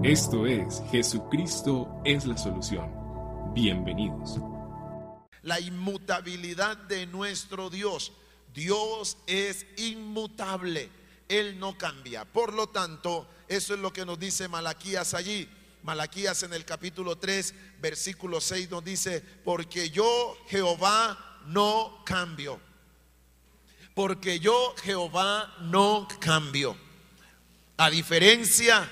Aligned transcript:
Esto 0.00 0.46
es 0.46 0.82
Jesucristo 0.90 2.00
es 2.04 2.24
la 2.24 2.36
solución. 2.36 2.90
Bienvenidos. 3.54 4.38
La 5.42 5.60
inmutabilidad 5.60 6.76
de 6.78 7.06
nuestro 7.06 7.68
Dios. 7.68 8.10
Dios 8.54 9.18
es 9.26 9.66
inmutable. 9.76 10.88
Él 11.28 11.60
no 11.60 11.76
cambia. 11.76 12.24
Por 12.24 12.54
lo 12.54 12.70
tanto, 12.70 13.28
eso 13.46 13.74
es 13.74 13.80
lo 13.80 13.92
que 13.92 14.06
nos 14.06 14.18
dice 14.18 14.48
Malaquías 14.48 15.12
allí. 15.12 15.46
Malaquías 15.82 16.42
en 16.42 16.54
el 16.54 16.64
capítulo 16.64 17.18
3, 17.18 17.54
versículo 17.80 18.40
6 18.40 18.70
nos 18.70 18.82
dice, 18.82 19.22
porque 19.44 19.90
yo 19.90 20.36
Jehová 20.48 21.38
no 21.46 22.02
cambio. 22.06 22.58
Porque 23.94 24.40
yo 24.40 24.74
Jehová 24.82 25.54
no 25.60 26.08
cambio. 26.18 26.76
A 27.76 27.90
diferencia 27.90 28.90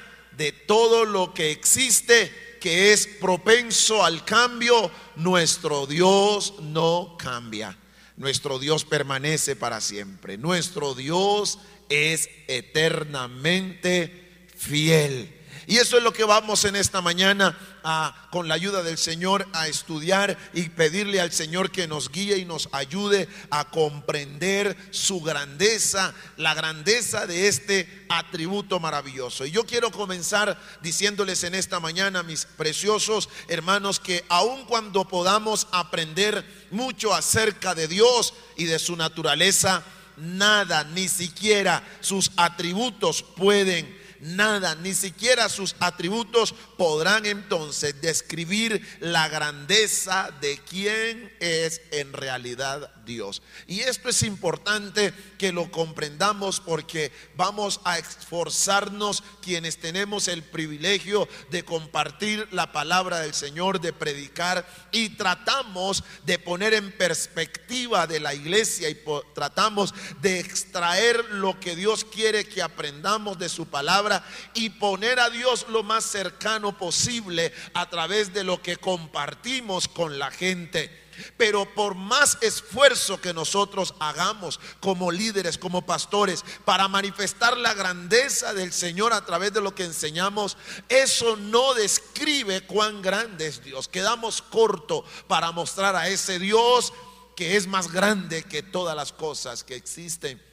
todo 0.70 1.04
lo 1.04 1.34
que 1.34 1.50
existe 1.50 2.30
que 2.60 2.92
es 2.92 3.08
propenso 3.08 4.04
al 4.04 4.24
cambio, 4.24 4.88
nuestro 5.16 5.84
Dios 5.84 6.54
no 6.60 7.16
cambia. 7.18 7.76
Nuestro 8.16 8.60
Dios 8.60 8.84
permanece 8.84 9.56
para 9.56 9.80
siempre. 9.80 10.38
Nuestro 10.38 10.94
Dios 10.94 11.58
es 11.88 12.30
eternamente 12.46 14.46
fiel. 14.54 15.39
Y 15.66 15.76
eso 15.76 15.96
es 15.96 16.02
lo 16.02 16.12
que 16.12 16.24
vamos 16.24 16.64
en 16.64 16.76
esta 16.76 17.00
mañana 17.00 17.56
a, 17.82 18.28
con 18.30 18.48
la 18.48 18.54
ayuda 18.54 18.82
del 18.82 18.98
Señor 18.98 19.46
a 19.52 19.68
estudiar 19.68 20.36
y 20.52 20.68
pedirle 20.70 21.20
al 21.20 21.32
Señor 21.32 21.70
que 21.70 21.86
nos 21.86 22.10
guíe 22.10 22.38
y 22.38 22.44
nos 22.44 22.68
ayude 22.72 23.28
a 23.50 23.70
comprender 23.70 24.76
su 24.90 25.20
grandeza, 25.20 26.14
la 26.36 26.54
grandeza 26.54 27.26
de 27.26 27.48
este 27.48 28.06
atributo 28.08 28.80
maravilloso. 28.80 29.46
Y 29.46 29.50
yo 29.50 29.64
quiero 29.64 29.90
comenzar 29.90 30.58
diciéndoles 30.82 31.44
en 31.44 31.54
esta 31.54 31.80
mañana, 31.80 32.22
mis 32.22 32.44
preciosos 32.44 33.28
hermanos, 33.48 34.00
que 34.00 34.24
aun 34.28 34.64
cuando 34.64 35.06
podamos 35.06 35.68
aprender 35.72 36.44
mucho 36.70 37.14
acerca 37.14 37.74
de 37.74 37.88
Dios 37.88 38.34
y 38.56 38.64
de 38.64 38.78
su 38.78 38.96
naturaleza, 38.96 39.82
nada, 40.16 40.84
ni 40.84 41.08
siquiera 41.08 41.82
sus 42.00 42.30
atributos 42.36 43.22
pueden 43.22 43.99
nada, 44.20 44.74
ni 44.76 44.94
siquiera 44.94 45.48
sus 45.48 45.76
atributos 45.80 46.54
podrán 46.76 47.26
entonces 47.26 48.00
describir 48.00 48.86
la 49.00 49.28
grandeza 49.28 50.30
de 50.40 50.58
quién 50.58 51.32
es 51.40 51.80
en 51.90 52.12
realidad 52.12 52.92
Dios. 53.10 53.42
Y 53.66 53.80
esto 53.80 54.08
es 54.08 54.22
importante 54.22 55.12
que 55.36 55.52
lo 55.52 55.70
comprendamos 55.72 56.60
porque 56.60 57.10
vamos 57.34 57.80
a 57.82 57.98
esforzarnos 57.98 59.24
quienes 59.42 59.78
tenemos 59.78 60.28
el 60.28 60.44
privilegio 60.44 61.28
de 61.50 61.64
compartir 61.64 62.46
la 62.52 62.70
palabra 62.70 63.18
del 63.18 63.34
Señor, 63.34 63.80
de 63.80 63.92
predicar 63.92 64.64
y 64.92 65.10
tratamos 65.10 66.04
de 66.24 66.38
poner 66.38 66.72
en 66.74 66.92
perspectiva 66.96 68.06
de 68.06 68.20
la 68.20 68.32
iglesia 68.32 68.88
y 68.88 69.02
tratamos 69.34 69.92
de 70.20 70.38
extraer 70.38 71.24
lo 71.30 71.58
que 71.58 71.74
Dios 71.74 72.04
quiere 72.04 72.44
que 72.44 72.62
aprendamos 72.62 73.38
de 73.40 73.48
su 73.48 73.66
palabra 73.66 74.24
y 74.54 74.70
poner 74.70 75.18
a 75.18 75.30
Dios 75.30 75.66
lo 75.68 75.82
más 75.82 76.04
cercano 76.04 76.78
posible 76.78 77.52
a 77.74 77.90
través 77.90 78.32
de 78.32 78.44
lo 78.44 78.62
que 78.62 78.76
compartimos 78.76 79.88
con 79.88 80.18
la 80.20 80.30
gente. 80.30 81.09
Pero 81.36 81.72
por 81.74 81.94
más 81.94 82.38
esfuerzo 82.40 83.20
que 83.20 83.34
nosotros 83.34 83.94
hagamos 84.00 84.60
como 84.80 85.10
líderes, 85.10 85.58
como 85.58 85.86
pastores, 85.86 86.44
para 86.64 86.88
manifestar 86.88 87.56
la 87.56 87.74
grandeza 87.74 88.54
del 88.54 88.72
Señor 88.72 89.12
a 89.12 89.24
través 89.24 89.52
de 89.52 89.60
lo 89.60 89.74
que 89.74 89.84
enseñamos, 89.84 90.56
eso 90.88 91.36
no 91.36 91.74
describe 91.74 92.66
cuán 92.66 93.02
grande 93.02 93.46
es 93.46 93.62
Dios. 93.62 93.88
Quedamos 93.88 94.42
corto 94.42 95.04
para 95.26 95.52
mostrar 95.52 95.96
a 95.96 96.08
ese 96.08 96.38
Dios 96.38 96.92
que 97.36 97.56
es 97.56 97.66
más 97.66 97.90
grande 97.90 98.42
que 98.42 98.62
todas 98.62 98.94
las 98.94 99.12
cosas 99.12 99.64
que 99.64 99.74
existen. 99.74 100.49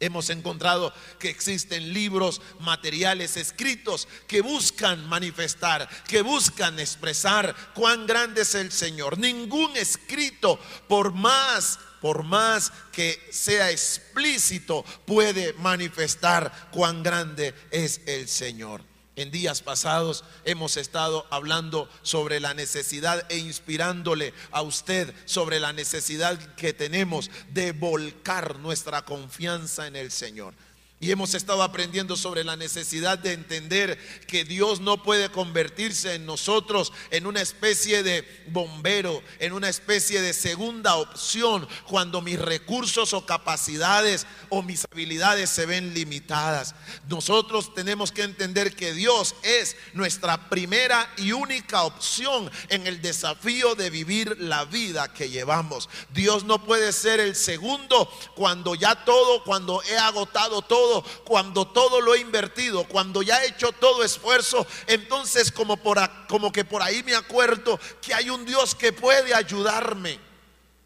Hemos 0.00 0.30
encontrado 0.30 0.92
que 1.18 1.28
existen 1.28 1.92
libros, 1.92 2.40
materiales 2.60 3.36
escritos 3.36 4.06
que 4.28 4.42
buscan 4.42 5.08
manifestar, 5.08 5.88
que 6.06 6.22
buscan 6.22 6.78
expresar 6.78 7.54
cuán 7.74 8.06
grande 8.06 8.42
es 8.42 8.54
el 8.54 8.70
Señor. 8.70 9.18
Ningún 9.18 9.76
escrito, 9.76 10.60
por 10.86 11.12
más, 11.12 11.80
por 12.00 12.22
más 12.22 12.72
que 12.92 13.20
sea 13.32 13.72
explícito, 13.72 14.84
puede 15.04 15.52
manifestar 15.54 16.68
cuán 16.70 17.02
grande 17.02 17.52
es 17.72 18.00
el 18.06 18.28
Señor. 18.28 18.87
En 19.18 19.32
días 19.32 19.62
pasados 19.62 20.22
hemos 20.44 20.76
estado 20.76 21.26
hablando 21.30 21.88
sobre 22.02 22.38
la 22.38 22.54
necesidad 22.54 23.26
e 23.28 23.38
inspirándole 23.38 24.32
a 24.52 24.62
usted 24.62 25.12
sobre 25.24 25.58
la 25.58 25.72
necesidad 25.72 26.38
que 26.54 26.72
tenemos 26.72 27.28
de 27.50 27.72
volcar 27.72 28.60
nuestra 28.60 29.04
confianza 29.04 29.88
en 29.88 29.96
el 29.96 30.12
Señor. 30.12 30.54
Y 31.00 31.12
hemos 31.12 31.34
estado 31.34 31.62
aprendiendo 31.62 32.16
sobre 32.16 32.42
la 32.42 32.56
necesidad 32.56 33.18
de 33.18 33.32
entender 33.32 33.96
que 34.26 34.44
Dios 34.44 34.80
no 34.80 35.00
puede 35.04 35.30
convertirse 35.30 36.14
en 36.14 36.26
nosotros 36.26 36.92
en 37.12 37.28
una 37.28 37.40
especie 37.40 38.02
de 38.02 38.26
bombero, 38.48 39.22
en 39.38 39.52
una 39.52 39.68
especie 39.68 40.20
de 40.20 40.32
segunda 40.32 40.96
opción 40.96 41.68
cuando 41.86 42.20
mis 42.20 42.40
recursos 42.40 43.12
o 43.14 43.24
capacidades 43.24 44.26
o 44.48 44.60
mis 44.62 44.86
habilidades 44.90 45.50
se 45.50 45.66
ven 45.66 45.94
limitadas. 45.94 46.74
Nosotros 47.08 47.72
tenemos 47.74 48.10
que 48.10 48.22
entender 48.22 48.74
que 48.74 48.92
Dios 48.92 49.36
es 49.44 49.76
nuestra 49.92 50.48
primera 50.48 51.08
y 51.16 51.30
única 51.30 51.84
opción 51.84 52.50
en 52.70 52.88
el 52.88 53.00
desafío 53.00 53.76
de 53.76 53.90
vivir 53.90 54.36
la 54.40 54.64
vida 54.64 55.12
que 55.12 55.30
llevamos. 55.30 55.88
Dios 56.12 56.42
no 56.42 56.64
puede 56.64 56.92
ser 56.92 57.20
el 57.20 57.36
segundo 57.36 58.10
cuando 58.34 58.74
ya 58.74 59.04
todo, 59.04 59.44
cuando 59.44 59.80
he 59.84 59.96
agotado 59.96 60.60
todo 60.62 60.87
cuando 61.24 61.66
todo 61.66 62.00
lo 62.00 62.14
he 62.14 62.20
invertido, 62.20 62.84
cuando 62.84 63.22
ya 63.22 63.42
he 63.42 63.48
hecho 63.48 63.72
todo 63.72 64.04
esfuerzo, 64.04 64.66
entonces 64.86 65.52
como, 65.52 65.76
por, 65.76 65.98
como 66.28 66.52
que 66.52 66.64
por 66.64 66.82
ahí 66.82 67.02
me 67.02 67.14
acuerdo 67.14 67.78
que 68.00 68.14
hay 68.14 68.30
un 68.30 68.44
Dios 68.44 68.74
que 68.74 68.92
puede 68.92 69.34
ayudarme. 69.34 70.18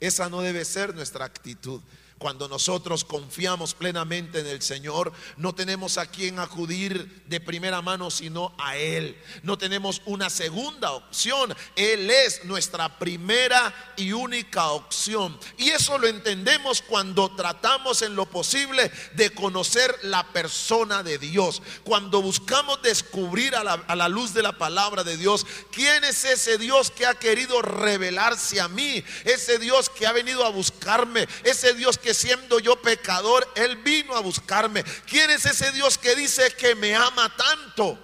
Esa 0.01 0.29
no 0.29 0.41
debe 0.41 0.65
ser 0.65 0.95
nuestra 0.95 1.25
actitud. 1.25 1.81
Cuando 2.22 2.47
nosotros 2.47 3.03
confiamos 3.03 3.75
plenamente 3.75 4.38
en 4.38 4.47
el 4.47 4.62
Señor, 4.62 5.12
no 5.38 5.56
tenemos 5.56 5.99
a 5.99 6.06
quien 6.06 6.38
acudir 6.38 7.25
de 7.27 7.41
primera 7.41 7.83
mano 7.83 8.12
sino 8.12 8.55
a 8.59 8.77
Él. 8.77 9.21
No 9.43 9.59
tenemos 9.59 10.03
una 10.05 10.31
segunda 10.31 10.93
opción. 10.93 11.53
Él 11.75 12.09
es 12.09 12.44
nuestra 12.44 13.00
primera 13.00 13.75
y 13.97 14.12
única 14.12 14.69
opción. 14.69 15.37
Y 15.59 15.71
eso 15.71 15.99
lo 15.99 16.06
entendemos 16.06 16.81
cuando 16.82 17.34
tratamos 17.34 18.03
en 18.03 18.15
lo 18.15 18.27
posible 18.27 18.93
de 19.15 19.31
conocer 19.31 19.93
la 20.03 20.22
persona 20.28 21.03
de 21.03 21.19
Dios. 21.19 21.61
Cuando 21.82 22.22
buscamos 22.22 22.81
descubrir 22.82 23.56
a 23.56 23.65
la, 23.65 23.72
a 23.72 23.97
la 23.97 24.09
luz 24.09 24.32
de 24.32 24.44
la 24.44 24.56
palabra 24.56 25.03
de 25.03 25.16
Dios 25.16 25.44
quién 25.72 26.05
es 26.05 26.25
ese 26.25 26.56
Dios 26.56 26.93
que 26.93 27.05
ha 27.05 27.16
querido 27.16 27.62
revelarse 27.62 28.61
a 28.61 28.69
mí. 28.69 29.03
Ese 29.25 29.59
Dios 29.59 29.88
que 29.91 30.06
ha 30.06 30.12
venido 30.12 30.47
a 30.47 30.50
buscarme. 30.50 31.27
Ese 31.43 31.75
Dios 31.75 31.99
que 31.99 32.12
siendo 32.15 32.59
yo 32.59 32.81
pecador, 32.81 33.47
Él 33.55 33.77
vino 33.77 34.15
a 34.17 34.21
buscarme. 34.21 34.84
¿Quién 35.06 35.31
es 35.31 35.47
ese 35.47 35.73
Dios 35.73 35.99
que 35.99 36.15
dice 36.15 36.55
que 36.56 36.75
me 36.75 36.95
ama 36.95 37.34
tanto? 37.37 37.99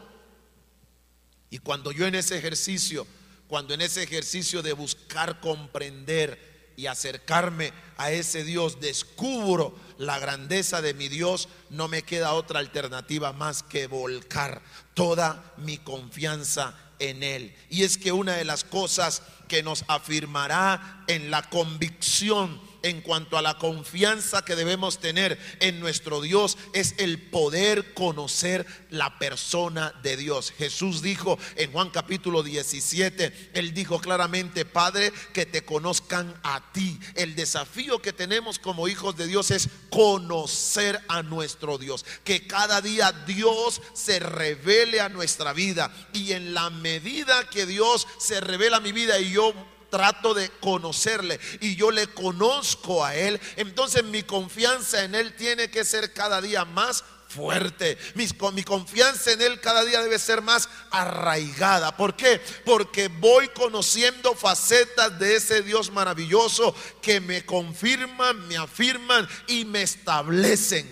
Y 1.51 1.59
cuando 1.59 1.93
yo 1.93 2.07
en 2.07 2.15
ese 2.15 2.37
ejercicio, 2.37 3.07
cuando 3.47 3.75
en 3.75 3.81
ese 3.81 4.03
ejercicio 4.03 4.63
de 4.63 4.73
buscar 4.73 5.41
comprender 5.41 6.73
y 6.77 6.87
acercarme 6.87 7.73
a 7.97 8.13
ese 8.13 8.45
Dios, 8.45 8.81
descubro 8.81 9.75
la 9.97 10.19
grandeza 10.19 10.81
de 10.81 10.95
mi 10.95 11.09
Dios, 11.09 11.49
no 11.71 11.89
me 11.89 12.03
queda 12.03 12.35
otra 12.35 12.61
alternativa 12.61 13.33
más 13.33 13.63
que 13.63 13.87
volcar 13.87 14.63
toda 14.95 15.55
mi 15.57 15.79
confianza 15.79 16.77
en 16.99 17.23
Él. 17.23 17.55
Y 17.71 17.83
es 17.83 17.99
que 17.99 18.13
una 18.13 18.37
de 18.37 18.45
las 18.45 18.65
cosas 18.65 19.23
que 19.49 19.63
nos 19.63 19.85
afirmará 19.89 21.05
en 21.09 21.31
la 21.31 21.43
convicción 21.49 22.61
en 22.89 23.01
cuanto 23.01 23.37
a 23.37 23.43
la 23.43 23.59
confianza 23.59 24.45
que 24.45 24.57
debemos 24.57 24.99
tener 24.99 25.39
en 25.61 25.81
nuestro 25.81 26.21
Dios 26.21 26.59
es 26.73 26.95
el 26.99 27.21
poder 27.21 27.95
conocer 27.95 28.67
la 28.91 29.19
persona 29.19 29.95
de 30.03 30.17
Dios. 30.17 30.53
Jesús 30.57 31.03
dijo 31.03 31.39
en 31.57 31.73
Juan 31.73 31.91
capítulo 31.91 32.43
17, 32.43 33.51
él 33.55 33.75
dijo 33.75 34.01
claramente, 34.01 34.65
Padre, 34.65 35.13
que 35.33 35.47
te 35.47 35.65
conozcan 35.65 36.35
a 36.43 36.73
ti. 36.73 36.99
El 37.15 37.35
desafío 37.35 38.01
que 38.01 38.13
tenemos 38.13 38.59
como 38.59 38.89
hijos 38.89 39.17
de 39.17 39.27
Dios 39.27 39.51
es 39.51 39.69
conocer 39.91 41.01
a 41.09 41.23
nuestro 41.23 41.79
Dios, 41.79 42.05
que 42.25 42.47
cada 42.47 42.81
día 42.81 43.13
Dios 43.27 43.81
se 43.95 44.19
revele 44.19 45.01
a 45.01 45.09
nuestra 45.09 45.53
vida 45.53 45.93
y 46.13 46.33
en 46.33 46.55
la 46.55 46.71
medida 46.71 47.49
que 47.51 47.67
Dios 47.67 48.07
se 48.19 48.41
revela 48.41 48.79
a 48.79 48.81
mi 48.81 48.93
vida 48.93 49.19
y 49.21 49.33
yo 49.33 49.53
trato 49.91 50.35
de 50.35 50.51
conocerle 50.61 51.39
y 51.61 51.77
yo 51.77 51.91
le 51.91 52.07
conozco 52.09 53.05
a 53.05 53.15
Él, 53.15 53.41
entonces 53.57 54.05
mi 54.05 54.23
confianza 54.23 55.05
en 55.05 55.15
Él 55.15 55.35
tiene 55.37 55.71
que 55.71 55.85
ser 55.85 56.13
cada 56.13 56.41
día 56.41 56.65
más 56.65 57.05
fuerte. 57.29 57.99
Mi, 58.15 58.27
mi 58.55 58.63
confianza 58.65 59.33
en 59.33 59.43
Él 59.43 59.61
cada 59.61 59.85
día 59.85 60.03
debe 60.03 60.19
ser 60.19 60.43
más 60.43 60.69
arraigada. 60.91 61.97
¿Por 61.97 62.17
qué? 62.17 62.41
Porque 62.65 63.09
voy 63.09 63.49
conociendo 63.49 64.35
facetas 64.35 65.19
de 65.19 65.37
ese 65.37 65.63
Dios 65.63 65.91
maravilloso 65.93 66.75
que 67.03 67.21
me 67.21 67.45
confirman, 67.45 68.49
me 68.49 68.57
afirman 68.57 69.29
y 69.47 69.65
me 69.65 69.83
establecen 69.83 70.87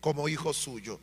como 0.00 0.28
hijo 0.28 0.52
suyo. 0.52 1.00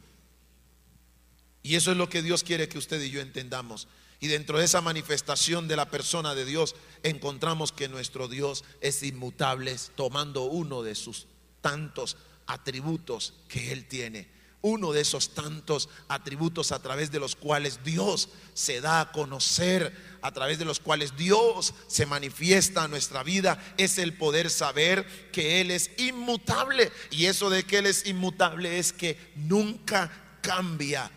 Y 1.63 1.75
eso 1.75 1.91
es 1.91 1.97
lo 1.97 2.09
que 2.09 2.21
Dios 2.21 2.43
quiere 2.43 2.67
que 2.67 2.77
usted 2.77 3.01
y 3.01 3.11
yo 3.11 3.21
entendamos. 3.21 3.87
Y 4.21 4.27
dentro 4.27 4.59
de 4.59 4.65
esa 4.65 4.81
manifestación 4.81 5.67
de 5.67 5.75
la 5.75 5.89
persona 5.89 6.35
de 6.35 6.45
Dios 6.45 6.75
encontramos 7.01 7.71
que 7.71 7.89
nuestro 7.89 8.27
Dios 8.27 8.63
es 8.79 9.01
inmutable, 9.01 9.75
tomando 9.95 10.43
uno 10.43 10.83
de 10.83 10.93
sus 10.93 11.25
tantos 11.59 12.17
atributos 12.45 13.33
que 13.47 13.71
Él 13.71 13.87
tiene. 13.87 14.29
Uno 14.61 14.91
de 14.91 15.01
esos 15.01 15.33
tantos 15.33 15.89
atributos 16.07 16.71
a 16.71 16.83
través 16.83 17.11
de 17.11 17.19
los 17.19 17.35
cuales 17.35 17.83
Dios 17.83 18.29
se 18.53 18.79
da 18.79 19.01
a 19.01 19.11
conocer, 19.11 19.91
a 20.21 20.31
través 20.31 20.59
de 20.59 20.65
los 20.65 20.79
cuales 20.79 21.17
Dios 21.17 21.73
se 21.87 22.05
manifiesta 22.05 22.85
en 22.85 22.91
nuestra 22.91 23.23
vida, 23.23 23.59
es 23.77 23.97
el 23.97 24.13
poder 24.13 24.51
saber 24.51 25.31
que 25.31 25.61
Él 25.61 25.71
es 25.71 25.89
inmutable. 25.97 26.91
Y 27.09 27.25
eso 27.25 27.49
de 27.49 27.63
que 27.63 27.79
Él 27.79 27.87
es 27.87 28.05
inmutable 28.05 28.77
es 28.77 28.93
que 28.93 29.17
nunca 29.35 30.11
cambia 30.43 31.09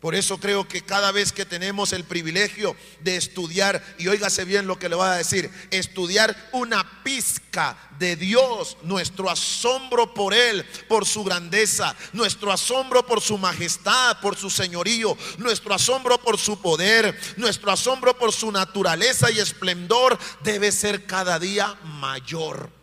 por 0.00 0.14
eso 0.14 0.38
creo 0.38 0.66
que 0.66 0.80
cada 0.80 1.12
vez 1.12 1.30
que 1.30 1.44
tenemos 1.44 1.92
el 1.92 2.04
privilegio 2.04 2.74
de 3.00 3.16
estudiar, 3.16 3.84
y 3.98 4.08
óigase 4.08 4.46
bien 4.46 4.66
lo 4.66 4.78
que 4.78 4.88
le 4.88 4.96
voy 4.96 5.06
a 5.06 5.12
decir, 5.12 5.50
estudiar 5.70 6.34
una 6.52 7.02
pizca 7.02 7.76
de 7.98 8.16
Dios, 8.16 8.78
nuestro 8.82 9.28
asombro 9.28 10.14
por 10.14 10.32
Él, 10.32 10.64
por 10.88 11.04
su 11.06 11.22
grandeza, 11.22 11.94
nuestro 12.14 12.50
asombro 12.50 13.04
por 13.04 13.20
su 13.20 13.36
majestad, 13.36 14.18
por 14.20 14.36
su 14.36 14.48
señorío, 14.48 15.16
nuestro 15.36 15.74
asombro 15.74 16.18
por 16.18 16.38
su 16.38 16.62
poder, 16.62 17.18
nuestro 17.36 17.70
asombro 17.70 18.16
por 18.16 18.32
su 18.32 18.50
naturaleza 18.50 19.30
y 19.30 19.38
esplendor 19.38 20.18
debe 20.42 20.72
ser 20.72 21.04
cada 21.04 21.38
día 21.38 21.78
mayor. 21.84 22.79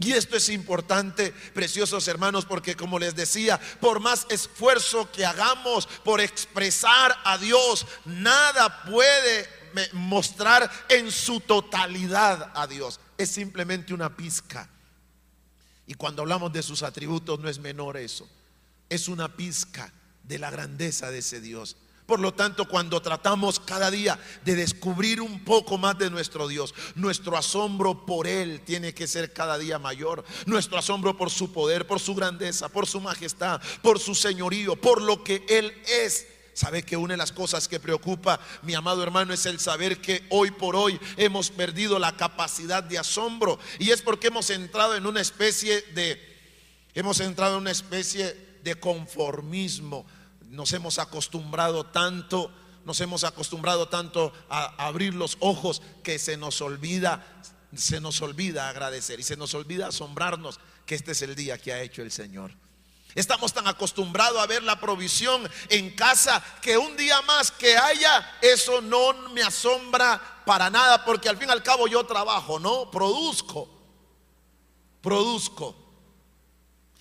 Y 0.00 0.12
esto 0.12 0.36
es 0.36 0.48
importante, 0.48 1.32
preciosos 1.52 2.08
hermanos, 2.08 2.46
porque 2.46 2.74
como 2.74 2.98
les 2.98 3.14
decía, 3.14 3.60
por 3.80 4.00
más 4.00 4.26
esfuerzo 4.30 5.10
que 5.12 5.26
hagamos 5.26 5.86
por 6.04 6.22
expresar 6.22 7.14
a 7.22 7.36
Dios, 7.36 7.86
nada 8.06 8.82
puede 8.84 9.46
mostrar 9.92 10.70
en 10.88 11.12
su 11.12 11.40
totalidad 11.40 12.50
a 12.54 12.66
Dios. 12.66 12.98
Es 13.18 13.30
simplemente 13.30 13.92
una 13.92 14.16
pizca. 14.16 14.70
Y 15.86 15.94
cuando 15.94 16.22
hablamos 16.22 16.50
de 16.50 16.62
sus 16.62 16.82
atributos 16.82 17.38
no 17.38 17.50
es 17.50 17.58
menor 17.58 17.98
eso. 17.98 18.26
Es 18.88 19.06
una 19.06 19.36
pizca 19.36 19.92
de 20.22 20.38
la 20.38 20.50
grandeza 20.50 21.10
de 21.10 21.18
ese 21.18 21.42
Dios. 21.42 21.76
Por 22.10 22.18
lo 22.18 22.34
tanto, 22.34 22.66
cuando 22.66 23.00
tratamos 23.00 23.60
cada 23.60 23.88
día 23.88 24.18
de 24.44 24.56
descubrir 24.56 25.20
un 25.20 25.44
poco 25.44 25.78
más 25.78 25.96
de 25.96 26.10
nuestro 26.10 26.48
Dios, 26.48 26.74
nuestro 26.96 27.36
asombro 27.36 28.04
por 28.04 28.26
Él 28.26 28.62
tiene 28.62 28.92
que 28.92 29.06
ser 29.06 29.32
cada 29.32 29.56
día 29.58 29.78
mayor. 29.78 30.24
Nuestro 30.44 30.76
asombro 30.76 31.16
por 31.16 31.30
su 31.30 31.52
poder, 31.52 31.86
por 31.86 32.00
su 32.00 32.16
grandeza, 32.16 32.68
por 32.68 32.88
su 32.88 33.00
majestad, 33.00 33.62
por 33.80 34.00
su 34.00 34.16
señorío, 34.16 34.74
por 34.74 35.00
lo 35.00 35.22
que 35.22 35.46
Él 35.48 35.72
es. 35.86 36.26
Sabe 36.52 36.82
que 36.82 36.96
una 36.96 37.14
de 37.14 37.18
las 37.18 37.30
cosas 37.30 37.68
que 37.68 37.78
preocupa, 37.78 38.40
mi 38.62 38.74
amado 38.74 39.04
hermano, 39.04 39.32
es 39.32 39.46
el 39.46 39.60
saber 39.60 40.00
que 40.00 40.26
hoy 40.30 40.50
por 40.50 40.74
hoy 40.74 40.98
hemos 41.16 41.52
perdido 41.52 42.00
la 42.00 42.16
capacidad 42.16 42.82
de 42.82 42.98
asombro. 42.98 43.60
Y 43.78 43.92
es 43.92 44.02
porque 44.02 44.26
hemos 44.26 44.50
entrado 44.50 44.96
en 44.96 45.06
una 45.06 45.20
especie 45.20 45.80
de, 45.94 46.20
hemos 46.92 47.20
entrado 47.20 47.54
en 47.54 47.60
una 47.60 47.70
especie 47.70 48.50
de 48.64 48.74
conformismo 48.74 50.04
nos 50.50 50.72
hemos 50.72 50.98
acostumbrado 50.98 51.86
tanto, 51.86 52.50
nos 52.84 53.00
hemos 53.00 53.24
acostumbrado 53.24 53.88
tanto 53.88 54.32
a 54.48 54.84
abrir 54.84 55.14
los 55.14 55.36
ojos 55.40 55.80
que 56.02 56.18
se 56.18 56.36
nos 56.36 56.60
olvida, 56.60 57.24
se 57.74 58.00
nos 58.00 58.20
olvida 58.20 58.68
agradecer 58.68 59.20
y 59.20 59.22
se 59.22 59.36
nos 59.36 59.54
olvida 59.54 59.86
asombrarnos 59.86 60.58
que 60.86 60.96
este 60.96 61.12
es 61.12 61.22
el 61.22 61.36
día 61.36 61.56
que 61.56 61.72
ha 61.72 61.80
hecho 61.80 62.02
el 62.02 62.10
Señor. 62.10 62.52
Estamos 63.14 63.52
tan 63.52 63.66
acostumbrados 63.66 64.40
a 64.40 64.46
ver 64.46 64.62
la 64.62 64.78
provisión 64.78 65.48
en 65.68 65.94
casa 65.94 66.42
que 66.62 66.76
un 66.76 66.96
día 66.96 67.22
más 67.22 67.50
que 67.52 67.76
haya, 67.76 68.38
eso 68.42 68.80
no 68.80 69.12
me 69.30 69.42
asombra 69.42 70.42
para 70.44 70.68
nada, 70.68 71.04
porque 71.04 71.28
al 71.28 71.36
fin 71.36 71.48
y 71.48 71.52
al 71.52 71.62
cabo 71.62 71.86
yo 71.86 72.04
trabajo, 72.06 72.58
¿no? 72.58 72.90
Produzco, 72.90 73.68
produzco. 75.00 75.89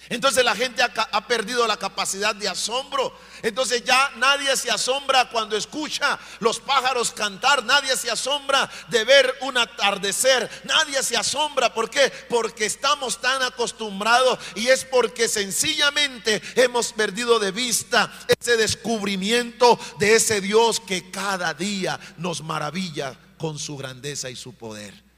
Entonces 0.08 0.44
la 0.46 0.56
gente 0.56 0.82
ha, 0.82 1.28
perdido 1.28 1.68
la 1.68 1.78
capacidad 1.78 2.34
de 2.34 2.48
asombro. 2.48 3.14
Entonces 3.44 3.84
ya 3.84 4.12
nadie 4.16 4.56
se 4.56 4.72
asombra 4.72 5.30
cuando 5.30 5.58
escucha 5.58 6.18
los 6.40 6.60
pájaros 6.60 7.12
cantar, 7.12 7.64
nadie 7.66 7.96
se 7.98 8.10
asombra 8.10 8.70
de 8.88 9.04
ver 9.04 9.36
un 9.42 9.58
atardecer, 9.58 10.50
nadie 10.64 11.04
se 11.04 11.18
asombra. 11.18 11.74
¿Por 11.74 11.90
qué? 11.90 12.12
Porque 12.30 12.66
estamos 12.66 13.20
tan 13.20 13.42
acostumbrados 13.44 14.40
y 14.56 14.68
es 14.68 14.86
porque 14.86 15.28
sencillamente 15.28 16.42
hemos 16.56 16.94
perdido 16.94 17.38
de 17.38 17.52
vista 17.52 18.12
ese 18.28 18.58
descubrimiento 18.58 19.80
de 20.00 20.16
ese 20.16 20.42
Dios 20.42 20.80
que 20.80 21.12
cada 21.12 21.54
día 21.54 22.00
nos 22.18 22.42
maravilla 22.42 23.16
con 23.38 23.60
su 23.60 23.78
grandeza 23.78 24.30
y 24.30 24.36
su 24.36 24.54
poder. 24.54 25.09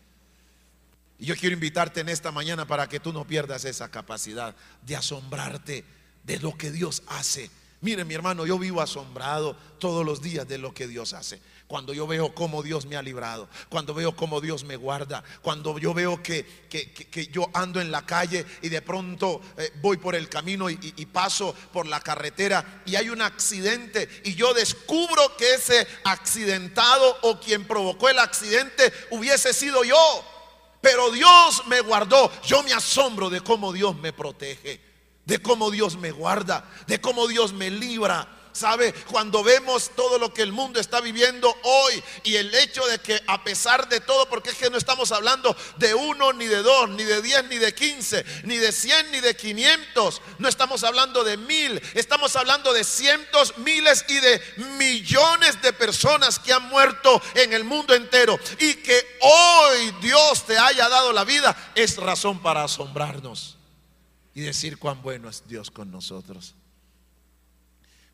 Y 1.21 1.27
yo 1.27 1.35
quiero 1.35 1.53
invitarte 1.53 1.99
en 1.99 2.09
esta 2.09 2.31
mañana 2.31 2.65
para 2.65 2.89
que 2.89 2.99
tú 2.99 3.13
no 3.13 3.27
pierdas 3.27 3.63
esa 3.65 3.91
capacidad 3.91 4.55
de 4.81 4.95
asombrarte 4.95 5.85
de 6.23 6.39
lo 6.39 6.57
que 6.57 6.71
Dios 6.71 7.03
hace. 7.05 7.51
Mire 7.79 8.05
mi 8.05 8.15
hermano, 8.15 8.43
yo 8.47 8.57
vivo 8.57 8.81
asombrado 8.81 9.55
todos 9.77 10.03
los 10.03 10.23
días 10.23 10.47
de 10.47 10.57
lo 10.57 10.73
que 10.73 10.87
Dios 10.87 11.13
hace. 11.13 11.39
Cuando 11.67 11.93
yo 11.93 12.07
veo 12.07 12.33
cómo 12.33 12.63
Dios 12.63 12.87
me 12.87 12.95
ha 12.95 13.03
librado, 13.03 13.47
cuando 13.69 13.93
veo 13.93 14.15
cómo 14.15 14.41
Dios 14.41 14.63
me 14.63 14.77
guarda, 14.77 15.23
cuando 15.43 15.77
yo 15.77 15.93
veo 15.93 16.23
que, 16.23 16.43
yo 17.31 17.51
ando 17.53 17.79
en 17.79 17.91
la 17.91 18.03
calle 18.03 18.43
y 18.63 18.69
de 18.69 18.81
pronto 18.81 19.41
eh, 19.57 19.71
voy 19.79 19.97
por 19.97 20.15
el 20.15 20.27
camino 20.27 20.71
y 20.71 21.05
paso 21.05 21.53
por 21.71 21.85
la 21.85 21.99
carretera 21.99 22.81
y 22.87 22.95
hay 22.95 23.09
un 23.09 23.21
accidente 23.21 24.09
y 24.23 24.33
yo 24.33 24.55
descubro 24.55 25.37
que 25.37 25.53
ese 25.53 25.85
accidentado 26.03 27.15
o 27.21 27.39
quien 27.39 27.67
provocó 27.67 28.09
el 28.09 28.17
accidente 28.17 28.91
hubiese 29.11 29.53
sido 29.53 29.83
yo. 29.83 30.30
Pero 30.81 31.11
Dios 31.11 31.63
me 31.67 31.81
guardó. 31.81 32.31
Yo 32.43 32.63
me 32.63 32.73
asombro 32.73 33.29
de 33.29 33.41
cómo 33.41 33.71
Dios 33.71 33.95
me 33.95 34.11
protege, 34.11 34.81
de 35.25 35.41
cómo 35.41 35.69
Dios 35.71 35.97
me 35.97 36.11
guarda, 36.11 36.69
de 36.87 36.99
cómo 36.99 37.27
Dios 37.27 37.53
me 37.53 37.69
libra. 37.69 38.27
¿Sabe? 38.53 38.93
Cuando 39.09 39.43
vemos 39.43 39.91
todo 39.95 40.17
lo 40.17 40.33
que 40.33 40.41
el 40.41 40.51
mundo 40.51 40.79
está 40.79 40.99
viviendo 40.99 41.55
hoy 41.63 42.03
y 42.23 42.35
el 42.35 42.53
hecho 42.53 42.85
de 42.85 42.99
que 42.99 43.21
a 43.27 43.43
pesar 43.43 43.87
de 43.87 44.01
todo, 44.01 44.27
porque 44.27 44.49
es 44.49 44.57
que 44.57 44.69
no 44.69 44.77
estamos 44.77 45.11
hablando 45.11 45.55
de 45.77 45.93
uno, 45.93 46.33
ni 46.33 46.45
de 46.45 46.61
dos, 46.61 46.89
ni 46.89 47.03
de 47.03 47.21
diez, 47.21 47.43
ni 47.45 47.57
de 47.57 47.73
quince, 47.73 48.25
ni 48.43 48.57
de 48.57 48.71
cien, 48.71 49.09
ni 49.11 49.21
de 49.21 49.35
quinientos, 49.35 50.21
no 50.37 50.49
estamos 50.49 50.83
hablando 50.83 51.23
de 51.23 51.37
mil, 51.37 51.81
estamos 51.93 52.35
hablando 52.35 52.73
de 52.73 52.83
cientos, 52.83 53.57
miles 53.57 54.05
y 54.09 54.19
de 54.19 54.41
millones 54.77 55.61
de 55.61 55.73
personas 55.73 56.39
que 56.39 56.53
han 56.53 56.67
muerto 56.69 57.21
en 57.35 57.53
el 57.53 57.63
mundo 57.63 57.95
entero. 57.95 58.37
Y 58.59 58.75
que 58.75 59.17
hoy 59.21 59.93
Dios 60.01 60.45
te 60.45 60.57
haya 60.57 60.89
dado 60.89 61.13
la 61.13 61.23
vida, 61.23 61.71
es 61.75 61.97
razón 61.97 62.41
para 62.41 62.63
asombrarnos 62.63 63.57
y 64.33 64.41
decir 64.41 64.77
cuán 64.77 65.01
bueno 65.01 65.29
es 65.29 65.47
Dios 65.47 65.71
con 65.71 65.91
nosotros 65.91 66.55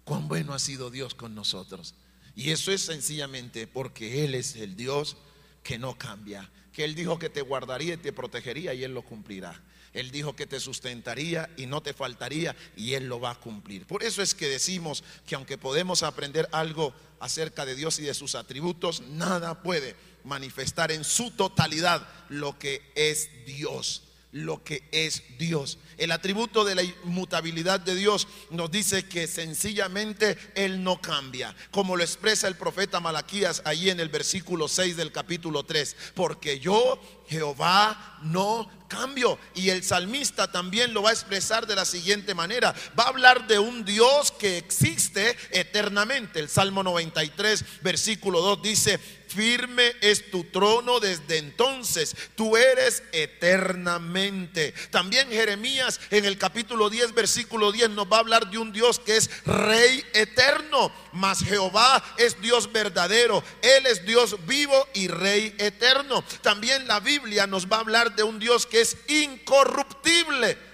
cuán 0.08 0.30
bueno 0.30 0.54
ha 0.54 0.60
sido 0.60 0.90
Dios 0.90 1.14
con 1.16 1.36
nosotros. 1.36 1.94
Y 2.34 2.52
eso 2.52 2.72
es 2.72 2.82
sencillamente 2.82 3.68
porque 3.68 4.24
Él 4.24 4.36
es 4.36 4.56
el 4.56 4.78
Dios 4.78 5.18
que 5.64 5.78
no 5.78 5.98
cambia, 5.98 6.50
que 6.72 6.86
Él 6.86 6.96
dijo 6.96 7.20
que 7.20 7.30
te 7.30 7.42
guardaría 7.42 7.96
y 7.96 7.98
te 7.98 8.14
protegería 8.14 8.74
y 8.74 8.86
Él 8.86 8.94
lo 8.94 9.02
cumplirá. 9.02 9.62
Él 9.92 10.10
dijo 10.10 10.34
que 10.34 10.48
te 10.48 10.62
sustentaría 10.62 11.50
y 11.58 11.66
no 11.66 11.82
te 11.82 11.94
faltaría 11.94 12.56
y 12.78 12.94
Él 12.94 13.10
lo 13.10 13.20
va 13.20 13.32
a 13.32 13.40
cumplir. 13.40 13.86
Por 13.86 14.02
eso 14.02 14.22
es 14.22 14.34
que 14.34 14.48
decimos 14.48 15.04
que 15.26 15.36
aunque 15.36 15.58
podemos 15.58 16.04
aprender 16.04 16.48
algo 16.54 16.94
acerca 17.20 17.66
de 17.66 17.76
Dios 17.76 18.00
y 18.00 18.04
de 18.04 18.14
sus 18.14 18.36
atributos, 18.36 19.02
nada 19.02 19.62
puede 19.62 19.98
manifestar 20.24 20.90
en 20.94 21.04
su 21.04 21.32
totalidad 21.32 22.08
lo 22.30 22.58
que 22.58 22.94
es 22.96 23.30
Dios 23.46 24.07
lo 24.32 24.64
que 24.64 24.84
es 24.92 25.24
Dios. 25.38 25.80
El 25.98 26.12
atributo 26.12 26.64
de 26.64 26.76
la 26.76 26.84
inmutabilidad 26.84 27.80
de 27.80 27.96
Dios 27.96 28.28
nos 28.50 28.70
dice 28.70 29.06
que 29.08 29.28
sencillamente 29.28 30.38
Él 30.56 30.84
no 30.84 31.02
cambia, 31.02 31.56
como 31.72 31.96
lo 31.96 32.04
expresa 32.04 32.48
el 32.48 32.56
profeta 32.56 33.00
Malaquías 33.00 33.62
ahí 33.66 33.90
en 33.90 34.00
el 34.00 34.10
versículo 34.10 34.68
6 34.68 34.98
del 34.98 35.12
capítulo 35.12 35.64
3, 35.64 35.96
porque 36.14 36.60
yo 36.60 37.00
Jehová 37.28 38.20
no 38.24 38.70
cambio. 38.88 39.38
Y 39.56 39.70
el 39.70 39.84
salmista 39.84 40.52
también 40.52 40.94
lo 40.94 41.04
va 41.04 41.10
a 41.10 41.14
expresar 41.14 41.68
de 41.68 41.76
la 41.76 41.86
siguiente 41.86 42.34
manera. 42.34 42.74
Va 42.98 43.06
a 43.06 43.10
hablar 43.10 43.48
de 43.48 43.60
un 43.60 43.86
Dios 43.86 44.32
que 44.32 44.58
existe 44.58 45.36
eternamente. 45.52 46.40
El 46.40 46.50
Salmo 46.50 46.84
93, 46.84 47.82
versículo 47.82 48.42
2 48.42 48.62
dice, 48.62 49.00
firme 49.28 49.94
es 50.02 50.32
tu 50.32 50.44
trono 50.46 51.00
desde 51.00 51.38
entonces, 51.38 52.16
tú 52.36 52.58
eres 52.58 53.04
eternamente. 53.12 54.74
También 54.90 55.30
Jeremías 55.30 56.00
en 56.10 56.26
el 56.26 56.38
capítulo 56.38 56.90
10, 56.90 57.14
versículo 57.14 57.72
10 57.72 57.92
nos 57.92 58.12
va 58.12 58.18
a 58.18 58.22
hablar 58.22 58.50
de 58.50 58.58
un 58.58 58.72
Dios 58.72 59.00
que 59.00 59.18
es 59.18 59.30
rey 59.46 60.04
eterno, 60.14 60.92
mas 61.14 61.44
Jehová 61.44 62.04
es 62.18 62.40
Dios 62.42 62.72
verdadero, 62.72 63.44
Él 63.62 63.86
es 63.86 64.06
Dios 64.06 64.38
vivo 64.46 64.88
y 64.94 65.08
rey 65.08 65.56
eterno. 65.58 66.24
También 66.42 66.88
la 66.88 67.00
Biblia 67.00 67.48
nos 67.48 67.68
va 67.68 67.78
a 67.78 67.82
hablar 67.82 68.16
de 68.16 68.24
un 68.24 68.40
Dios 68.40 68.66
que 68.66 68.82
es 68.82 68.98
incorruptible. 69.08 70.67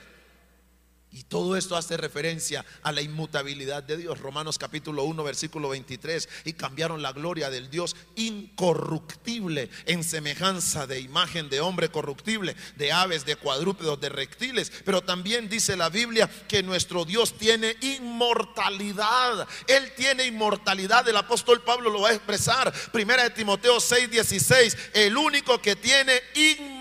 Y 1.13 1.21
todo 1.25 1.55
esto 1.55 1.75
hace 1.75 1.95
referencia 1.95 2.65
a 2.81 2.91
la 2.91 3.01
inmutabilidad 3.01 3.83
de 3.83 3.97
Dios. 3.97 4.19
Romanos 4.19 4.57
capítulo 4.57 5.03
1, 5.03 5.23
versículo 5.23 5.69
23. 5.69 6.27
Y 6.45 6.53
cambiaron 6.53 7.03
la 7.03 7.11
gloria 7.11 7.51
del 7.51 7.69
Dios 7.69 7.95
incorruptible 8.15 9.69
en 9.85 10.03
semejanza 10.03 10.87
de 10.87 10.99
imagen 10.99 11.49
de 11.49 11.61
hombre 11.61 11.89
corruptible, 11.89 12.55
de 12.77 12.91
aves, 12.91 13.25
de 13.25 13.35
cuadrúpedos, 13.35 14.01
de 14.01 14.09
reptiles. 14.09 14.71
Pero 14.83 15.03
también 15.03 15.49
dice 15.49 15.77
la 15.77 15.89
Biblia 15.89 16.27
que 16.47 16.63
nuestro 16.63 17.05
Dios 17.05 17.37
tiene 17.37 17.77
inmortalidad. 17.81 19.47
Él 19.67 19.91
tiene 19.95 20.25
inmortalidad. 20.25 21.07
El 21.07 21.17
apóstol 21.17 21.61
Pablo 21.61 21.91
lo 21.91 22.01
va 22.01 22.09
a 22.09 22.13
expresar. 22.13 22.73
Primera 22.91 23.21
de 23.21 23.29
Timoteo 23.29 23.79
6, 23.79 24.09
16. 24.09 24.77
El 24.93 25.15
único 25.15 25.61
que 25.61 25.75
tiene 25.75 26.13
inmortalidad. 26.33 26.72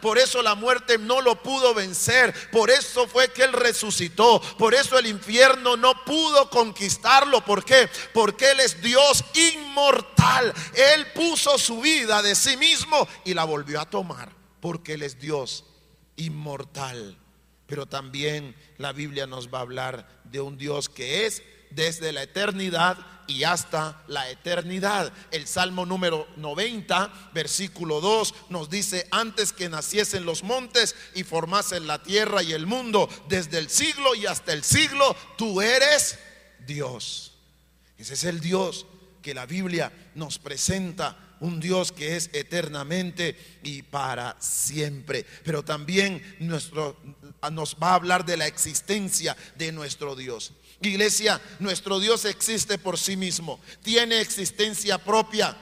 Por 0.00 0.18
eso 0.18 0.42
la 0.42 0.54
muerte 0.54 0.98
no 0.98 1.20
lo 1.20 1.42
pudo 1.42 1.74
vencer 1.74 2.34
por 2.52 2.70
eso 2.70 3.06
fue 3.06 3.32
que 3.32 3.44
Él 3.44 3.52
resucitó. 3.52 4.40
Por 4.58 4.74
eso 4.74 4.98
el 4.98 5.06
infierno 5.06 5.76
no 5.76 6.04
pudo 6.04 6.48
conquistarlo. 6.50 7.44
¿Por 7.44 7.64
qué? 7.64 7.88
Porque 8.12 8.52
Él 8.52 8.60
es 8.60 8.80
Dios 8.80 9.24
inmortal. 9.34 10.52
Él 10.74 11.06
puso 11.14 11.58
su 11.58 11.80
vida 11.80 12.22
de 12.22 12.34
sí 12.34 12.56
mismo 12.56 13.06
y 13.24 13.34
la 13.34 13.44
volvió 13.44 13.80
a 13.80 13.90
tomar. 13.90 14.32
Porque 14.60 14.94
Él 14.94 15.02
es 15.02 15.18
Dios 15.18 15.64
inmortal. 16.16 17.18
Pero 17.66 17.86
también 17.86 18.54
la 18.78 18.92
Biblia 18.92 19.26
nos 19.26 19.52
va 19.52 19.58
a 19.58 19.62
hablar 19.62 20.08
de 20.24 20.40
un 20.40 20.56
Dios 20.56 20.88
que 20.88 21.26
es 21.26 21.42
desde 21.76 22.10
la 22.12 22.22
eternidad 22.22 22.96
y 23.28 23.44
hasta 23.44 24.02
la 24.08 24.28
eternidad. 24.30 25.12
El 25.30 25.46
Salmo 25.46 25.84
número 25.84 26.26
90, 26.36 27.30
versículo 27.34 28.00
2, 28.00 28.34
nos 28.48 28.70
dice, 28.70 29.06
antes 29.10 29.52
que 29.52 29.68
naciesen 29.68 30.24
los 30.24 30.42
montes 30.42 30.96
y 31.14 31.22
formasen 31.22 31.86
la 31.86 32.02
tierra 32.02 32.42
y 32.42 32.52
el 32.52 32.66
mundo, 32.66 33.08
desde 33.28 33.58
el 33.58 33.68
siglo 33.68 34.14
y 34.14 34.26
hasta 34.26 34.52
el 34.52 34.64
siglo, 34.64 35.14
tú 35.36 35.60
eres 35.60 36.18
Dios. 36.66 37.34
Ese 37.98 38.14
es 38.14 38.24
el 38.24 38.40
Dios 38.40 38.86
que 39.22 39.34
la 39.34 39.46
Biblia 39.46 39.92
nos 40.14 40.38
presenta 40.38 41.18
un 41.40 41.60
Dios 41.60 41.92
que 41.92 42.16
es 42.16 42.30
eternamente 42.32 43.36
y 43.62 43.82
para 43.82 44.36
siempre. 44.40 45.26
Pero 45.44 45.64
también 45.64 46.22
nuestro, 46.38 46.96
nos 47.52 47.76
va 47.76 47.90
a 47.90 47.94
hablar 47.94 48.24
de 48.24 48.36
la 48.36 48.46
existencia 48.46 49.36
de 49.56 49.72
nuestro 49.72 50.16
Dios. 50.16 50.52
Iglesia, 50.80 51.40
nuestro 51.58 51.98
Dios 52.00 52.24
existe 52.24 52.78
por 52.78 52.98
sí 52.98 53.16
mismo, 53.16 53.60
tiene 53.82 54.20
existencia 54.20 54.98
propia. 54.98 55.56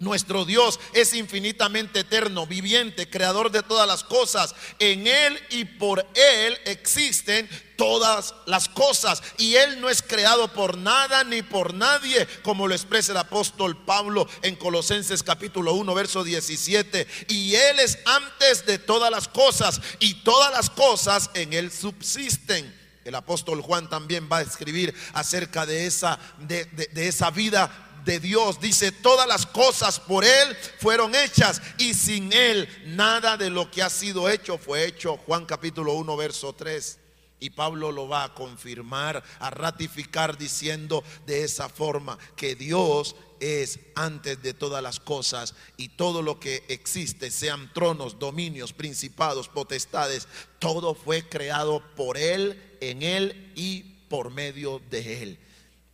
Nuestro 0.00 0.44
Dios 0.44 0.78
es 0.92 1.12
infinitamente 1.12 2.00
eterno, 2.00 2.46
viviente, 2.46 3.10
creador 3.10 3.50
de 3.50 3.64
todas 3.64 3.84
las 3.88 4.04
cosas. 4.04 4.54
En 4.78 5.08
Él 5.08 5.40
y 5.50 5.64
por 5.64 6.06
Él 6.14 6.56
existen 6.66 7.48
todas 7.76 8.32
las 8.46 8.68
cosas. 8.68 9.20
Y 9.38 9.56
Él 9.56 9.80
no 9.80 9.90
es 9.90 10.00
creado 10.02 10.52
por 10.52 10.78
nada 10.78 11.24
ni 11.24 11.42
por 11.42 11.74
nadie, 11.74 12.28
como 12.44 12.68
lo 12.68 12.76
expresa 12.76 13.10
el 13.10 13.18
apóstol 13.18 13.76
Pablo 13.84 14.28
en 14.42 14.54
Colosenses 14.54 15.24
capítulo 15.24 15.74
1, 15.74 15.92
verso 15.94 16.22
17. 16.22 17.08
Y 17.26 17.56
Él 17.56 17.80
es 17.80 17.98
antes 18.04 18.66
de 18.66 18.78
todas 18.78 19.10
las 19.10 19.26
cosas 19.26 19.80
y 19.98 20.22
todas 20.22 20.52
las 20.52 20.70
cosas 20.70 21.28
en 21.34 21.52
Él 21.54 21.72
subsisten. 21.72 22.77
El 23.08 23.14
apóstol 23.14 23.62
Juan 23.62 23.88
también 23.88 24.28
va 24.30 24.36
a 24.36 24.42
escribir 24.42 24.94
acerca 25.14 25.64
de 25.64 25.86
esa, 25.86 26.18
de, 26.40 26.68
esa 26.94 27.30
vida 27.30 28.00
de 28.04 28.20
Dios. 28.20 28.60
Dice, 28.60 28.92
todas 28.92 29.26
las 29.26 29.46
cosas 29.46 29.98
por 29.98 30.26
Él 30.26 30.54
fueron 30.78 31.14
hechas 31.14 31.62
y 31.78 31.94
sin 31.94 32.30
Él 32.34 32.68
nada 32.84 33.38
de 33.38 33.48
lo 33.48 33.70
que 33.70 33.82
ha 33.82 33.88
sido 33.88 34.28
hecho 34.28 34.58
fue 34.58 34.84
hecho. 34.84 35.16
Juan 35.24 35.46
capítulo 35.46 35.94
1, 35.94 36.16
verso 36.18 36.52
3. 36.52 36.98
Y 37.40 37.48
Pablo 37.48 37.92
lo 37.92 38.08
va 38.08 38.24
a 38.24 38.34
confirmar, 38.34 39.24
a 39.38 39.48
ratificar 39.48 40.36
diciendo 40.36 41.02
de 41.24 41.44
esa 41.44 41.70
forma 41.70 42.18
que 42.36 42.56
Dios 42.56 43.16
es 43.40 43.80
antes 43.94 44.42
de 44.42 44.52
todas 44.52 44.82
las 44.82 45.00
cosas 45.00 45.54
y 45.78 45.90
todo 45.90 46.20
lo 46.20 46.40
que 46.40 46.64
existe, 46.68 47.30
sean 47.30 47.72
tronos, 47.72 48.18
dominios, 48.18 48.74
principados, 48.74 49.48
potestades, 49.48 50.28
todo 50.58 50.94
fue 50.94 51.26
creado 51.28 51.82
por 51.94 52.18
Él, 52.18 52.67
en 52.80 53.02
Él 53.02 53.52
y 53.54 53.82
por 54.08 54.30
medio 54.30 54.80
de 54.90 55.22
Él. 55.22 55.38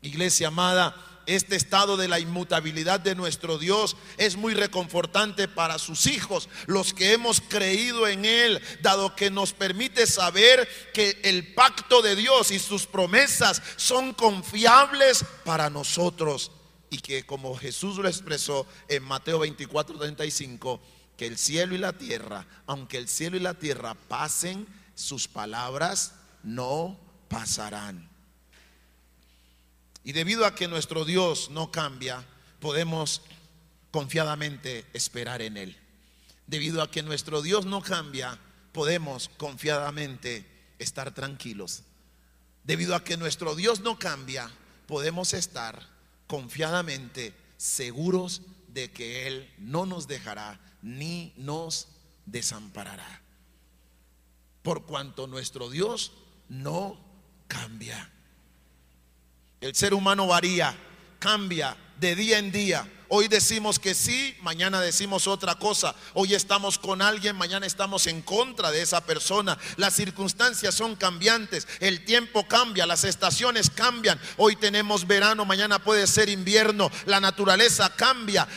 Iglesia 0.03 0.49
amada, 0.49 0.95
este 1.27 1.57
estado 1.57 1.97
de 1.97 2.09
la 2.09 2.21
inmutabilidad 2.21 3.01
de 3.01 3.15
nuestro 3.15 3.59
Dios 3.59 3.97
es 4.19 4.37
muy 4.37 4.55
reconfortante 4.55 5.49
para 5.49 5.79
sus 5.79 6.07
hijos, 6.07 6.49
los 6.67 6.93
que 6.93 7.13
hemos 7.13 7.41
creído 7.41 8.07
en 8.07 8.25
Él, 8.25 8.61
dado 8.83 9.17
que 9.17 9.31
nos 9.31 9.53
permite 9.53 10.07
saber 10.07 10.69
que 10.93 11.19
el 11.25 11.55
pacto 11.55 12.03
de 12.03 12.17
Dios 12.17 12.51
y 12.51 12.59
sus 12.59 12.87
promesas 12.87 13.63
son 13.77 14.13
confiables 14.13 15.25
para 15.45 15.71
nosotros 15.71 16.53
y 16.91 16.99
que 16.99 17.25
como 17.25 17.57
Jesús 17.57 17.97
lo 17.97 18.09
expresó 18.09 18.67
en 18.89 19.03
Mateo 19.03 19.39
24, 19.41 19.99
35, 19.99 20.81
que 21.17 21.27
el 21.27 21.39
cielo 21.39 21.75
y 21.75 21.79
la 21.79 21.93
tierra, 21.93 22.47
aunque 22.67 22.99
el 22.99 23.09
cielo 23.09 23.37
y 23.37 23.41
la 23.41 23.55
tierra 23.55 23.95
pasen, 23.95 24.67
sus 24.95 25.27
palabras 25.27 26.15
no 26.45 27.01
pasarán. 27.29 28.09
Y 30.05 30.13
debido 30.13 30.47
a 30.47 30.55
que 30.55 30.69
nuestro 30.69 31.05
Dios 31.05 31.51
no 31.51 31.73
cambia, 31.73 32.25
podemos 32.61 33.23
confiadamente 33.91 34.87
esperar 34.93 35.43
en 35.43 35.57
Él. 35.57 35.77
Debido 36.47 36.83
a 36.83 36.91
que 36.91 37.03
nuestro 37.03 37.43
Dios 37.43 37.65
no 37.65 37.83
cambia, 37.83 38.39
podemos 38.73 39.31
confiadamente 39.39 40.47
estar 40.79 41.15
tranquilos. 41.15 41.85
Debido 42.65 42.95
a 42.95 43.03
que 43.03 43.17
nuestro 43.17 43.55
Dios 43.55 43.81
no 43.81 43.99
cambia, 43.99 44.51
podemos 44.87 45.33
estar 45.33 45.89
confiadamente 46.27 47.35
seguros 47.57 48.43
de 48.69 48.91
que 48.91 49.27
Él 49.27 49.51
no 49.59 49.87
nos 49.87 50.07
dejará 50.07 50.61
ni 50.83 51.33
nos 51.37 51.89
desamparará. 52.27 53.23
Por 54.63 54.85
cuanto 54.85 55.27
nuestro 55.27 55.71
Dios 55.71 56.13
no 56.49 56.99
cambia. 57.49 58.11
El 59.61 59.75
ser 59.75 59.95
humano 59.95 60.27
varía, 60.27 60.75
cambia 61.19 61.77
de 61.99 62.15
día 62.15 62.39
en 62.39 62.53
día, 62.53 62.87
Hoy 63.17 63.29
decimos 63.29 63.79
que 63.79 63.95
sí, 63.95 64.35
mañana 64.43 64.81
decimos 64.81 65.29
otra 65.29 65.55
cosa. 65.55 65.95
Hoy 66.15 66.35
estamos 66.35 66.81
con 66.81 67.01
alguien, 67.01 67.37
mañana 67.37 67.65
estamos 67.65 68.09
en 68.09 68.23
contra 68.23 68.73
de 68.73 68.83
esa 68.83 69.07
persona. 69.07 69.57
Las 69.77 69.95
circunstancias 69.95 70.75
son 70.75 70.97
cambiantes, 70.97 71.69
el 71.79 72.05
tiempo 72.05 72.49
cambia, 72.49 72.87
las 72.87 73.05
estaciones 73.05 73.71
cambian. 73.71 74.21
Hoy 74.37 74.57
tenemos 74.57 75.07
verano, 75.07 75.45
mañana 75.45 75.79
puede 75.79 76.09
ser 76.09 76.29
invierno. 76.29 76.91
La 77.07 77.21
naturaleza 77.21 77.95
cambia, 77.95 78.49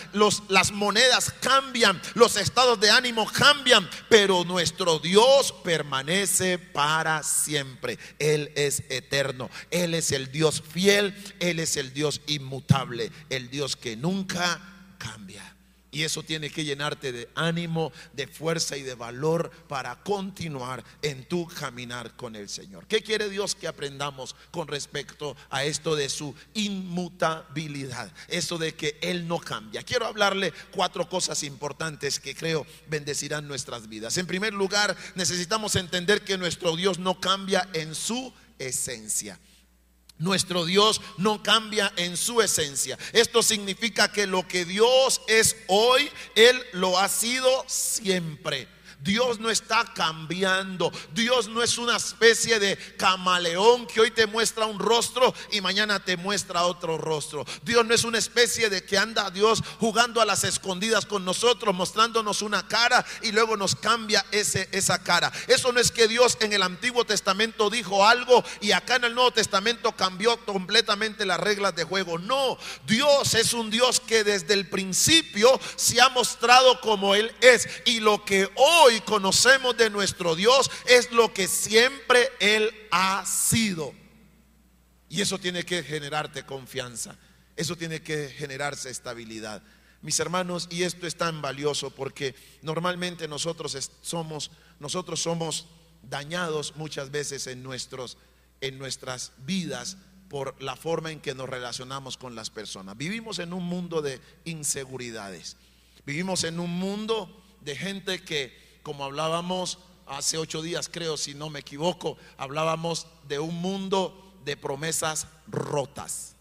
las 0.50 0.72
monedas 0.72 1.32
cambian, 1.40 2.02
los 2.16 2.36
estados 2.36 2.80
de 2.80 2.90
ánimo 2.90 3.28
cambian, 3.32 3.88
pero 4.10 4.44
nuestro 4.44 4.98
Dios 4.98 5.54
permanece 5.64 6.58
para 6.58 7.22
siempre. 7.22 8.00
Él 8.18 8.52
es 8.56 8.82
eterno, 8.90 9.52
Él 9.70 9.94
es 9.94 10.12
el 10.12 10.32
Dios 10.32 10.64
fiel, 10.68 11.16
Él 11.40 11.60
es 11.60 11.78
el 11.78 11.94
Dios 11.94 12.22
inmutable, 12.26 13.12
el 13.30 13.52
Dios 13.52 13.76
que 13.76 13.96
nunca 13.96 14.47
cambia. 14.98 15.58
Y 15.90 16.04
eso 16.04 16.22
tiene 16.22 16.50
que 16.50 16.66
llenarte 16.66 17.12
de 17.12 17.30
ánimo, 17.34 17.94
de 18.14 18.28
fuerza 18.28 18.76
y 18.76 18.84
de 18.84 18.94
valor 18.94 19.50
para 19.68 19.96
continuar 20.04 20.84
en 21.02 21.26
tu 21.28 21.48
caminar 21.48 22.16
con 22.16 22.36
el 22.36 22.50
Señor. 22.50 22.86
¿Qué 22.88 23.02
quiere 23.02 23.30
Dios 23.30 23.56
que 23.56 23.68
aprendamos 23.68 24.36
con 24.52 24.68
respecto 24.68 25.36
a 25.50 25.64
esto 25.64 25.96
de 25.96 26.10
su 26.10 26.36
inmutabilidad? 26.54 28.12
Eso 28.28 28.58
de 28.58 28.76
que 28.76 29.00
Él 29.02 29.28
no 29.28 29.40
cambia. 29.40 29.82
Quiero 29.82 30.06
hablarle 30.06 30.54
cuatro 30.72 31.08
cosas 31.08 31.42
importantes 31.44 32.20
que 32.20 32.36
creo 32.36 32.68
bendecirán 32.90 33.48
nuestras 33.48 33.88
vidas. 33.88 34.18
En 34.18 34.28
primer 34.28 34.54
lugar, 34.54 34.96
necesitamos 35.16 35.76
entender 35.78 36.22
que 36.22 36.38
nuestro 36.38 36.76
Dios 36.76 37.00
no 37.00 37.20
cambia 37.22 37.68
en 37.74 37.96
su 37.96 38.34
esencia. 38.60 39.40
Nuestro 40.20 40.66
Dios 40.66 41.02
no 41.18 41.44
cambia 41.44 41.94
en 41.96 42.18
su 42.18 42.42
esencia. 42.42 42.98
Esto 43.14 43.44
significa 43.44 44.12
que 44.12 44.26
lo 44.26 44.48
que 44.48 44.66
Dios 44.66 45.22
es 45.28 45.56
hoy, 45.68 46.10
Él 46.36 46.60
lo 46.74 46.98
ha 46.98 47.08
sido 47.08 47.64
siempre. 47.68 48.68
Dios 49.00 49.40
no 49.40 49.50
está 49.50 49.86
cambiando. 49.94 50.92
Dios 51.14 51.48
no 51.48 51.64
es 51.64 51.78
una 51.78 51.98
especie 51.98 52.60
de 52.60 52.78
camaleón 52.98 53.88
que 53.88 54.02
hoy 54.02 54.12
te 54.12 54.28
muestra 54.28 54.66
un 54.66 54.80
rostro 54.80 55.34
y 55.52 55.62
mañana 55.62 56.04
te 56.04 56.18
muestra 56.18 56.64
otro 56.64 56.98
rostro. 56.98 57.46
Dios 57.64 57.86
no 57.86 57.94
es 57.94 58.04
una 58.04 58.18
especie 58.18 58.70
de 58.70 58.84
que 58.84 58.98
anda 58.98 59.30
Dios 59.32 59.64
jugando 59.80 60.22
a 60.22 60.26
las 60.26 60.44
escondidas 60.44 61.06
con 61.06 61.24
nosotros, 61.26 61.74
mostrándonos 61.76 62.42
una 62.42 62.68
cara 62.68 63.06
y 63.22 63.32
luego 63.32 63.56
nos 63.56 63.76
cambia 63.76 64.26
ese, 64.32 64.68
esa 64.72 65.04
cara. 65.04 65.32
Eso 65.48 65.72
no 65.72 65.80
es 65.80 65.92
que 65.92 66.08
Dios 66.08 66.38
en 66.42 66.54
el 66.54 66.64
Antiguo 66.64 67.06
Testamento 67.06 67.70
dijo 67.70 68.06
algo 68.06 68.44
y 68.62 68.72
acá 68.72 68.96
en 68.96 69.06
el 69.06 69.16
Nuevo 69.16 69.32
Testamento 69.32 69.94
cambió 69.94 70.38
completamente 70.46 71.26
las 71.26 71.40
reglas 71.40 71.76
de 71.76 71.84
juego. 71.84 72.18
No, 72.18 72.58
Dios 72.86 73.36
es 73.36 73.54
un 73.54 73.70
Dios 73.70 74.00
que 74.00 74.24
desde 74.24 74.54
el 74.54 74.68
principio 74.68 75.60
se 75.76 76.02
ha 76.02 76.10
mostrado 76.10 76.82
como 76.82 77.16
Él 77.16 77.34
es 77.42 77.68
y 77.86 78.00
lo 78.00 78.26
que 78.26 78.50
hoy 78.56 78.87
y 78.90 79.02
conocemos 79.02 79.78
de 79.78 79.90
nuestro 79.90 80.36
Dios 80.36 80.70
es 80.88 81.12
lo 81.12 81.34
que 81.34 81.48
siempre 81.48 82.30
Él 82.40 82.74
ha 82.92 83.26
sido. 83.26 83.94
Y 85.10 85.22
eso 85.22 85.40
tiene 85.40 85.64
que 85.64 85.84
generarte 85.84 86.46
confianza. 86.46 87.18
Eso 87.56 87.76
tiene 87.76 88.02
que 88.02 88.30
generarse 88.30 88.90
estabilidad. 88.90 89.64
Mis 90.02 90.20
hermanos, 90.20 90.68
y 90.70 90.84
esto 90.84 91.08
es 91.08 91.16
tan 91.16 91.42
valioso 91.42 91.90
porque 91.90 92.36
normalmente 92.62 93.28
nosotros 93.28 93.92
somos 94.02 94.52
nosotros 94.80 95.22
somos 95.22 95.66
dañados 96.04 96.76
muchas 96.76 97.10
veces 97.10 97.48
en 97.48 97.64
nuestros 97.64 98.18
en 98.62 98.78
nuestras 98.78 99.32
vidas 99.40 99.98
por 100.30 100.62
la 100.62 100.76
forma 100.76 101.12
en 101.12 101.20
que 101.20 101.34
nos 101.34 101.50
relacionamos 101.50 102.18
con 102.18 102.36
las 102.36 102.50
personas. 102.50 102.98
Vivimos 102.98 103.40
en 103.40 103.54
un 103.54 103.64
mundo 103.64 104.02
de 104.02 104.20
inseguridades. 104.46 105.58
Vivimos 106.06 106.44
en 106.44 106.60
un 106.60 106.72
mundo 106.72 107.44
de 107.62 107.76
gente 107.76 108.22
que 108.24 108.67
como 108.88 109.04
hablábamos 109.04 109.80
hace 110.06 110.38
ocho 110.38 110.62
días, 110.62 110.88
creo, 110.90 111.18
si 111.18 111.34
no 111.34 111.50
me 111.50 111.60
equivoco, 111.60 112.18
hablábamos 112.38 113.06
de 113.28 113.38
un 113.38 113.54
mundo 113.56 114.40
de 114.46 114.56
promesas 114.56 115.28
rotas. 115.46 116.38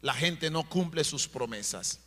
La 0.00 0.14
gente 0.14 0.50
no 0.50 0.66
cumple 0.66 1.04
sus 1.04 1.28
promesas. 1.28 2.00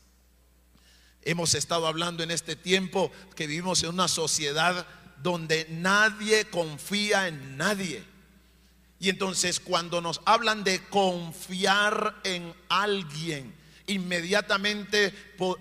Hemos 1.21 1.53
estado 1.53 1.85
hablando 1.85 2.23
en 2.23 2.31
este 2.31 2.55
tiempo 2.55 3.11
que 3.35 3.45
vivimos 3.45 3.83
en 3.83 3.89
una 3.89 4.07
sociedad 4.07 4.87
donde 5.21 5.67
nadie 5.69 6.49
confía 6.49 7.27
en 7.27 7.55
nadie. 7.55 8.03
Y 8.99 9.09
entonces 9.09 9.59
cuando 9.59 10.01
nos 10.01 10.21
hablan 10.25 10.63
de 10.63 10.83
confiar 10.85 12.19
en 12.23 12.51
alguien, 12.67 13.53
inmediatamente 13.87 15.11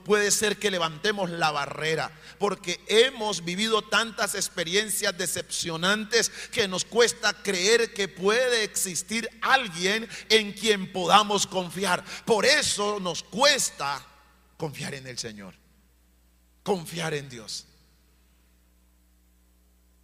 puede 0.04 0.30
ser 0.30 0.58
que 0.58 0.70
levantemos 0.70 1.30
la 1.30 1.50
barrera, 1.50 2.10
porque 2.38 2.80
hemos 2.86 3.44
vivido 3.44 3.82
tantas 3.82 4.34
experiencias 4.34 5.16
decepcionantes 5.16 6.30
que 6.52 6.68
nos 6.68 6.84
cuesta 6.84 7.42
creer 7.42 7.92
que 7.92 8.08
puede 8.08 8.64
existir 8.64 9.28
alguien 9.40 10.08
en 10.28 10.52
quien 10.52 10.92
podamos 10.92 11.46
confiar. 11.46 12.04
Por 12.24 12.46
eso 12.46 13.00
nos 13.00 13.22
cuesta 13.22 14.04
confiar 14.56 14.94
en 14.94 15.06
el 15.06 15.18
Señor, 15.18 15.54
confiar 16.62 17.14
en 17.14 17.28
Dios. 17.28 17.66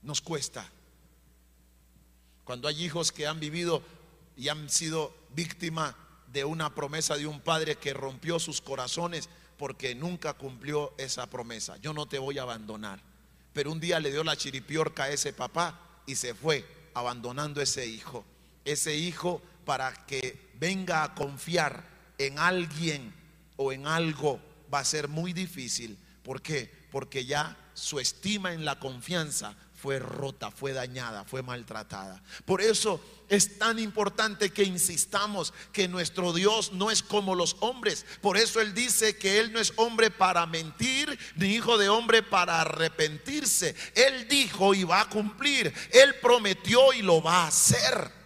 Nos 0.02 0.20
cuesta. 0.20 0.68
Cuando 2.44 2.66
hay 2.66 2.82
hijos 2.84 3.12
que 3.12 3.26
han 3.26 3.38
vivido 3.38 3.82
y 4.36 4.48
han 4.48 4.70
sido 4.70 5.14
víctimas 5.34 5.94
de 6.32 6.44
una 6.44 6.74
promesa 6.74 7.16
de 7.16 7.26
un 7.26 7.40
padre 7.40 7.76
que 7.76 7.94
rompió 7.94 8.38
sus 8.38 8.60
corazones 8.60 9.28
porque 9.56 9.94
nunca 9.94 10.34
cumplió 10.34 10.94
esa 10.98 11.28
promesa. 11.28 11.76
Yo 11.78 11.92
no 11.92 12.06
te 12.06 12.18
voy 12.18 12.38
a 12.38 12.42
abandonar. 12.42 13.00
Pero 13.52 13.72
un 13.72 13.80
día 13.80 13.98
le 13.98 14.10
dio 14.10 14.22
la 14.22 14.36
chiripiorca 14.36 15.04
a 15.04 15.10
ese 15.10 15.32
papá 15.32 15.80
y 16.06 16.14
se 16.14 16.34
fue 16.34 16.64
abandonando 16.94 17.60
ese 17.60 17.86
hijo. 17.86 18.24
Ese 18.64 18.94
hijo 18.94 19.42
para 19.64 19.92
que 20.06 20.50
venga 20.54 21.02
a 21.02 21.14
confiar 21.14 21.84
en 22.18 22.38
alguien 22.38 23.12
o 23.56 23.72
en 23.72 23.86
algo 23.86 24.40
va 24.72 24.80
a 24.80 24.84
ser 24.84 25.08
muy 25.08 25.32
difícil. 25.32 25.98
¿Por 26.22 26.40
qué? 26.42 26.70
Porque 26.90 27.24
ya 27.24 27.56
su 27.74 27.98
estima 27.98 28.52
en 28.52 28.64
la 28.64 28.78
confianza 28.78 29.56
fue 29.80 30.00
rota, 30.00 30.50
fue 30.50 30.72
dañada, 30.72 31.24
fue 31.24 31.42
maltratada. 31.42 32.20
Por 32.44 32.60
eso 32.60 33.00
es 33.28 33.58
tan 33.58 33.78
importante 33.78 34.50
que 34.50 34.64
insistamos 34.64 35.54
que 35.72 35.86
nuestro 35.86 36.32
Dios 36.32 36.72
no 36.72 36.90
es 36.90 37.02
como 37.02 37.36
los 37.36 37.56
hombres. 37.60 38.04
Por 38.20 38.36
eso 38.36 38.60
Él 38.60 38.74
dice 38.74 39.16
que 39.16 39.38
Él 39.38 39.52
no 39.52 39.60
es 39.60 39.72
hombre 39.76 40.10
para 40.10 40.46
mentir, 40.46 41.16
ni 41.36 41.54
hijo 41.54 41.78
de 41.78 41.88
hombre 41.88 42.24
para 42.24 42.60
arrepentirse. 42.60 43.76
Él 43.94 44.26
dijo 44.28 44.74
y 44.74 44.82
va 44.82 45.02
a 45.02 45.08
cumplir. 45.08 45.72
Él 45.92 46.16
prometió 46.20 46.92
y 46.92 47.02
lo 47.02 47.22
va 47.22 47.44
a 47.44 47.48
hacer. 47.48 48.17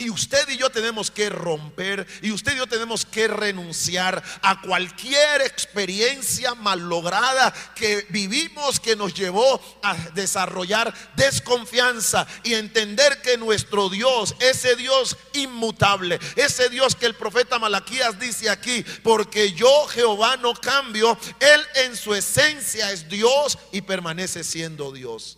Y 0.00 0.08
usted 0.08 0.48
y 0.48 0.56
yo 0.56 0.70
tenemos 0.70 1.10
que 1.10 1.28
romper, 1.28 2.06
y 2.22 2.32
usted 2.32 2.54
y 2.54 2.56
yo 2.56 2.66
tenemos 2.66 3.04
que 3.04 3.28
renunciar 3.28 4.22
a 4.40 4.62
cualquier 4.62 5.42
experiencia 5.42 6.54
malograda 6.54 7.52
que 7.74 8.06
vivimos 8.08 8.80
que 8.80 8.96
nos 8.96 9.12
llevó 9.12 9.60
a 9.82 9.94
desarrollar 10.14 10.94
desconfianza 11.16 12.26
y 12.44 12.54
entender 12.54 13.20
que 13.20 13.36
nuestro 13.36 13.90
Dios, 13.90 14.34
ese 14.40 14.74
Dios 14.74 15.18
inmutable, 15.34 16.18
ese 16.34 16.70
Dios 16.70 16.96
que 16.96 17.04
el 17.04 17.14
profeta 17.14 17.58
Malaquías 17.58 18.18
dice 18.18 18.48
aquí, 18.48 18.82
porque 19.02 19.52
yo 19.52 19.86
Jehová 19.88 20.38
no 20.38 20.54
cambio, 20.54 21.18
Él 21.40 21.60
en 21.74 21.94
su 21.94 22.14
esencia 22.14 22.90
es 22.90 23.06
Dios 23.10 23.58
y 23.70 23.82
permanece 23.82 24.44
siendo 24.44 24.92
Dios. 24.92 25.36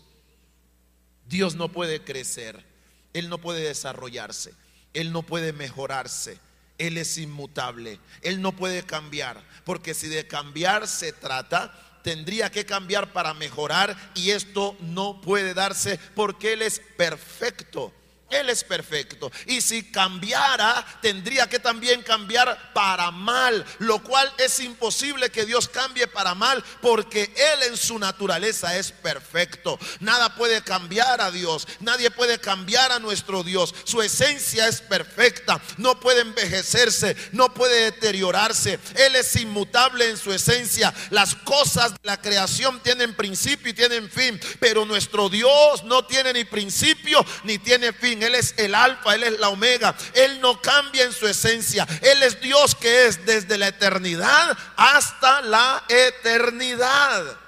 Dios 1.26 1.56
no 1.56 1.68
puede 1.72 2.04
crecer. 2.04 2.71
Él 3.12 3.28
no 3.28 3.38
puede 3.38 3.62
desarrollarse, 3.62 4.54
Él 4.94 5.12
no 5.12 5.22
puede 5.22 5.52
mejorarse, 5.52 6.38
Él 6.78 6.98
es 6.98 7.18
inmutable, 7.18 7.98
Él 8.22 8.40
no 8.40 8.52
puede 8.52 8.82
cambiar, 8.84 9.42
porque 9.64 9.94
si 9.94 10.08
de 10.08 10.26
cambiar 10.26 10.88
se 10.88 11.12
trata, 11.12 11.72
tendría 12.02 12.50
que 12.50 12.66
cambiar 12.66 13.12
para 13.12 13.34
mejorar 13.34 13.96
y 14.14 14.30
esto 14.30 14.76
no 14.80 15.20
puede 15.20 15.54
darse 15.54 15.98
porque 16.14 16.54
Él 16.54 16.62
es 16.62 16.80
perfecto. 16.96 17.92
Él 18.32 18.50
es 18.50 18.64
perfecto. 18.64 19.30
Y 19.46 19.60
si 19.60 19.84
cambiara, 19.84 20.84
tendría 21.00 21.48
que 21.48 21.58
también 21.58 22.02
cambiar 22.02 22.72
para 22.72 23.10
mal, 23.10 23.64
lo 23.78 24.02
cual 24.02 24.32
es 24.38 24.60
imposible 24.60 25.30
que 25.30 25.44
Dios 25.44 25.68
cambie 25.68 26.06
para 26.06 26.34
mal, 26.34 26.64
porque 26.80 27.32
Él 27.36 27.62
en 27.70 27.76
su 27.76 27.98
naturaleza 27.98 28.76
es 28.76 28.92
perfecto. 28.92 29.78
Nada 30.00 30.34
puede 30.34 30.62
cambiar 30.62 31.20
a 31.20 31.30
Dios, 31.30 31.66
nadie 31.80 32.10
puede 32.10 32.38
cambiar 32.38 32.92
a 32.92 32.98
nuestro 32.98 33.42
Dios. 33.42 33.74
Su 33.84 34.02
esencia 34.02 34.68
es 34.68 34.80
perfecta, 34.80 35.60
no 35.76 36.00
puede 36.00 36.22
envejecerse, 36.22 37.16
no 37.32 37.52
puede 37.52 37.84
deteriorarse. 37.84 38.78
Él 38.96 39.16
es 39.16 39.36
inmutable 39.36 40.08
en 40.08 40.16
su 40.16 40.32
esencia. 40.32 40.92
Las 41.10 41.34
cosas 41.34 41.92
de 41.92 42.00
la 42.02 42.20
creación 42.20 42.80
tienen 42.80 43.14
principio 43.14 43.70
y 43.70 43.74
tienen 43.74 44.10
fin, 44.10 44.40
pero 44.60 44.84
nuestro 44.84 45.28
Dios 45.28 45.84
no 45.84 46.04
tiene 46.04 46.32
ni 46.32 46.44
principio 46.44 47.24
ni 47.44 47.58
tiene 47.58 47.92
fin. 47.92 48.21
Él 48.22 48.34
es 48.34 48.54
el 48.56 48.74
alfa, 48.74 49.14
Él 49.14 49.24
es 49.24 49.40
la 49.40 49.48
omega. 49.48 49.94
Él 50.14 50.40
no 50.40 50.60
cambia 50.60 51.04
en 51.04 51.12
su 51.12 51.26
esencia. 51.26 51.86
Él 52.00 52.22
es 52.22 52.40
Dios 52.40 52.74
que 52.74 53.06
es 53.06 53.24
desde 53.26 53.58
la 53.58 53.68
eternidad 53.68 54.56
hasta 54.76 55.42
la 55.42 55.84
eternidad. 55.88 57.38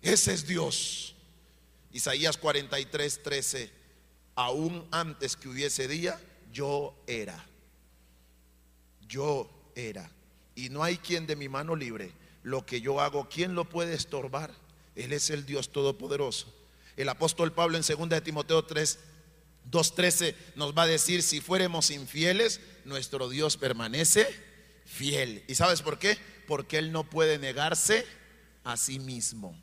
Ese 0.00 0.32
es 0.32 0.46
Dios. 0.46 1.14
Isaías 1.92 2.36
43, 2.36 3.22
13. 3.22 3.72
Aún 4.34 4.86
antes 4.90 5.36
que 5.36 5.48
hubiese 5.48 5.86
día, 5.86 6.20
yo 6.52 6.94
era. 7.06 7.44
Yo 9.06 9.50
era. 9.74 10.10
Y 10.54 10.68
no 10.70 10.82
hay 10.82 10.98
quien 10.98 11.26
de 11.26 11.36
mi 11.36 11.48
mano 11.48 11.76
libre. 11.76 12.12
Lo 12.42 12.66
que 12.66 12.80
yo 12.80 13.00
hago, 13.00 13.28
¿quién 13.28 13.54
lo 13.54 13.68
puede 13.68 13.94
estorbar? 13.94 14.52
Él 14.96 15.12
es 15.12 15.30
el 15.30 15.46
Dios 15.46 15.70
Todopoderoso. 15.70 16.52
El 16.96 17.08
apóstol 17.08 17.52
Pablo 17.52 17.78
en 17.78 17.84
2 17.84 18.08
de 18.08 18.20
Timoteo 18.20 18.64
3, 18.64 18.98
2.13 19.70 20.34
nos 20.56 20.76
va 20.76 20.82
a 20.82 20.86
decir, 20.86 21.22
si 21.22 21.40
fuéramos 21.40 21.90
infieles, 21.90 22.60
nuestro 22.84 23.28
Dios 23.28 23.56
permanece 23.56 24.26
fiel. 24.84 25.44
¿Y 25.48 25.54
sabes 25.54 25.82
por 25.82 25.98
qué? 25.98 26.18
Porque 26.46 26.78
Él 26.78 26.92
no 26.92 27.08
puede 27.08 27.38
negarse 27.38 28.06
a 28.64 28.76
sí 28.76 28.98
mismo. 28.98 29.60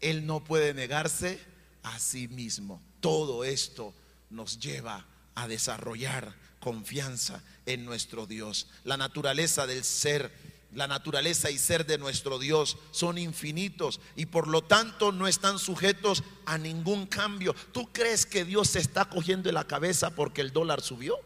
Él 0.00 0.26
no 0.26 0.44
puede 0.44 0.74
negarse 0.74 1.38
a 1.82 1.98
sí 1.98 2.28
mismo. 2.28 2.82
Todo 3.00 3.44
esto 3.44 3.94
nos 4.30 4.58
lleva 4.58 5.06
a 5.34 5.48
desarrollar 5.48 6.34
confianza 6.60 7.42
en 7.66 7.84
nuestro 7.84 8.26
Dios. 8.26 8.66
La 8.84 8.96
naturaleza 8.96 9.66
del 9.66 9.84
ser 9.84 10.32
la 10.76 10.86
naturaleza 10.86 11.50
y 11.50 11.56
ser 11.58 11.86
de 11.86 11.96
nuestro 11.96 12.38
Dios 12.38 12.76
son 12.90 13.16
infinitos 13.16 13.98
y 14.14 14.26
por 14.26 14.46
lo 14.46 14.62
tanto 14.62 15.10
no 15.10 15.26
están 15.26 15.58
sujetos 15.58 16.22
a 16.44 16.58
ningún 16.58 17.06
cambio. 17.06 17.54
¿Tú 17.72 17.90
crees 17.92 18.26
que 18.26 18.44
Dios 18.44 18.68
se 18.68 18.80
está 18.80 19.06
cogiendo 19.06 19.50
la 19.50 19.66
cabeza 19.66 20.14
porque 20.14 20.42
el 20.42 20.52
dólar 20.52 20.82
subió? 20.82 21.18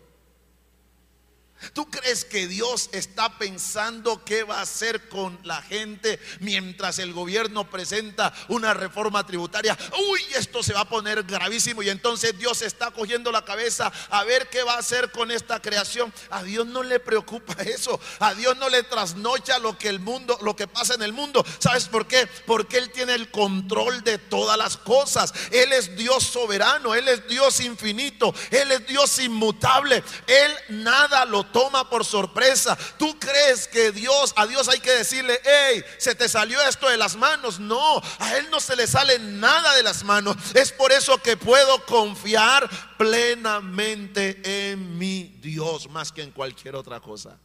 ¿Tú 1.73 1.90
crees 1.90 2.25
que 2.25 2.46
Dios 2.46 2.88
está 2.92 3.38
pensando 3.38 4.25
qué 4.25 4.44
va 4.44 4.59
a 4.59 4.62
hacer 4.62 5.09
con 5.09 5.38
la 5.44 5.61
gente 5.62 6.18
mientras 6.40 6.99
el 6.99 7.12
gobierno 7.12 7.68
presenta 7.70 8.33
una 8.49 8.75
reforma 8.75 9.27
tributaria? 9.27 9.77
Uy, 10.11 10.20
esto 10.35 10.62
se 10.62 10.73
va 10.73 10.81
a 10.81 10.88
poner 10.88 11.23
gravísimo 11.25 11.83
y 11.83 11.90
entonces 11.90 12.38
Dios 12.38 12.62
está 12.62 12.90
cogiendo 12.90 13.31
la 13.31 13.44
cabeza 13.44 13.92
a 14.11 14.25
ver 14.25 14.49
qué 14.49 14.62
va 14.62 14.75
a 14.75 14.79
hacer 14.79 15.11
con 15.11 15.31
esta 15.31 15.61
creación. 15.61 16.12
A 16.31 16.42
Dios 16.42 16.66
no 16.66 16.83
le 16.83 16.99
preocupa 17.01 17.55
eso. 17.62 18.01
A 18.18 18.35
Dios 18.35 18.57
no 18.57 18.68
le 18.68 18.83
trasnocha 18.83 19.59
lo 19.59 19.77
que 19.77 19.88
el 19.88 20.01
mundo, 20.01 20.38
lo 20.42 20.57
que 20.57 20.66
pasa 20.66 20.94
en 20.94 21.03
el 21.03 21.12
mundo. 21.12 21.44
¿Sabes 21.59 21.88
por 21.88 22.07
qué? 22.07 22.27
Porque 22.46 22.79
Él 22.79 22.90
tiene 22.90 23.14
el 23.14 23.31
control 23.31 24.03
de 24.03 24.18
todas 24.18 24.57
las 24.57 24.77
cosas. 24.77 25.33
Él 25.51 25.73
es 25.73 25.96
Dios 25.96 26.25
soberano, 26.25 26.94
Él 26.94 27.09
es 27.09 27.27
Dios 27.29 27.61
infinito, 27.61 28.35
Él 28.51 28.73
es 28.73 28.87
Dios 28.87 29.18
inmutable. 29.18 30.03
Él 30.27 30.53
nada 30.68 31.25
lo 31.25 31.50
toma 31.53 31.89
por 31.89 32.05
sorpresa. 32.05 32.77
¿Tú 32.99 33.19
crees 33.19 33.69
que 33.69 33.93
Dios, 33.93 34.33
a 34.37 34.47
Dios 34.47 34.69
hay 34.69 34.81
que 34.81 34.91
decirle, 34.91 35.41
hey, 35.45 35.83
se 35.99 36.15
te 36.15 36.29
salió 36.29 36.61
esto 36.63 36.89
de 36.89 36.97
las 36.97 37.17
manos? 37.17 37.61
No, 37.61 38.01
a 38.19 38.37
Él 38.37 38.49
no 38.51 38.61
se 38.61 38.77
le 38.77 38.87
sale 38.87 39.19
nada 39.19 39.75
de 39.77 39.83
las 39.83 40.05
manos. 40.05 40.37
Es 40.55 40.73
por 40.73 40.93
eso 40.93 41.19
que 41.19 41.37
puedo 41.37 41.85
confiar 41.87 42.69
plenamente 42.97 44.71
en 44.71 44.99
mi 44.99 45.39
Dios 45.41 45.89
más 45.89 46.13
que 46.13 46.23
en 46.23 46.31
cualquier 46.31 46.77
otra 46.77 47.01
cosa. 47.01 47.39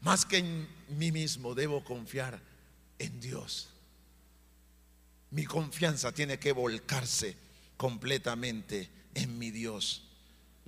Más 0.00 0.24
que 0.24 0.38
en 0.38 0.68
mí 0.88 1.12
mismo 1.12 1.54
debo 1.54 1.84
confiar 1.84 2.40
en 2.98 3.20
Dios. 3.20 3.68
Mi 5.30 5.44
confianza 5.44 6.12
tiene 6.12 6.38
que 6.38 6.52
volcarse 6.52 7.36
completamente 7.76 8.90
en 9.14 9.38
mi 9.38 9.50
Dios. 9.50 10.09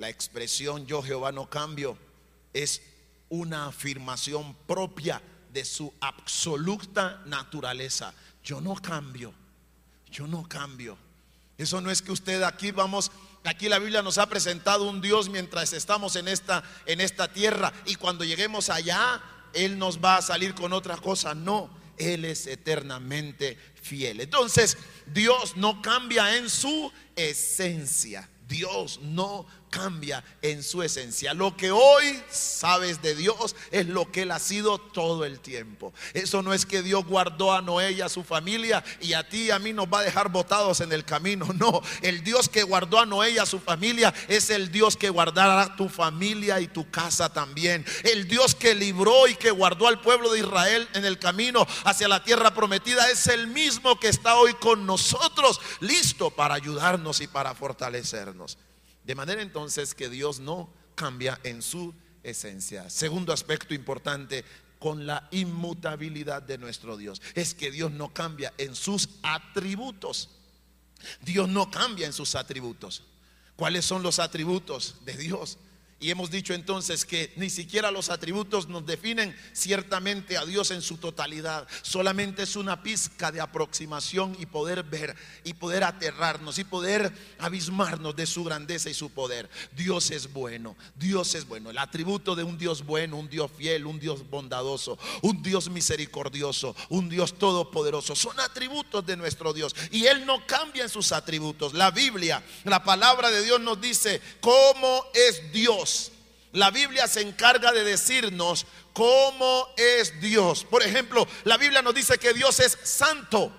La 0.03 0.09
expresión 0.09 0.85
yo 0.85 1.01
Jehová 1.01 1.31
no 1.31 1.49
cambio 1.49 1.97
es 2.53 2.83
una 3.29 3.67
afirmación 3.67 4.53
propia 4.67 5.23
de 5.53 5.65
su 5.65 5.95
absoluta 6.01 7.23
naturaleza. 7.27 8.13
Yo 8.43 8.61
no 8.61 8.75
cambio, 8.75 9.33
yo 10.11 10.27
no 10.27 10.49
cambio. 10.49 10.99
Eso 11.57 11.81
no 11.81 11.89
es 11.89 12.03
que 12.03 12.11
usted 12.11 12.43
aquí 12.43 12.73
vamos 12.73 13.13
Aquí 13.45 13.69
la 13.69 13.79
Biblia 13.79 14.03
nos 14.03 14.19
ha 14.19 14.29
presentado 14.29 14.91
un 14.91 15.01
Dios 15.01 15.29
mientras 15.29 15.73
estamos 15.73 16.17
en 16.17 16.27
esta, 16.27 16.65
en 16.87 17.01
esta 17.01 17.33
tierra 17.33 17.73
y 17.87 17.95
cuando 17.95 18.25
lleguemos 18.25 18.71
allá, 18.71 19.23
Él 19.53 19.79
nos 19.79 20.03
va 20.03 20.17
a 20.17 20.23
salir 20.23 20.53
con 20.55 20.73
otra 20.73 20.97
cosa. 20.97 21.33
No, 21.33 21.71
Él 21.97 22.25
es 22.25 22.49
eternamente 22.49 23.57
fiel. 23.81 24.21
Entonces, 24.21 24.79
Dios 25.07 25.57
no 25.57 25.81
cambia 25.81 26.37
en 26.37 26.51
su 26.51 26.93
esencia. 27.15 28.29
Dios 28.53 29.01
no 29.01 29.47
cambia 29.73 30.23
en 30.43 30.63
su 30.63 30.83
esencia. 30.83 31.33
Lo 31.33 31.57
que 31.57 31.73
hoy 31.73 32.23
sabes 32.31 33.01
de 33.01 33.17
Dios 33.17 33.57
es 33.71 33.87
lo 33.87 34.13
que 34.13 34.23
Él 34.23 34.31
ha 34.31 34.39
sido 34.39 34.79
todo 34.79 35.25
el 35.25 35.41
tiempo. 35.41 35.95
Eso 36.13 36.43
no 36.43 36.53
es 36.53 36.67
que 36.67 36.83
Dios 36.83 37.07
guardó 37.07 37.53
a 37.53 37.63
Noé 37.63 37.93
y 37.93 38.03
a 38.03 38.11
su 38.11 38.23
familia 38.23 38.85
y 39.01 39.15
a 39.15 39.27
ti 39.27 39.45
y 39.45 39.51
a 39.51 39.59
mí 39.59 39.73
nos 39.73 39.87
va 39.87 40.01
a 40.01 40.03
dejar 40.03 40.29
botados 40.29 40.81
en 40.81 40.93
el 40.93 41.05
camino. 41.05 41.49
No, 41.63 41.81
el 42.03 42.25
Dios 42.25 42.49
que 42.49 42.65
guardó 42.65 42.99
a 42.99 43.07
Noé 43.07 43.31
y 43.31 43.39
a 43.39 43.47
su 43.47 43.61
familia 43.61 44.13
es 44.27 44.51
el 44.51 44.73
Dios 44.73 44.97
que 44.97 45.11
guardará 45.11 45.77
tu 45.77 45.89
familia 45.89 46.61
y 46.61 46.67
tu 46.67 46.91
casa 46.91 47.33
también. 47.33 47.87
El 48.03 48.27
Dios 48.27 48.55
que 48.55 48.75
libró 48.75 49.29
y 49.29 49.37
que 49.37 49.53
guardó 49.53 49.87
al 49.87 50.01
pueblo 50.01 50.33
de 50.33 50.41
Israel 50.41 50.89
en 50.95 51.05
el 51.05 51.19
camino 51.19 51.67
hacia 51.85 52.09
la 52.09 52.25
tierra 52.25 52.53
prometida 52.53 53.11
es 53.11 53.29
el 53.29 53.47
mismo 53.47 53.99
que 53.99 54.09
está 54.09 54.35
hoy 54.37 54.55
con 54.55 54.85
nosotros, 54.87 55.61
listo 55.81 56.31
para 56.31 56.57
ayudarnos 56.57 57.21
y 57.21 57.29
para 57.29 57.55
fortalecernos. 57.55 58.59
De 59.05 59.15
manera 59.15 59.43
entonces 59.43 59.95
que 59.95 60.09
Dios 60.09 60.41
no 60.41 60.73
cambia 60.95 61.39
en 61.43 61.63
su 61.63 61.95
esencia. 62.23 62.89
Segundo 62.91 63.33
aspecto 63.33 63.75
importante 63.75 64.45
con 64.79 65.07
la 65.07 65.29
inmutabilidad 65.31 66.43
de 66.43 66.59
nuestro 66.59 66.97
Dios 66.97 67.23
es 67.35 67.55
que 67.55 67.71
Dios 67.71 67.93
no 67.93 68.13
cambia 68.13 68.53
en 68.59 68.75
sus 68.75 69.09
atributos. 69.23 70.31
Dios 71.21 71.49
no 71.49 71.71
cambia 71.71 72.07
en 72.07 72.13
sus 72.13 72.35
atributos. 72.35 73.05
¿Cuáles 73.57 73.85
son 73.85 74.03
los 74.03 74.19
atributos 74.19 74.97
de 75.05 75.17
Dios? 75.17 75.59
Y 76.03 76.11
hemos 76.11 76.33
dicho 76.33 76.53
entonces 76.53 77.05
que 77.05 77.33
ni 77.37 77.49
siquiera 77.49 77.93
los 77.93 78.11
atributos 78.11 78.67
nos 78.67 78.85
definen 78.85 79.37
ciertamente 79.53 80.37
a 80.37 80.45
Dios 80.45 80.73
en 80.73 80.83
su 80.83 80.97
totalidad. 80.97 81.69
Solamente 81.83 82.43
es 82.43 82.57
una 82.57 82.83
pizca 82.83 83.31
de 83.31 83.41
aproximación 83.41 84.37
y 84.41 84.47
poder 84.47 84.83
ver 84.83 85.15
y 85.45 85.55
poder 85.55 85.85
aterrarnos 85.85 86.59
y 86.59 86.65
poder 86.65 87.13
abismarnos 87.39 88.17
de 88.17 88.27
su 88.27 88.43
grandeza 88.43 88.91
y 88.91 88.95
su 88.95 89.11
poder. 89.11 89.49
Dios 89.77 90.11
es 90.11 90.33
bueno, 90.33 90.77
Dios 90.97 91.37
es 91.37 91.47
bueno. 91.47 91.71
El 91.71 91.79
atributo 91.79 92.35
de 92.35 92.43
un 92.43 92.59
Dios 92.59 92.85
bueno, 92.85 93.17
un 93.17 93.29
Dios 93.29 93.49
fiel, 93.57 93.87
un 93.87 94.01
Dios 94.01 94.29
bondadoso, 94.29 94.99
un 95.21 95.41
Dios 95.41 95.71
misericordioso, 95.71 96.75
un 96.89 97.09
Dios 97.09 97.39
todopoderoso. 97.39 98.17
Son 98.17 98.41
atributos 98.41 99.07
de 99.07 99.17
nuestro 99.17 99.53
Dios. 99.53 99.73
Y 99.93 100.07
Él 100.07 100.27
no 100.27 100.45
cambia 100.49 100.83
en 100.83 100.89
sus 100.89 101.13
atributos. 101.13 101.75
La 101.75 101.93
Biblia, 101.93 102.43
la 102.65 102.83
palabra 102.83 103.31
de 103.31 103.45
Dios 103.45 103.61
nos 103.61 103.81
dice 103.81 104.21
cómo 104.41 105.05
es 105.15 105.53
Dios 105.53 105.92
la 106.53 106.71
Biblia 106.71 107.09
se 107.09 107.23
encarga 107.23 107.73
de 107.73 107.83
decirnos 107.83 108.67
cómo 108.93 109.69
es 109.77 110.21
Dios. 110.21 110.65
Por 110.65 110.83
ejemplo, 110.83 111.27
la 111.45 111.57
Biblia 111.57 111.83
nos 111.83 111.95
dice 111.95 112.19
que 112.19 112.35
Dios 112.35 112.61
es 112.61 112.79
santo. 112.83 113.53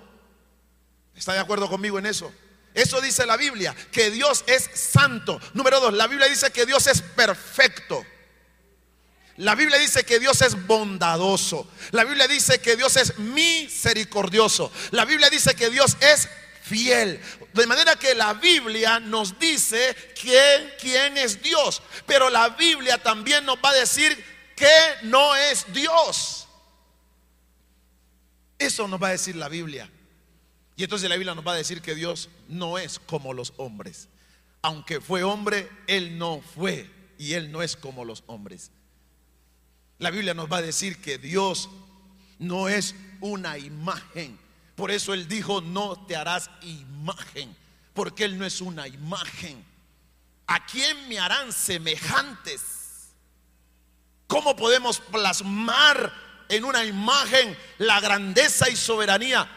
¿Está 1.16 1.34
de 1.34 1.40
acuerdo 1.40 1.70
conmigo 1.70 1.98
en 2.00 2.06
eso? 2.06 2.32
Eso 2.74 3.02
dice 3.02 3.26
la 3.26 3.38
Biblia, 3.38 3.76
que 3.92 4.10
Dios 4.10 4.44
es 4.48 4.70
santo. 4.74 5.40
Número 5.54 5.80
dos, 5.80 5.94
la 5.94 6.08
Biblia 6.08 6.28
dice 6.28 6.52
que 6.52 6.66
Dios 6.66 6.88
es 6.88 7.02
perfecto. 7.02 8.04
La 9.38 9.56
Biblia 9.56 9.80
dice 9.80 10.04
que 10.04 10.20
Dios 10.20 10.42
es 10.42 10.68
bondadoso. 10.68 11.68
La 11.92 12.04
Biblia 12.04 12.28
dice 12.28 12.60
que 12.60 12.76
Dios 12.76 12.96
es 12.98 13.18
misericordioso. 13.18 14.72
La 14.92 15.06
Biblia 15.06 15.30
dice 15.30 15.56
que 15.56 15.70
Dios 15.72 15.98
es 16.00 16.30
fiel. 16.64 17.20
De 17.54 17.68
manera 17.68 17.96
que 17.96 18.16
la 18.16 18.34
Biblia 18.34 19.00
nos 19.00 19.38
dice 19.38 19.96
quién, 20.20 20.72
quién 20.80 21.18
es 21.18 21.42
Dios. 21.42 21.82
Pero 22.08 22.30
la 22.30 22.50
Biblia 22.50 22.98
también 22.98 23.46
nos 23.46 23.58
va 23.58 23.70
a 23.70 23.76
decir 23.76 24.18
que 24.56 24.68
no 25.04 25.36
es 25.36 25.72
Dios. 25.74 26.48
Eso 28.58 28.88
nos 28.88 29.02
va 29.02 29.10
a 29.10 29.12
decir 29.12 29.36
la 29.36 29.50
Biblia. 29.50 29.90
Y 30.76 30.84
entonces 30.84 31.10
la 31.10 31.18
Biblia 31.18 31.36
nos 31.36 31.46
va 31.46 31.52
a 31.52 31.58
decir 31.58 31.82
que 31.82 31.96
Dios 31.96 32.30
no 32.48 32.78
es 32.78 33.00
como 33.00 33.34
los 33.34 33.54
hombres. 33.58 34.08
Aunque 34.62 35.02
fue 35.02 35.24
hombre, 35.24 35.70
Él 35.88 36.18
no 36.18 36.42
fue. 36.56 36.90
Y 37.18 37.34
Él 37.34 37.52
no 37.52 37.62
es 37.62 37.76
como 37.76 38.06
los 38.06 38.24
hombres. 38.28 38.72
La 40.00 40.10
Biblia 40.12 40.34
nos 40.34 40.52
va 40.52 40.58
a 40.58 40.62
decir 40.62 41.02
que 41.02 41.18
Dios 41.18 41.70
no 42.40 42.70
es 42.70 42.96
una 43.22 43.58
imagen 43.58 44.40
por 44.76 44.92
eso 44.92 45.14
Él 45.14 45.28
dijo, 45.28 45.62
no 45.62 46.06
te 46.06 46.16
harás 46.16 46.50
imagen, 46.62 47.56
porque 47.94 48.26
Él 48.26 48.38
no 48.38 48.46
es 48.46 48.62
una 48.62 48.88
imagen. 48.88 49.64
¿A 50.48 50.66
quién 50.66 51.08
me 51.08 51.20
harán 51.20 51.52
semejantes? 51.52 52.62
¿Cómo 54.28 54.56
podemos 54.56 55.00
plasmar 55.00 56.12
en 56.50 56.66
una 56.66 56.84
imagen 56.84 57.58
la 57.78 58.00
grandeza 58.00 58.70
y 58.70 58.76
soberanía? 58.76 59.50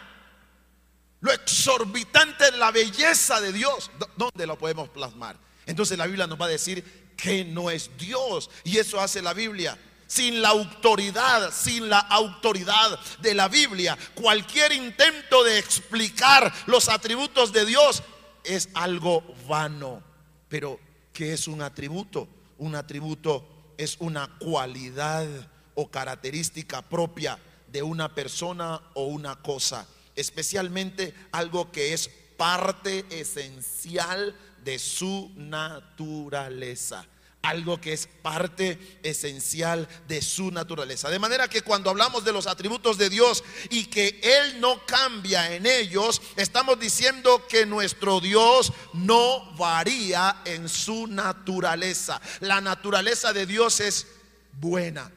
Lo 1.20 1.32
exorbitante, 1.32 2.52
la 2.52 2.70
belleza 2.70 3.40
de 3.40 3.52
Dios. 3.52 3.90
¿Dónde 4.16 4.46
lo 4.46 4.58
podemos 4.58 4.88
plasmar? 4.90 5.36
Entonces 5.64 5.96
la 5.96 6.06
Biblia 6.06 6.26
nos 6.26 6.40
va 6.40 6.44
a 6.44 6.50
decir 6.50 7.14
que 7.16 7.44
no 7.44 7.70
es 7.70 7.90
Dios. 7.96 8.50
Y 8.64 8.78
eso 8.78 9.00
hace 9.00 9.22
la 9.22 9.32
Biblia 9.32 9.78
sin 10.06 10.40
la 10.40 10.50
autoridad, 10.50 11.52
sin 11.52 11.88
la 11.88 11.98
autoridad 11.98 12.98
de 13.20 13.34
la 13.34 13.48
Biblia. 13.48 13.96
Cualquier 14.14 14.72
intento 14.72 15.42
de 15.44 15.58
explicar 15.58 16.52
los 16.66 16.88
atributos 16.88 17.52
de 17.52 17.66
Dios 17.66 18.02
es 18.44 18.68
algo 18.74 19.22
vano. 19.48 20.02
Pero, 20.48 20.78
¿qué 21.12 21.32
es 21.32 21.48
un 21.48 21.62
atributo? 21.62 22.28
Un 22.58 22.74
atributo 22.74 23.46
es 23.76 23.96
una 23.98 24.38
cualidad 24.38 25.26
o 25.74 25.90
característica 25.90 26.82
propia 26.82 27.38
de 27.68 27.82
una 27.82 28.14
persona 28.14 28.80
o 28.94 29.06
una 29.06 29.36
cosa, 29.36 29.86
especialmente 30.14 31.14
algo 31.32 31.70
que 31.70 31.92
es 31.92 32.08
parte 32.36 33.04
esencial 33.10 34.34
de 34.64 34.78
su 34.78 35.32
naturaleza 35.36 37.06
algo 37.46 37.80
que 37.80 37.92
es 37.92 38.06
parte 38.06 38.98
esencial 39.02 39.88
de 40.08 40.20
su 40.20 40.50
naturaleza. 40.50 41.08
De 41.08 41.18
manera 41.18 41.48
que 41.48 41.62
cuando 41.62 41.90
hablamos 41.90 42.24
de 42.24 42.32
los 42.32 42.46
atributos 42.46 42.98
de 42.98 43.08
Dios 43.08 43.44
y 43.70 43.86
que 43.86 44.20
Él 44.22 44.60
no 44.60 44.84
cambia 44.84 45.54
en 45.54 45.66
ellos, 45.66 46.20
estamos 46.36 46.78
diciendo 46.78 47.46
que 47.48 47.64
nuestro 47.64 48.20
Dios 48.20 48.72
no 48.92 49.54
varía 49.56 50.42
en 50.44 50.68
su 50.68 51.06
naturaleza. 51.06 52.20
La 52.40 52.60
naturaleza 52.60 53.32
de 53.32 53.46
Dios 53.46 53.80
es 53.80 54.06
buena. 54.52 55.12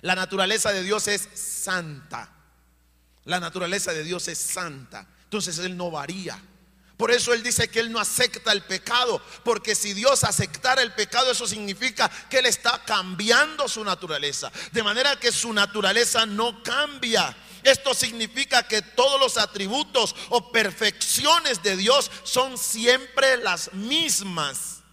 La 0.00 0.14
naturaleza 0.14 0.72
de 0.72 0.82
Dios 0.82 1.08
es 1.08 1.28
santa. 1.34 2.32
La 3.24 3.40
naturaleza 3.40 3.92
de 3.92 4.04
Dios 4.04 4.28
es 4.28 4.38
santa. 4.38 5.08
Entonces 5.24 5.58
Él 5.58 5.76
no 5.76 5.90
varía. 5.90 6.40
Por 7.02 7.10
eso 7.10 7.34
Él 7.34 7.42
dice 7.42 7.66
que 7.66 7.80
Él 7.80 7.90
no 7.90 7.98
acepta 7.98 8.52
el 8.52 8.62
pecado, 8.62 9.20
porque 9.42 9.74
si 9.74 9.92
Dios 9.92 10.22
aceptara 10.22 10.82
el 10.82 10.92
pecado, 10.94 11.32
eso 11.32 11.48
significa 11.48 12.08
que 12.30 12.38
Él 12.38 12.46
está 12.46 12.80
cambiando 12.84 13.66
su 13.66 13.82
naturaleza. 13.82 14.52
De 14.70 14.84
manera 14.84 15.18
que 15.18 15.32
su 15.32 15.52
naturaleza 15.52 16.26
no 16.26 16.62
cambia. 16.62 17.36
Esto 17.64 17.92
significa 17.92 18.68
que 18.68 18.82
todos 18.82 19.18
los 19.18 19.36
atributos 19.36 20.14
o 20.28 20.52
perfecciones 20.52 21.60
de 21.64 21.76
Dios 21.76 22.08
son 22.22 22.56
siempre 22.56 23.36
las 23.38 23.72
mismas. 23.72 24.84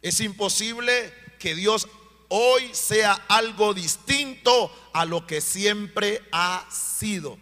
Es 0.00 0.18
imposible 0.18 1.14
que 1.38 1.54
Dios 1.54 1.86
hoy 2.30 2.68
sea 2.74 3.12
algo 3.28 3.74
distinto 3.74 4.90
a 4.92 5.04
lo 5.04 5.24
que 5.24 5.40
siempre 5.40 6.20
ha 6.32 6.66
sido. 6.68 7.38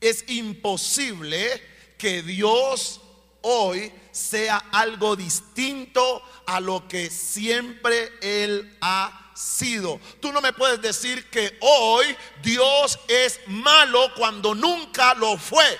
Es 0.00 0.24
imposible 0.26 1.62
que 1.98 2.20
Dios 2.24 2.98
hoy 3.42 3.92
sea 4.10 4.58
algo 4.72 5.16
distinto 5.16 6.22
a 6.46 6.60
lo 6.60 6.86
que 6.88 7.10
siempre 7.10 8.12
Él 8.20 8.76
ha 8.80 9.32
sido. 9.34 10.00
Tú 10.20 10.32
no 10.32 10.40
me 10.40 10.52
puedes 10.52 10.80
decir 10.80 11.28
que 11.30 11.58
hoy 11.60 12.16
Dios 12.42 12.98
es 13.08 13.40
malo 13.46 14.12
cuando 14.16 14.54
nunca 14.54 15.14
lo 15.14 15.36
fue. 15.36 15.78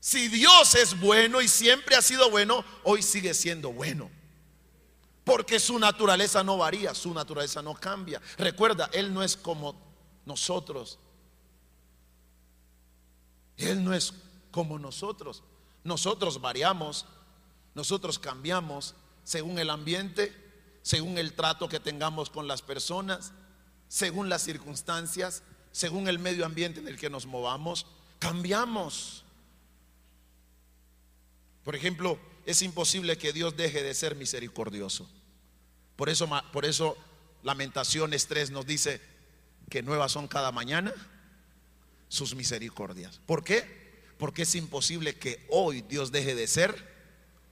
Si 0.00 0.28
Dios 0.28 0.74
es 0.74 0.98
bueno 0.98 1.40
y 1.42 1.48
siempre 1.48 1.94
ha 1.94 2.02
sido 2.02 2.30
bueno, 2.30 2.64
hoy 2.84 3.02
sigue 3.02 3.34
siendo 3.34 3.72
bueno. 3.72 4.10
Porque 5.24 5.60
su 5.60 5.78
naturaleza 5.78 6.42
no 6.42 6.56
varía, 6.56 6.94
su 6.94 7.12
naturaleza 7.12 7.60
no 7.60 7.74
cambia. 7.74 8.20
Recuerda, 8.38 8.88
Él 8.92 9.12
no 9.12 9.22
es 9.22 9.36
como 9.36 9.78
nosotros. 10.24 10.98
Él 13.58 13.84
no 13.84 13.92
es 13.92 14.14
como 14.50 14.78
nosotros. 14.78 15.42
Nosotros 15.84 16.40
variamos, 16.40 17.06
nosotros 17.74 18.18
cambiamos 18.18 18.94
según 19.24 19.58
el 19.58 19.70
ambiente, 19.70 20.34
según 20.82 21.18
el 21.18 21.34
trato 21.34 21.68
que 21.68 21.80
tengamos 21.80 22.30
con 22.30 22.48
las 22.48 22.62
personas, 22.62 23.32
según 23.88 24.28
las 24.28 24.42
circunstancias, 24.42 25.42
según 25.72 26.08
el 26.08 26.18
medio 26.18 26.46
ambiente 26.46 26.80
en 26.80 26.88
el 26.88 26.98
que 26.98 27.10
nos 27.10 27.26
movamos. 27.26 27.86
Cambiamos. 28.18 29.24
Por 31.64 31.76
ejemplo, 31.76 32.18
es 32.46 32.62
imposible 32.62 33.18
que 33.18 33.32
Dios 33.32 33.56
deje 33.56 33.82
de 33.82 33.94
ser 33.94 34.16
misericordioso. 34.16 35.08
Por 35.96 36.08
eso, 36.08 36.28
por 36.52 36.64
eso 36.64 36.96
Lamentaciones 37.42 38.26
3 38.26 38.50
nos 38.50 38.66
dice 38.66 39.00
que 39.68 39.82
nuevas 39.82 40.12
son 40.12 40.28
cada 40.28 40.52
mañana 40.52 40.94
sus 42.08 42.34
misericordias. 42.34 43.20
¿Por 43.26 43.44
qué? 43.44 43.87
Porque 44.18 44.42
es 44.42 44.54
imposible 44.54 45.16
que 45.16 45.46
hoy 45.48 45.82
Dios 45.82 46.12
deje 46.12 46.34
de 46.34 46.46
ser 46.46 46.74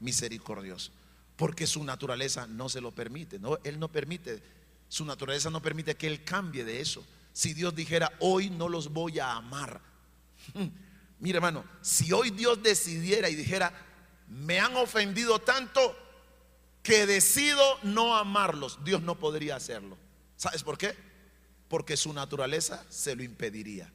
misericordioso. 0.00 0.92
Porque 1.36 1.66
su 1.66 1.84
naturaleza 1.84 2.46
no 2.46 2.68
se 2.68 2.80
lo 2.80 2.92
permite. 2.92 3.38
No, 3.38 3.58
él 3.64 3.78
no 3.78 3.88
permite, 3.88 4.42
su 4.88 5.04
naturaleza 5.04 5.50
no 5.50 5.62
permite 5.62 5.94
que 5.94 6.06
Él 6.06 6.24
cambie 6.24 6.64
de 6.64 6.80
eso. 6.80 7.04
Si 7.32 7.54
Dios 7.54 7.74
dijera, 7.74 8.12
hoy 8.20 8.50
no 8.50 8.68
los 8.68 8.92
voy 8.92 9.18
a 9.18 9.32
amar. 9.32 9.80
Mira 11.18 11.36
hermano, 11.36 11.64
si 11.82 12.12
hoy 12.12 12.30
Dios 12.30 12.62
decidiera 12.62 13.28
y 13.28 13.34
dijera, 13.34 13.72
me 14.28 14.58
han 14.58 14.76
ofendido 14.76 15.38
tanto, 15.38 15.96
que 16.82 17.06
decido 17.06 17.62
no 17.82 18.16
amarlos, 18.16 18.78
Dios 18.84 19.02
no 19.02 19.18
podría 19.18 19.56
hacerlo. 19.56 19.98
¿Sabes 20.36 20.62
por 20.62 20.78
qué? 20.78 20.94
Porque 21.68 21.96
su 21.96 22.12
naturaleza 22.12 22.84
se 22.88 23.16
lo 23.16 23.22
impediría. 23.22 23.92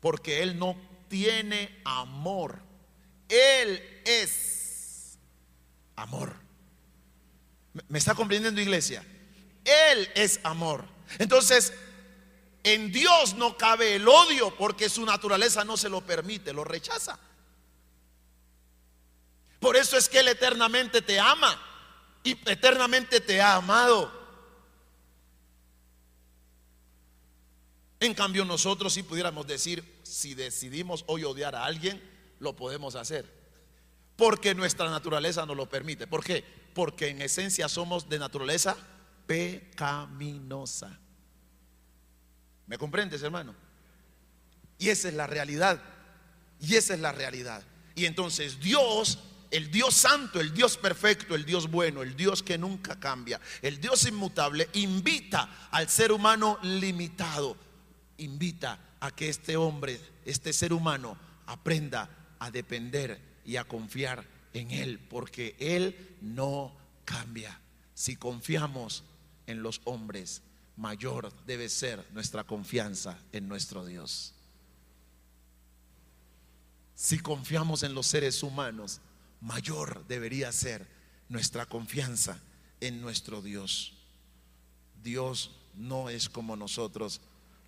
Porque 0.00 0.42
Él 0.42 0.58
no 0.58 0.76
tiene 1.08 1.80
amor. 1.84 2.60
Él 3.28 4.02
es 4.04 5.18
amor. 5.96 6.34
¿Me 7.88 7.98
está 7.98 8.14
comprendiendo 8.14 8.60
iglesia? 8.60 9.04
Él 9.64 10.10
es 10.14 10.40
amor. 10.42 10.84
Entonces, 11.18 11.72
en 12.64 12.92
Dios 12.92 13.34
no 13.34 13.56
cabe 13.56 13.94
el 13.94 14.08
odio 14.08 14.54
porque 14.56 14.88
su 14.88 15.04
naturaleza 15.04 15.64
no 15.64 15.76
se 15.76 15.88
lo 15.88 16.00
permite, 16.00 16.52
lo 16.52 16.64
rechaza. 16.64 17.18
Por 19.60 19.76
eso 19.76 19.96
es 19.96 20.08
que 20.08 20.20
Él 20.20 20.28
eternamente 20.28 21.02
te 21.02 21.18
ama 21.18 21.60
y 22.22 22.32
eternamente 22.50 23.20
te 23.20 23.40
ha 23.40 23.56
amado. 23.56 24.17
En 28.08 28.14
cambio 28.14 28.46
nosotros 28.46 28.94
si 28.94 29.02
pudiéramos 29.02 29.46
decir, 29.46 29.84
si 30.02 30.34
decidimos 30.34 31.04
hoy 31.08 31.24
odiar 31.24 31.54
a 31.54 31.66
alguien, 31.66 32.02
lo 32.40 32.56
podemos 32.56 32.94
hacer. 32.94 33.30
Porque 34.16 34.54
nuestra 34.54 34.88
naturaleza 34.88 35.44
nos 35.44 35.54
lo 35.54 35.68
permite. 35.68 36.06
¿Por 36.06 36.24
qué? 36.24 36.42
Porque 36.72 37.08
en 37.08 37.20
esencia 37.20 37.68
somos 37.68 38.08
de 38.08 38.18
naturaleza 38.18 38.78
pecaminosa. 39.26 40.98
¿Me 42.66 42.78
comprendes, 42.78 43.22
hermano? 43.22 43.54
Y 44.78 44.88
esa 44.88 45.08
es 45.08 45.14
la 45.14 45.26
realidad. 45.26 45.78
Y 46.60 46.76
esa 46.76 46.94
es 46.94 47.00
la 47.00 47.12
realidad. 47.12 47.62
Y 47.94 48.06
entonces 48.06 48.58
Dios 48.58 49.18
el 49.50 49.70
Dios 49.70 49.94
santo, 49.94 50.40
el 50.40 50.52
Dios 50.52 50.76
perfecto, 50.76 51.34
el 51.34 51.44
Dios 51.44 51.70
bueno, 51.70 52.02
el 52.02 52.16
Dios 52.16 52.42
que 52.42 52.58
nunca 52.58 52.98
cambia, 53.00 53.40
el 53.62 53.80
Dios 53.80 54.06
inmutable, 54.06 54.68
invita 54.74 55.68
al 55.70 55.88
ser 55.88 56.12
humano 56.12 56.58
limitado, 56.62 57.56
invita 58.18 58.78
a 59.00 59.10
que 59.10 59.28
este 59.28 59.56
hombre, 59.56 60.00
este 60.24 60.52
ser 60.52 60.72
humano, 60.72 61.16
aprenda 61.46 62.10
a 62.38 62.50
depender 62.50 63.40
y 63.44 63.56
a 63.56 63.64
confiar 63.64 64.24
en 64.52 64.70
Él, 64.70 64.98
porque 64.98 65.56
Él 65.58 66.16
no 66.20 66.76
cambia. 67.04 67.58
Si 67.94 68.16
confiamos 68.16 69.04
en 69.46 69.62
los 69.62 69.80
hombres, 69.84 70.42
mayor 70.76 71.32
debe 71.46 71.68
ser 71.68 72.06
nuestra 72.12 72.44
confianza 72.44 73.18
en 73.32 73.48
nuestro 73.48 73.84
Dios. 73.84 74.34
Si 76.94 77.18
confiamos 77.18 77.82
en 77.82 77.94
los 77.94 78.06
seres 78.06 78.42
humanos, 78.42 79.00
mayor 79.40 80.06
debería 80.08 80.50
ser 80.52 80.86
nuestra 81.28 81.66
confianza 81.66 82.40
en 82.80 83.00
nuestro 83.00 83.40
Dios. 83.40 83.94
Dios 85.02 85.52
no 85.74 86.10
es 86.10 86.28
como 86.28 86.56
nosotros 86.56 87.20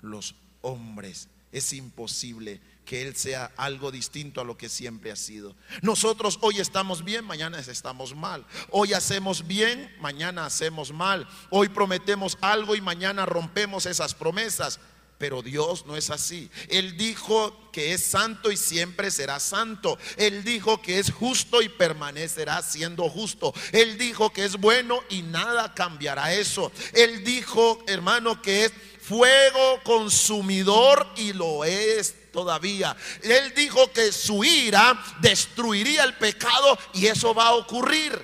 los 0.03 0.35
hombres. 0.63 1.29
Es 1.53 1.73
imposible 1.73 2.61
que 2.85 3.03
Él 3.03 3.15
sea 3.15 3.53
algo 3.57 3.93
distinto 3.93 4.41
a 4.41 4.45
lo 4.45 4.57
que 4.57 4.69
siempre 4.69 5.13
ha 5.13 5.17
sido. 5.17 5.55
Nosotros 5.83 6.39
hoy 6.43 6.59
estamos 6.59 7.05
bien, 7.05 7.25
mañana 7.25 7.59
estamos 7.61 8.17
mal. 8.17 8.45
Hoy 8.71 8.95
hacemos 8.95 9.47
bien, 9.47 9.95
mañana 10.01 10.47
hacemos 10.47 10.93
mal. 10.93 11.29
Hoy 11.51 11.69
prometemos 11.69 12.37
algo 12.41 12.75
y 12.75 12.81
mañana 12.81 13.27
rompemos 13.27 13.87
esas 13.87 14.15
promesas. 14.15 14.81
Pero 15.21 15.43
Dios 15.43 15.85
no 15.85 15.99
es 15.99 16.09
así. 16.09 16.51
Él 16.71 16.97
dijo 16.97 17.55
que 17.73 17.93
es 17.93 18.03
santo 18.03 18.51
y 18.51 18.57
siempre 18.57 19.11
será 19.11 19.39
santo. 19.39 19.99
Él 20.17 20.43
dijo 20.45 20.81
que 20.81 20.99
es 20.99 21.13
justo 21.13 21.61
y 21.61 21.69
permanecerá 21.69 22.63
siendo 22.63 23.07
justo. 23.11 23.53
Él 23.73 23.99
dijo 23.99 24.33
que 24.33 24.47
es 24.47 24.57
bueno 24.57 25.01
y 25.11 25.21
nada 25.21 25.75
cambiará 25.75 26.33
eso. 26.33 26.73
Él 26.95 27.23
dijo, 27.23 27.85
hermano, 27.87 28.41
que 28.41 28.65
es 28.65 28.73
fuego 29.03 29.83
consumidor 29.85 31.07
y 31.19 31.35
lo 31.35 31.67
es 31.67 32.33
todavía. 32.33 32.97
Él 33.23 33.53
dijo 33.55 33.93
que 33.93 34.13
su 34.13 34.43
ira 34.43 34.99
destruiría 35.21 36.05
el 36.05 36.15
pecado 36.15 36.79
y 36.95 37.09
eso 37.09 37.35
va 37.35 37.49
a 37.49 37.55
ocurrir. 37.57 38.19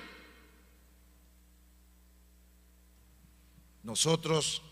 Nosotros 3.83 4.63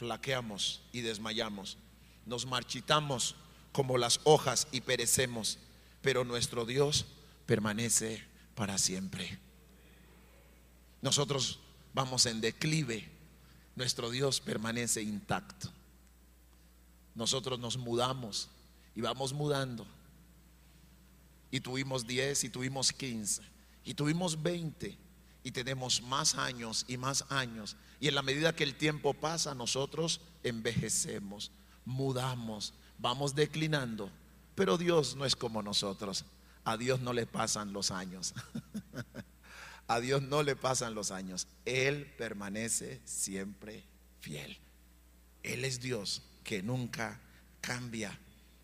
flaqueamos 0.00 0.80
y 0.92 1.02
desmayamos, 1.02 1.76
nos 2.24 2.46
marchitamos 2.46 3.36
como 3.70 3.98
las 3.98 4.18
hojas 4.24 4.66
y 4.72 4.80
perecemos, 4.80 5.58
pero 6.00 6.24
nuestro 6.24 6.64
Dios 6.64 7.04
permanece 7.44 8.24
para 8.54 8.78
siempre. 8.78 9.38
Nosotros 11.02 11.60
vamos 11.92 12.24
en 12.24 12.40
declive, 12.40 13.10
nuestro 13.76 14.08
Dios 14.08 14.40
permanece 14.40 15.02
intacto. 15.02 15.70
Nosotros 17.14 17.58
nos 17.58 17.76
mudamos 17.76 18.48
y 18.96 19.02
vamos 19.02 19.34
mudando. 19.34 19.86
Y 21.50 21.60
tuvimos 21.60 22.06
10 22.06 22.44
y 22.44 22.48
tuvimos 22.48 22.90
15 22.94 23.42
y 23.84 23.92
tuvimos 23.92 24.42
20 24.42 24.96
y 25.42 25.52
tenemos 25.52 26.02
más 26.02 26.34
años 26.34 26.84
y 26.88 26.96
más 26.96 27.24
años. 27.30 27.76
Y 28.00 28.08
en 28.08 28.14
la 28.14 28.22
medida 28.22 28.54
que 28.54 28.64
el 28.64 28.74
tiempo 28.74 29.14
pasa, 29.14 29.54
nosotros 29.54 30.20
envejecemos, 30.42 31.50
mudamos, 31.84 32.74
vamos 32.98 33.34
declinando. 33.34 34.10
Pero 34.54 34.78
Dios 34.78 35.16
no 35.16 35.24
es 35.24 35.36
como 35.36 35.62
nosotros. 35.62 36.24
A 36.64 36.76
Dios 36.76 37.00
no 37.00 37.12
le 37.12 37.26
pasan 37.26 37.72
los 37.72 37.90
años. 37.90 38.34
A 39.88 39.98
Dios 39.98 40.22
no 40.22 40.42
le 40.42 40.54
pasan 40.54 40.94
los 40.94 41.10
años. 41.10 41.48
Él 41.64 42.06
permanece 42.16 43.00
siempre 43.04 43.84
fiel. 44.20 44.58
Él 45.42 45.64
es 45.64 45.80
Dios 45.80 46.22
que 46.44 46.62
nunca 46.62 47.18
cambia. 47.60 48.18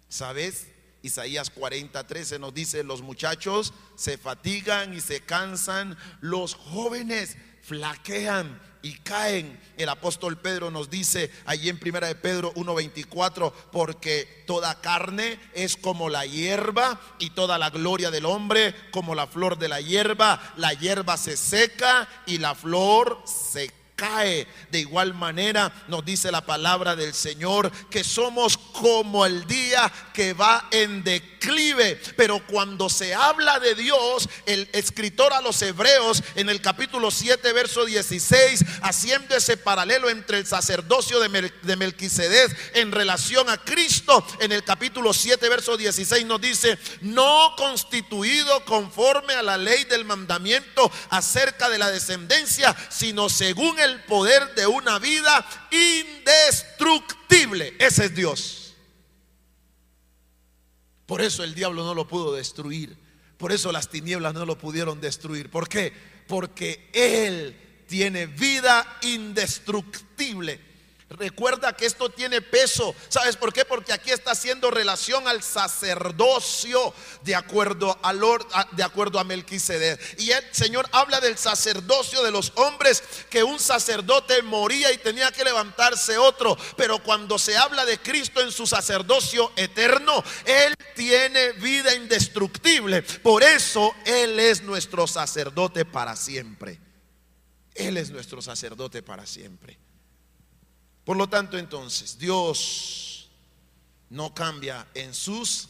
¿Sabes? 0.08 0.68
Isaías 1.06 1.50
40, 1.50 2.06
13 2.06 2.38
nos 2.38 2.52
dice, 2.52 2.84
los 2.84 3.02
muchachos 3.02 3.72
se 3.96 4.18
fatigan 4.18 4.92
y 4.94 5.00
se 5.00 5.20
cansan, 5.20 5.96
los 6.20 6.54
jóvenes 6.54 7.36
flaquean 7.62 8.60
y 8.82 8.94
caen. 8.98 9.58
El 9.76 9.88
apóstol 9.88 10.38
Pedro 10.38 10.70
nos 10.70 10.88
dice 10.88 11.30
allí 11.44 11.68
en 11.68 11.78
primera 11.78 12.06
de 12.06 12.14
Pedro 12.14 12.52
1:24, 12.54 13.52
porque 13.72 14.44
toda 14.46 14.80
carne 14.80 15.40
es 15.54 15.76
como 15.76 16.08
la 16.08 16.24
hierba 16.24 17.00
y 17.18 17.30
toda 17.30 17.58
la 17.58 17.70
gloria 17.70 18.10
del 18.10 18.26
hombre 18.26 18.74
como 18.92 19.14
la 19.14 19.26
flor 19.26 19.58
de 19.58 19.68
la 19.68 19.80
hierba. 19.80 20.40
La 20.56 20.72
hierba 20.72 21.16
se 21.16 21.36
seca 21.36 22.08
y 22.26 22.38
la 22.38 22.54
flor 22.54 23.22
se 23.24 23.72
cae. 23.96 24.46
De 24.70 24.78
igual 24.78 25.14
manera 25.14 25.72
nos 25.88 26.04
dice 26.04 26.30
la 26.30 26.44
palabra 26.44 26.94
del 26.94 27.14
Señor 27.14 27.72
que 27.90 28.04
somos 28.04 28.56
como 28.58 29.24
el 29.26 29.46
día 29.46 29.90
que 30.12 30.34
va 30.34 30.68
en 30.70 31.02
declive. 31.02 32.00
Pero 32.16 32.46
cuando 32.46 32.88
se 32.88 33.14
habla 33.14 33.58
de 33.58 33.74
Dios, 33.74 34.28
el 34.44 34.68
escritor 34.72 35.32
a 35.32 35.40
los 35.40 35.60
hebreos 35.62 36.22
en 36.34 36.50
el 36.50 36.60
capítulo 36.60 37.10
7, 37.10 37.52
verso 37.52 37.84
16, 37.84 38.64
haciendo 38.82 39.34
ese 39.34 39.56
paralelo 39.56 40.10
entre 40.10 40.38
el 40.38 40.46
sacerdocio 40.46 41.18
de, 41.18 41.76
Melquisedec 41.76 42.76
en 42.76 42.92
relación 42.92 43.48
a 43.48 43.56
Cristo, 43.56 44.24
en 44.40 44.52
el 44.52 44.62
capítulo 44.62 45.14
7, 45.14 45.48
verso 45.48 45.76
16 45.76 46.26
nos 46.26 46.40
dice, 46.40 46.78
no 47.00 47.54
constituido 47.56 48.64
conforme 48.66 49.32
a 49.34 49.42
la 49.42 49.56
ley 49.56 49.84
del 49.84 50.04
mandamiento 50.04 50.90
acerca 51.08 51.70
de 51.70 51.78
la 51.78 51.90
descendencia, 51.90 52.76
sino 52.90 53.30
según 53.30 53.78
el 53.78 53.85
el 53.86 54.04
poder 54.04 54.54
de 54.54 54.66
una 54.66 54.98
vida 54.98 55.46
indestructible. 55.70 57.74
Ese 57.78 58.04
es 58.06 58.14
Dios. 58.14 58.74
Por 61.06 61.22
eso 61.22 61.44
el 61.44 61.54
diablo 61.54 61.84
no 61.84 61.94
lo 61.94 62.06
pudo 62.06 62.34
destruir. 62.34 62.96
Por 63.38 63.52
eso 63.52 63.72
las 63.72 63.88
tinieblas 63.88 64.34
no 64.34 64.44
lo 64.44 64.58
pudieron 64.58 65.00
destruir. 65.00 65.50
¿Por 65.50 65.68
qué? 65.68 65.92
Porque 66.26 66.90
Él 66.92 67.56
tiene 67.86 68.26
vida 68.26 68.98
indestructible. 69.02 70.60
Recuerda 71.08 71.72
que 71.72 71.86
esto 71.86 72.10
tiene 72.10 72.42
peso. 72.42 72.92
¿Sabes 73.08 73.36
por 73.36 73.52
qué? 73.52 73.64
Porque 73.64 73.92
aquí 73.92 74.10
está 74.10 74.32
haciendo 74.32 74.72
relación 74.72 75.28
al 75.28 75.40
sacerdocio 75.40 76.92
de 77.22 77.36
acuerdo 77.36 77.96
a, 78.02 78.12
de 78.72 78.82
acuerdo 78.82 79.20
a 79.20 79.24
Melquisedec. 79.24 80.20
Y 80.20 80.32
el 80.32 80.44
Señor 80.50 80.88
habla 80.90 81.20
del 81.20 81.38
sacerdocio 81.38 82.24
de 82.24 82.32
los 82.32 82.52
hombres, 82.56 83.04
que 83.30 83.44
un 83.44 83.60
sacerdote 83.60 84.42
moría 84.42 84.92
y 84.92 84.98
tenía 84.98 85.30
que 85.30 85.44
levantarse 85.44 86.18
otro. 86.18 86.58
Pero 86.76 87.00
cuando 87.00 87.38
se 87.38 87.56
habla 87.56 87.86
de 87.86 87.98
Cristo 87.98 88.40
en 88.40 88.50
su 88.50 88.66
sacerdocio 88.66 89.52
eterno, 89.54 90.24
Él 90.44 90.74
tiene 90.96 91.52
vida 91.52 91.94
indestructible. 91.94 93.02
Por 93.02 93.44
eso 93.44 93.94
Él 94.04 94.40
es 94.40 94.60
nuestro 94.62 95.06
sacerdote 95.06 95.84
para 95.84 96.16
siempre. 96.16 96.80
Él 97.76 97.96
es 97.96 98.10
nuestro 98.10 98.42
sacerdote 98.42 99.04
para 99.04 99.24
siempre. 99.24 99.78
Por 101.06 101.16
lo 101.16 101.28
tanto, 101.28 101.56
entonces, 101.56 102.18
Dios 102.18 103.30
no 104.10 104.34
cambia 104.34 104.88
en 104.92 105.14
sus 105.14 105.68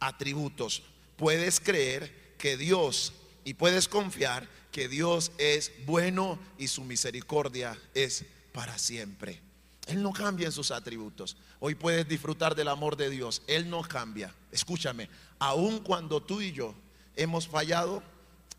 atributos. 0.00 0.82
Puedes 1.16 1.60
creer 1.60 2.34
que 2.36 2.56
Dios 2.56 3.12
y 3.44 3.54
puedes 3.54 3.86
confiar 3.86 4.48
que 4.72 4.88
Dios 4.88 5.30
es 5.38 5.70
bueno 5.86 6.36
y 6.58 6.66
su 6.66 6.82
misericordia 6.82 7.78
es 7.94 8.24
para 8.52 8.76
siempre. 8.76 9.40
Él 9.86 10.02
no 10.02 10.12
cambia 10.12 10.46
en 10.46 10.52
sus 10.52 10.72
atributos. 10.72 11.36
Hoy 11.60 11.76
puedes 11.76 12.08
disfrutar 12.08 12.56
del 12.56 12.66
amor 12.66 12.96
de 12.96 13.08
Dios. 13.08 13.42
Él 13.46 13.70
no 13.70 13.82
cambia. 13.82 14.34
Escúchame, 14.50 15.08
aun 15.38 15.78
cuando 15.78 16.20
tú 16.20 16.40
y 16.40 16.50
yo 16.50 16.74
hemos 17.14 17.46
fallado, 17.46 18.02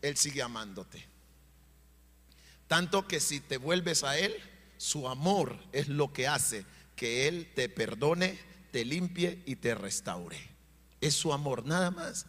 Él 0.00 0.16
sigue 0.16 0.40
amándote. 0.40 1.06
Tanto 2.66 3.06
que 3.06 3.20
si 3.20 3.40
te 3.40 3.58
vuelves 3.58 4.04
a 4.04 4.18
Él, 4.18 4.34
su 4.84 5.08
amor 5.08 5.58
es 5.72 5.88
lo 5.88 6.12
que 6.12 6.28
hace 6.28 6.66
que 6.94 7.26
Él 7.26 7.50
te 7.54 7.70
perdone, 7.70 8.38
te 8.70 8.84
limpie 8.84 9.42
y 9.46 9.56
te 9.56 9.74
restaure. 9.74 10.36
Es 11.00 11.14
su 11.14 11.32
amor, 11.32 11.64
nada 11.64 11.90
más. 11.90 12.26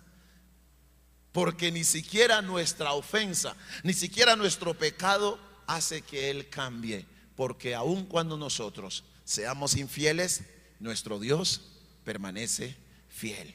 Porque 1.33 1.69
ni 1.69 1.83
siquiera 1.83 2.41
nuestra 2.41 2.93
ofensa, 2.93 3.57
ni 3.83 3.91
siquiera 3.91 4.37
nuestro 4.37 4.73
pecado 4.73 5.37
hace 5.67 6.01
que 6.01 6.29
Él 6.29 6.47
cambie. 6.47 7.05
Porque 7.35 7.75
aun 7.75 8.05
cuando 8.05 8.37
nosotros 8.37 9.03
seamos 9.25 9.75
infieles, 9.75 10.43
nuestro 10.79 11.19
Dios 11.19 11.59
permanece 12.05 12.77
fiel. 13.09 13.53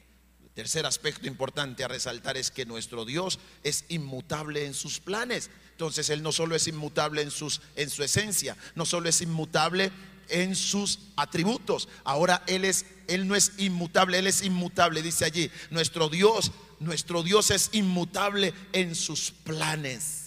Tercer 0.53 0.85
aspecto 0.85 1.27
importante 1.27 1.83
a 1.83 1.87
resaltar 1.87 2.35
es 2.35 2.51
que 2.51 2.65
nuestro 2.65 3.05
Dios 3.05 3.39
es 3.63 3.85
inmutable 3.87 4.65
en 4.65 4.73
sus 4.73 4.99
planes. 4.99 5.49
Entonces 5.71 6.09
Él 6.09 6.21
no 6.21 6.31
solo 6.31 6.55
es 6.55 6.67
inmutable 6.67 7.21
en, 7.21 7.31
sus, 7.31 7.61
en 7.75 7.89
su 7.89 8.03
esencia, 8.03 8.57
no 8.75 8.85
solo 8.85 9.07
es 9.07 9.21
inmutable 9.21 9.91
en 10.27 10.55
sus 10.55 10.99
atributos. 11.15 11.87
Ahora 12.03 12.43
Él 12.47 12.65
es, 12.65 12.85
Él 13.07 13.27
no 13.27 13.35
es 13.35 13.53
inmutable, 13.57 14.19
Él 14.19 14.27
es 14.27 14.43
inmutable, 14.43 15.01
dice 15.01 15.25
allí. 15.25 15.49
Nuestro 15.69 16.09
Dios, 16.09 16.51
nuestro 16.79 17.23
Dios 17.23 17.49
es 17.49 17.69
inmutable 17.71 18.53
en 18.73 18.93
sus 18.93 19.31
planes. 19.31 20.20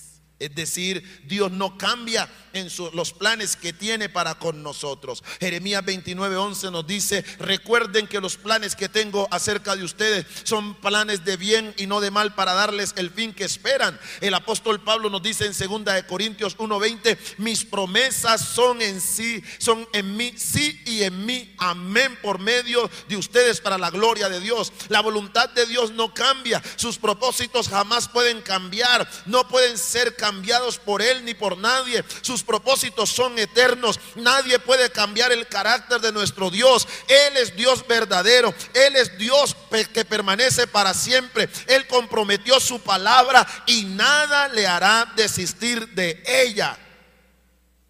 Es 0.44 0.54
decir, 0.54 1.22
Dios 1.24 1.50
no 1.50 1.78
cambia 1.78 2.28
en 2.52 2.68
los 2.92 3.14
planes 3.14 3.56
que 3.56 3.72
tiene 3.72 4.10
para 4.10 4.34
con 4.34 4.62
nosotros. 4.62 5.24
Jeremías 5.40 5.82
29, 5.82 6.36
11 6.36 6.70
nos 6.70 6.86
dice, 6.86 7.24
recuerden 7.38 8.06
que 8.06 8.20
los 8.20 8.36
planes 8.36 8.76
que 8.76 8.90
tengo 8.90 9.26
acerca 9.30 9.74
de 9.74 9.84
ustedes 9.84 10.26
son 10.42 10.74
planes 10.74 11.24
de 11.24 11.38
bien 11.38 11.74
y 11.78 11.86
no 11.86 12.02
de 12.02 12.10
mal 12.10 12.34
para 12.34 12.52
darles 12.52 12.92
el 12.96 13.10
fin 13.10 13.32
que 13.32 13.44
esperan. 13.44 13.98
El 14.20 14.34
apóstol 14.34 14.84
Pablo 14.84 15.08
nos 15.08 15.22
dice 15.22 15.46
en 15.46 15.54
2 15.56 15.84
de 15.86 16.06
Corintios 16.06 16.58
1:20, 16.58 17.16
mis 17.38 17.64
promesas 17.64 18.46
son 18.46 18.82
en 18.82 19.00
sí, 19.00 19.42
son 19.56 19.88
en 19.94 20.14
mí, 20.14 20.34
sí 20.36 20.78
y 20.84 21.04
en 21.04 21.24
mí, 21.24 21.54
amén 21.56 22.18
por 22.20 22.38
medio 22.38 22.90
de 23.08 23.16
ustedes 23.16 23.62
para 23.62 23.78
la 23.78 23.90
gloria 23.90 24.28
de 24.28 24.40
Dios. 24.40 24.74
La 24.90 25.00
voluntad 25.00 25.48
de 25.48 25.64
Dios 25.64 25.92
no 25.92 26.12
cambia, 26.12 26.62
sus 26.76 26.98
propósitos 26.98 27.70
jamás 27.70 28.08
pueden 28.10 28.42
cambiar, 28.42 29.08
no 29.24 29.48
pueden 29.48 29.78
ser 29.78 30.14
cambiados 30.16 30.33
cambiados 30.34 30.78
por 30.78 31.00
Él 31.00 31.24
ni 31.24 31.32
por 31.34 31.56
nadie. 31.56 32.04
Sus 32.22 32.42
propósitos 32.42 33.08
son 33.10 33.38
eternos. 33.38 34.00
Nadie 34.16 34.58
puede 34.58 34.90
cambiar 34.90 35.30
el 35.30 35.46
carácter 35.46 36.00
de 36.00 36.10
nuestro 36.10 36.50
Dios. 36.50 36.88
Él 37.06 37.36
es 37.36 37.54
Dios 37.54 37.86
verdadero. 37.86 38.52
Él 38.74 38.96
es 38.96 39.16
Dios 39.16 39.56
que 39.92 40.04
permanece 40.04 40.66
para 40.66 40.92
siempre. 40.92 41.48
Él 41.68 41.86
comprometió 41.86 42.58
su 42.58 42.80
palabra 42.80 43.46
y 43.66 43.84
nada 43.84 44.48
le 44.48 44.66
hará 44.66 45.12
desistir 45.14 45.88
de 45.90 46.20
ella. 46.26 46.76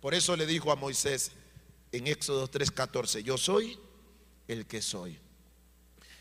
Por 0.01 0.13
eso 0.15 0.37
le 0.37 0.45
dijo 0.45 0.71
a 0.71 0.77
Moisés 0.77 1.33
en 1.93 2.07
Éxodo 2.09 2.51
3:14, 2.51 3.23
yo 3.23 3.39
soy 3.39 3.79
el 4.49 4.67
que 4.67 4.83
soy. 4.83 5.19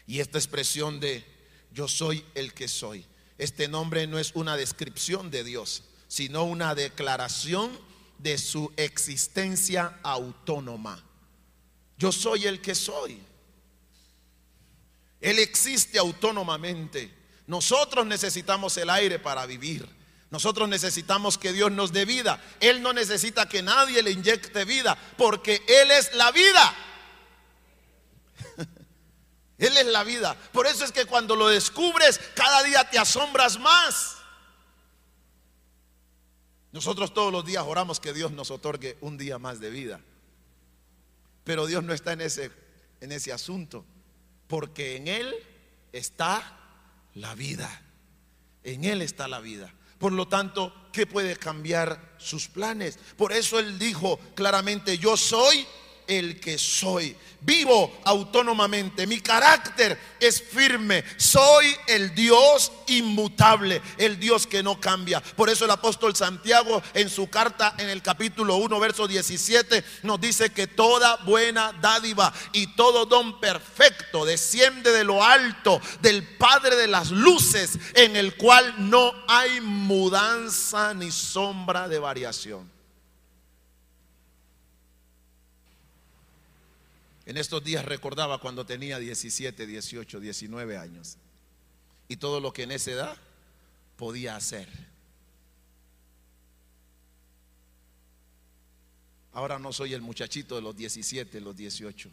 Y 0.07 0.21
esta 0.21 0.37
expresión 0.37 1.01
de 1.01 1.25
yo 1.71 1.89
soy 1.89 2.23
el 2.33 2.53
que 2.53 2.69
soy. 2.69 3.05
Este 3.37 3.67
nombre 3.67 4.07
no 4.07 4.19
es 4.19 4.31
una 4.35 4.55
descripción 4.55 5.31
de 5.31 5.43
Dios, 5.43 5.83
sino 6.13 6.43
una 6.43 6.75
declaración 6.75 7.71
de 8.19 8.37
su 8.37 8.71
existencia 8.77 9.97
autónoma. 10.03 11.03
Yo 11.97 12.11
soy 12.11 12.45
el 12.45 12.61
que 12.61 12.75
soy. 12.75 13.19
Él 15.19 15.39
existe 15.39 15.97
autónomamente. 15.97 17.11
Nosotros 17.47 18.05
necesitamos 18.05 18.77
el 18.77 18.91
aire 18.91 19.17
para 19.17 19.47
vivir. 19.47 19.89
Nosotros 20.29 20.69
necesitamos 20.69 21.39
que 21.39 21.51
Dios 21.51 21.71
nos 21.71 21.91
dé 21.91 22.05
vida. 22.05 22.39
Él 22.59 22.83
no 22.83 22.93
necesita 22.93 23.49
que 23.49 23.63
nadie 23.63 24.03
le 24.03 24.11
inyecte 24.11 24.65
vida, 24.65 24.95
porque 25.17 25.63
Él 25.67 25.89
es 25.89 26.13
la 26.13 26.31
vida. 26.31 26.75
Él 29.57 29.75
es 29.77 29.87
la 29.87 30.03
vida. 30.03 30.37
Por 30.51 30.67
eso 30.67 30.85
es 30.85 30.91
que 30.91 31.07
cuando 31.07 31.35
lo 31.35 31.47
descubres, 31.47 32.19
cada 32.35 32.61
día 32.61 32.87
te 32.87 32.99
asombras 32.99 33.59
más. 33.59 34.17
Nosotros 36.73 37.13
todos 37.13 37.31
los 37.31 37.45
días 37.45 37.63
oramos 37.65 37.99
que 37.99 38.13
Dios 38.13 38.31
nos 38.31 38.49
otorgue 38.49 38.97
un 38.99 39.17
día 39.17 39.37
más 39.37 39.59
de 39.59 39.69
vida. 39.69 40.01
Pero 41.43 41.67
Dios 41.67 41.83
no 41.83 41.93
está 41.93 42.13
en 42.13 42.21
ese, 42.21 42.51
en 42.99 43.11
ese 43.11 43.31
asunto, 43.31 43.85
porque 44.47 44.95
en 44.95 45.07
Él 45.07 45.35
está 45.91 46.59
la 47.13 47.35
vida. 47.35 47.69
En 48.63 48.85
Él 48.85 49.03
está 49.03 49.27
la 49.27 49.39
vida. 49.39 49.71
Por 49.99 50.13
lo 50.13 50.27
tanto, 50.27 50.89
¿qué 50.91 51.05
puede 51.05 51.35
cambiar 51.35 52.15
sus 52.17 52.47
planes? 52.47 52.97
Por 53.17 53.33
eso 53.33 53.59
Él 53.59 53.77
dijo 53.77 54.19
claramente, 54.33 54.97
yo 54.97 55.15
soy 55.15 55.67
el 56.07 56.39
que 56.39 56.57
soy. 56.57 57.15
Vivo 57.41 57.99
autónomamente, 58.05 59.05
mi 59.05 59.19
carácter 59.19 59.99
es 60.19 60.41
firme. 60.41 61.03
Soy 61.17 61.75
el 61.87 62.15
Dios 62.15 62.71
inmutable, 62.87 63.81
el 63.97 64.17
Dios 64.17 64.47
que 64.47 64.63
no 64.63 64.79
cambia. 64.79 65.21
Por 65.21 65.49
eso 65.49 65.65
el 65.65 65.71
apóstol 65.71 66.15
Santiago 66.15 66.81
en 66.93 67.09
su 67.09 67.29
carta 67.29 67.75
en 67.77 67.89
el 67.89 68.01
capítulo 68.01 68.55
1, 68.55 68.79
verso 68.79 69.07
17 69.07 69.83
nos 70.03 70.21
dice 70.21 70.51
que 70.51 70.67
toda 70.67 71.17
buena 71.25 71.73
dádiva 71.81 72.33
y 72.53 72.75
todo 72.75 73.05
don 73.05 73.41
perfecto 73.41 74.25
desciende 74.25 74.91
de 74.91 75.03
lo 75.03 75.23
alto 75.23 75.81
del 76.01 76.23
Padre 76.37 76.75
de 76.77 76.87
las 76.87 77.11
luces, 77.11 77.77
en 77.93 78.15
el 78.15 78.35
cual 78.35 78.89
no 78.89 79.13
hay 79.27 79.59
mudanza 79.61 80.93
ni 80.93 81.11
sombra 81.11 81.87
de 81.87 81.99
variación. 81.99 82.72
En 87.25 87.37
estos 87.37 87.63
días 87.63 87.85
recordaba 87.85 88.39
cuando 88.39 88.65
tenía 88.65 88.99
17, 88.99 89.65
18, 89.65 90.19
19 90.19 90.77
años 90.77 91.17
y 92.07 92.17
todo 92.17 92.39
lo 92.39 92.51
que 92.51 92.63
en 92.63 92.71
esa 92.71 92.91
edad 92.91 93.17
podía 93.95 94.35
hacer. 94.35 94.67
Ahora 99.31 99.57
no 99.57 99.73
soy 99.73 99.93
el 99.93 100.01
muchachito 100.01 100.55
de 100.55 100.61
los 100.61 100.75
17, 100.75 101.41
los 101.41 101.55
18. 101.55 102.11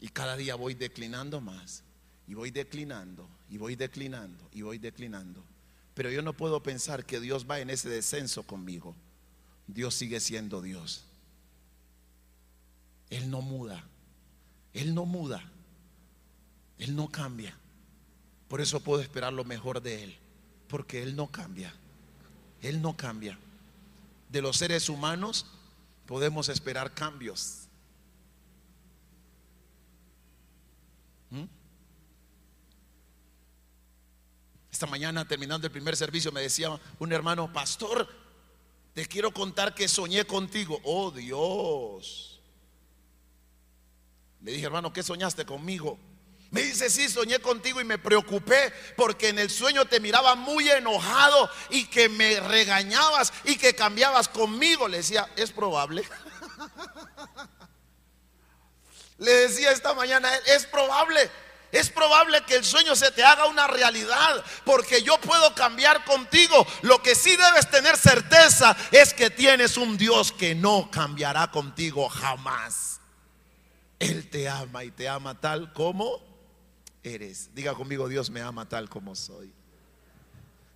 Y 0.00 0.08
cada 0.08 0.36
día 0.36 0.54
voy 0.54 0.74
declinando 0.74 1.40
más. 1.40 1.84
Y 2.26 2.34
voy 2.34 2.50
declinando, 2.50 3.28
y 3.50 3.58
voy 3.58 3.76
declinando, 3.76 4.48
y 4.52 4.62
voy 4.62 4.78
declinando. 4.78 5.44
Pero 5.92 6.10
yo 6.10 6.22
no 6.22 6.34
puedo 6.34 6.62
pensar 6.62 7.04
que 7.04 7.20
Dios 7.20 7.46
va 7.50 7.60
en 7.60 7.68
ese 7.68 7.88
descenso 7.88 8.44
conmigo. 8.44 8.94
Dios 9.66 9.94
sigue 9.94 10.20
siendo 10.20 10.62
Dios. 10.62 11.04
Él 13.12 13.30
no 13.30 13.42
muda. 13.42 13.84
Él 14.72 14.94
no 14.94 15.04
muda. 15.04 15.44
Él 16.78 16.96
no 16.96 17.10
cambia. 17.10 17.54
Por 18.48 18.62
eso 18.62 18.80
puedo 18.80 19.02
esperar 19.02 19.34
lo 19.34 19.44
mejor 19.44 19.82
de 19.82 20.04
Él. 20.04 20.18
Porque 20.66 21.02
Él 21.02 21.14
no 21.14 21.30
cambia. 21.30 21.74
Él 22.62 22.80
no 22.80 22.96
cambia. 22.96 23.38
De 24.30 24.40
los 24.40 24.56
seres 24.56 24.88
humanos 24.88 25.44
podemos 26.06 26.48
esperar 26.48 26.94
cambios. 26.94 27.68
¿Mm? 31.28 31.44
Esta 34.70 34.86
mañana 34.86 35.28
terminando 35.28 35.66
el 35.66 35.70
primer 35.70 35.98
servicio 35.98 36.32
me 36.32 36.40
decía 36.40 36.80
un 36.98 37.12
hermano, 37.12 37.52
pastor, 37.52 38.08
te 38.94 39.04
quiero 39.04 39.34
contar 39.34 39.74
que 39.74 39.86
soñé 39.86 40.24
contigo. 40.24 40.80
Oh 40.82 41.10
Dios. 41.10 42.31
Le 44.42 44.52
dije, 44.52 44.66
hermano, 44.66 44.92
¿qué 44.92 45.02
soñaste 45.02 45.46
conmigo? 45.46 45.98
Me 46.50 46.62
dice, 46.62 46.90
sí, 46.90 47.08
soñé 47.08 47.38
contigo 47.38 47.80
y 47.80 47.84
me 47.84 47.96
preocupé 47.96 48.72
porque 48.96 49.28
en 49.28 49.38
el 49.38 49.48
sueño 49.48 49.86
te 49.86 50.00
miraba 50.00 50.34
muy 50.34 50.68
enojado 50.68 51.48
y 51.70 51.86
que 51.86 52.10
me 52.10 52.40
regañabas 52.40 53.32
y 53.44 53.56
que 53.56 53.74
cambiabas 53.74 54.28
conmigo. 54.28 54.86
Le 54.86 54.98
decía, 54.98 55.30
es 55.36 55.50
probable. 55.50 56.04
Le 59.18 59.32
decía 59.32 59.70
esta 59.70 59.94
mañana, 59.94 60.28
es 60.46 60.66
probable. 60.66 61.30
Es 61.70 61.88
probable 61.88 62.42
que 62.44 62.56
el 62.56 62.64
sueño 62.64 62.94
se 62.94 63.12
te 63.12 63.24
haga 63.24 63.46
una 63.46 63.66
realidad 63.66 64.44
porque 64.64 65.02
yo 65.02 65.18
puedo 65.20 65.54
cambiar 65.54 66.04
contigo. 66.04 66.66
Lo 66.82 67.02
que 67.02 67.14
sí 67.14 67.34
debes 67.34 67.70
tener 67.70 67.96
certeza 67.96 68.76
es 68.90 69.14
que 69.14 69.30
tienes 69.30 69.78
un 69.78 69.96
Dios 69.96 70.32
que 70.32 70.54
no 70.54 70.90
cambiará 70.90 71.50
contigo 71.50 72.10
jamás. 72.10 72.91
Él 74.02 74.28
te 74.28 74.48
ama 74.48 74.82
y 74.82 74.90
te 74.90 75.08
ama 75.08 75.40
tal 75.40 75.72
como 75.72 76.20
eres. 77.04 77.50
Diga 77.54 77.72
conmigo, 77.74 78.08
Dios 78.08 78.30
me 78.30 78.40
ama 78.40 78.68
tal 78.68 78.88
como 78.88 79.14
soy. 79.14 79.52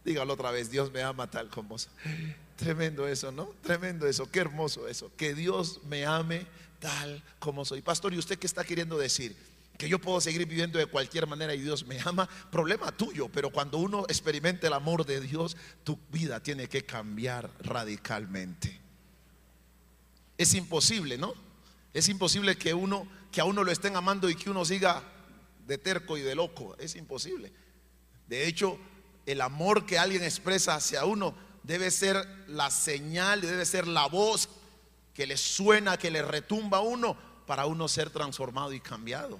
Dígalo 0.04 0.34
otra 0.34 0.52
vez, 0.52 0.70
Dios 0.70 0.92
me 0.92 1.02
ama 1.02 1.28
tal 1.28 1.48
como 1.48 1.76
soy. 1.76 1.92
Tremendo 2.54 3.08
eso, 3.08 3.32
¿no? 3.32 3.46
Tremendo 3.62 4.06
eso, 4.06 4.30
qué 4.30 4.38
hermoso 4.38 4.86
eso. 4.86 5.10
Que 5.16 5.34
Dios 5.34 5.80
me 5.86 6.06
ame 6.06 6.46
tal 6.78 7.20
como 7.40 7.64
soy. 7.64 7.82
Pastor, 7.82 8.14
¿y 8.14 8.18
usted 8.18 8.38
qué 8.38 8.46
está 8.46 8.62
queriendo 8.62 8.96
decir? 8.96 9.34
Que 9.76 9.88
yo 9.88 9.98
puedo 9.98 10.20
seguir 10.20 10.46
viviendo 10.46 10.78
de 10.78 10.86
cualquier 10.86 11.26
manera 11.26 11.52
y 11.52 11.60
Dios 11.60 11.84
me 11.84 11.98
ama. 12.04 12.28
Problema 12.52 12.96
tuyo, 12.96 13.28
pero 13.28 13.50
cuando 13.50 13.78
uno 13.78 14.04
experimente 14.08 14.68
el 14.68 14.72
amor 14.72 15.04
de 15.04 15.20
Dios, 15.20 15.56
tu 15.82 15.98
vida 16.12 16.40
tiene 16.40 16.68
que 16.68 16.86
cambiar 16.86 17.50
radicalmente. 17.58 18.80
Es 20.38 20.54
imposible, 20.54 21.18
¿no? 21.18 21.45
Es 21.96 22.10
imposible 22.10 22.58
que 22.58 22.74
uno 22.74 23.08
que 23.32 23.40
a 23.40 23.44
uno 23.44 23.64
lo 23.64 23.72
estén 23.72 23.96
amando 23.96 24.28
y 24.28 24.34
que 24.34 24.50
uno 24.50 24.66
siga 24.66 25.02
de 25.66 25.78
terco 25.78 26.18
y 26.18 26.20
de 26.20 26.34
loco. 26.34 26.76
Es 26.78 26.94
imposible. 26.94 27.52
De 28.26 28.46
hecho, 28.46 28.78
el 29.24 29.40
amor 29.40 29.86
que 29.86 29.98
alguien 29.98 30.22
expresa 30.22 30.74
hacia 30.74 31.06
uno 31.06 31.34
debe 31.62 31.90
ser 31.90 32.16
la 32.48 32.70
señal, 32.70 33.40
debe 33.40 33.64
ser 33.64 33.86
la 33.86 34.06
voz 34.08 34.50
que 35.14 35.26
le 35.26 35.38
suena, 35.38 35.96
que 35.96 36.10
le 36.10 36.20
retumba 36.20 36.78
a 36.78 36.82
uno 36.82 37.16
para 37.46 37.64
uno 37.64 37.88
ser 37.88 38.10
transformado 38.10 38.74
y 38.74 38.80
cambiado. 38.80 39.38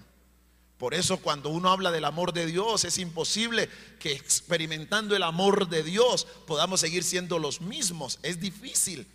Por 0.78 0.94
eso 0.94 1.18
cuando 1.18 1.50
uno 1.50 1.70
habla 1.70 1.90
del 1.90 2.06
amor 2.06 2.32
de 2.32 2.46
Dios 2.46 2.84
es 2.84 2.96
imposible 2.96 3.68
que 3.98 4.12
experimentando 4.12 5.14
el 5.14 5.22
amor 5.24 5.68
de 5.68 5.82
Dios 5.82 6.26
podamos 6.46 6.80
seguir 6.80 7.04
siendo 7.04 7.38
los 7.38 7.60
mismos. 7.60 8.18
Es 8.22 8.40
difícil. 8.40 9.06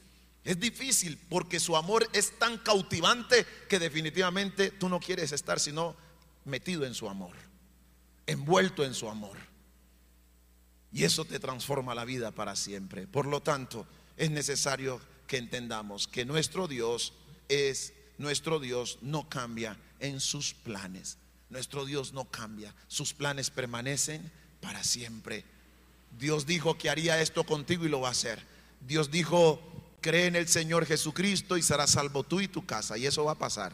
Es 0.43 0.59
difícil 0.59 1.19
porque 1.29 1.59
su 1.59 1.75
amor 1.75 2.07
es 2.13 2.37
tan 2.39 2.57
cautivante 2.57 3.45
que 3.69 3.79
definitivamente 3.79 4.71
tú 4.71 4.89
no 4.89 4.99
quieres 4.99 5.31
estar 5.31 5.59
sino 5.59 5.95
metido 6.45 6.85
en 6.85 6.95
su 6.95 7.07
amor, 7.07 7.35
envuelto 8.25 8.83
en 8.83 8.93
su 8.93 9.07
amor. 9.07 9.37
Y 10.91 11.03
eso 11.03 11.25
te 11.25 11.39
transforma 11.39 11.95
la 11.95 12.05
vida 12.05 12.31
para 12.31 12.55
siempre. 12.55 13.07
Por 13.07 13.27
lo 13.27 13.41
tanto, 13.41 13.85
es 14.17 14.31
necesario 14.31 14.99
que 15.27 15.37
entendamos 15.37 16.07
que 16.07 16.25
nuestro 16.25 16.67
Dios 16.67 17.13
es, 17.47 17.93
nuestro 18.17 18.59
Dios 18.59 18.97
no 19.01 19.29
cambia 19.29 19.77
en 19.99 20.19
sus 20.19 20.53
planes. 20.53 21.17
Nuestro 21.49 21.85
Dios 21.85 22.13
no 22.13 22.25
cambia, 22.25 22.73
sus 22.87 23.13
planes 23.13 23.49
permanecen 23.49 24.31
para 24.61 24.83
siempre. 24.83 25.43
Dios 26.17 26.45
dijo 26.45 26.77
que 26.77 26.89
haría 26.89 27.21
esto 27.21 27.45
contigo 27.45 27.85
y 27.85 27.89
lo 27.89 28.01
va 28.01 28.09
a 28.09 28.11
hacer. 28.11 28.41
Dios 28.81 29.11
dijo 29.11 29.61
cree 30.01 30.25
en 30.25 30.35
el 30.35 30.47
Señor 30.47 30.85
Jesucristo 30.85 31.55
y 31.57 31.61
serás 31.61 31.91
salvo 31.91 32.23
tú 32.23 32.41
y 32.41 32.47
tu 32.47 32.65
casa. 32.65 32.97
Y 32.97 33.05
eso 33.05 33.23
va 33.23 33.33
a 33.33 33.37
pasar. 33.37 33.73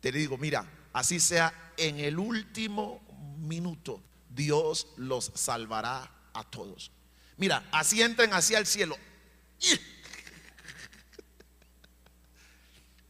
Te 0.00 0.10
digo, 0.10 0.36
mira, 0.38 0.66
así 0.92 1.20
sea 1.20 1.72
en 1.76 2.00
el 2.00 2.18
último 2.18 3.02
minuto, 3.38 4.02
Dios 4.28 4.88
los 4.96 5.30
salvará 5.34 6.10
a 6.32 6.44
todos. 6.44 6.90
Mira, 7.36 7.66
así 7.72 8.02
entren 8.02 8.32
hacia 8.32 8.58
el 8.58 8.66
cielo. 8.66 8.96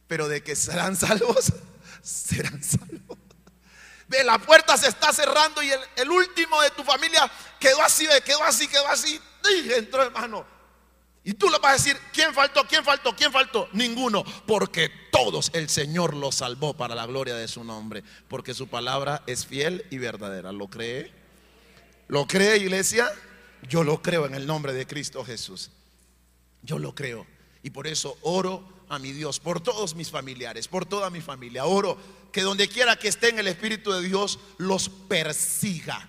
Pero 0.07 0.27
de 0.27 0.43
que 0.43 0.55
serán 0.55 0.95
salvos, 0.95 1.51
serán 2.03 2.63
salvos. 2.63 3.17
Ve, 4.07 4.23
la 4.23 4.37
puerta 4.37 4.77
se 4.77 4.87
está 4.87 5.11
cerrando 5.11 5.63
y 5.63 5.71
el, 5.95 6.11
último 6.11 6.61
de 6.61 6.69
tu 6.71 6.83
familia 6.83 7.29
quedó 7.59 7.81
así, 7.81 8.07
quedó 8.23 8.43
así, 8.43 8.67
quedó 8.67 8.87
así. 8.87 9.19
Entró 9.71 10.03
hermano. 10.03 10.54
Y 11.27 11.33
tú 11.33 11.49
le 11.49 11.57
vas 11.57 11.71
a 11.71 11.73
decir, 11.73 11.97
¿quién 12.13 12.35
faltó? 12.35 12.65
¿Quién 12.67 12.83
faltó? 12.83 13.15
¿Quién 13.15 13.31
faltó? 13.31 13.67
Ninguno, 13.73 14.23
porque 14.45 14.91
todos 15.11 15.49
el 15.53 15.69
Señor 15.69 16.15
los 16.15 16.35
salvó 16.35 16.75
para 16.75 16.93
la 16.93 17.07
gloria 17.07 17.33
de 17.33 17.47
su 17.47 17.63
nombre, 17.63 18.03
porque 18.27 18.53
su 18.53 18.67
palabra 18.67 19.23
es 19.25 19.43
fiel 19.43 19.83
y 19.89 19.97
verdadera. 19.97 20.51
¿Lo 20.51 20.67
cree? 20.67 21.11
¿Lo 22.07 22.27
cree, 22.27 22.57
iglesia? 22.57 23.09
Yo 23.67 23.83
lo 23.83 24.03
creo 24.03 24.27
en 24.27 24.35
el 24.35 24.45
nombre 24.45 24.71
de 24.73 24.85
Cristo 24.85 25.25
Jesús. 25.25 25.71
Yo 26.61 26.77
lo 26.77 26.93
creo. 26.93 27.25
Y 27.63 27.71
por 27.71 27.87
eso 27.87 28.19
oro 28.21 28.63
a 28.87 28.99
mi 28.99 29.11
Dios, 29.11 29.39
por 29.39 29.61
todos 29.61 29.95
mis 29.95 30.11
familiares, 30.11 30.67
por 30.67 30.85
toda 30.85 31.09
mi 31.09 31.21
familia. 31.21 31.65
Oro 31.65 31.97
que 32.31 32.43
donde 32.43 32.67
quiera 32.67 32.97
que 32.97 33.07
esté 33.07 33.29
en 33.29 33.39
el 33.39 33.47
Espíritu 33.47 33.91
de 33.91 34.03
Dios, 34.03 34.37
los 34.59 34.89
persiga 34.89 36.07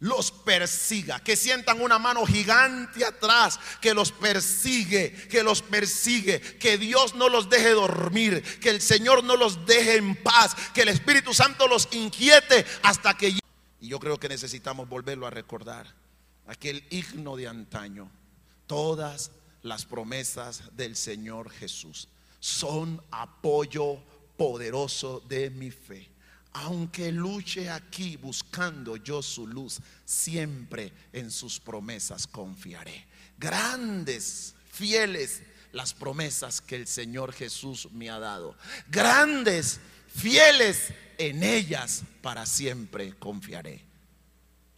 los 0.00 0.30
persiga, 0.30 1.18
que 1.20 1.36
sientan 1.36 1.80
una 1.80 1.98
mano 1.98 2.24
gigante 2.24 3.04
atrás, 3.04 3.58
que 3.80 3.94
los 3.94 4.12
persigue, 4.12 5.12
que 5.28 5.42
los 5.42 5.62
persigue, 5.62 6.40
que 6.40 6.78
Dios 6.78 7.14
no 7.14 7.28
los 7.28 7.50
deje 7.50 7.70
dormir, 7.70 8.42
que 8.60 8.70
el 8.70 8.80
Señor 8.80 9.24
no 9.24 9.36
los 9.36 9.66
deje 9.66 9.96
en 9.96 10.14
paz, 10.16 10.54
que 10.72 10.82
el 10.82 10.88
Espíritu 10.88 11.34
Santo 11.34 11.66
los 11.66 11.88
inquiete 11.92 12.64
hasta 12.82 13.16
que... 13.16 13.38
Y 13.80 13.88
yo 13.88 13.98
creo 13.98 14.18
que 14.18 14.28
necesitamos 14.28 14.88
volverlo 14.88 15.26
a 15.26 15.30
recordar, 15.30 15.92
aquel 16.46 16.84
himno 16.90 17.36
de 17.36 17.48
antaño, 17.48 18.10
todas 18.66 19.32
las 19.62 19.84
promesas 19.84 20.62
del 20.76 20.94
Señor 20.94 21.50
Jesús 21.50 22.08
son 22.40 23.02
apoyo 23.10 23.98
poderoso 24.36 25.20
de 25.28 25.50
mi 25.50 25.72
fe 25.72 26.08
aunque 26.52 27.12
luche 27.12 27.70
aquí 27.70 28.16
buscando 28.16 28.96
yo 28.96 29.22
su 29.22 29.46
luz, 29.46 29.80
siempre 30.04 30.92
en 31.12 31.30
sus 31.30 31.60
promesas 31.60 32.26
confiaré. 32.26 33.06
Grandes, 33.38 34.54
fieles, 34.70 35.42
las 35.72 35.94
promesas 35.94 36.60
que 36.60 36.76
el 36.76 36.86
Señor 36.86 37.32
Jesús 37.32 37.88
me 37.92 38.10
ha 38.10 38.18
dado. 38.18 38.56
Grandes, 38.88 39.80
fieles, 40.08 40.92
en 41.18 41.42
ellas 41.42 42.02
para 42.22 42.46
siempre 42.46 43.14
confiaré. 43.18 43.84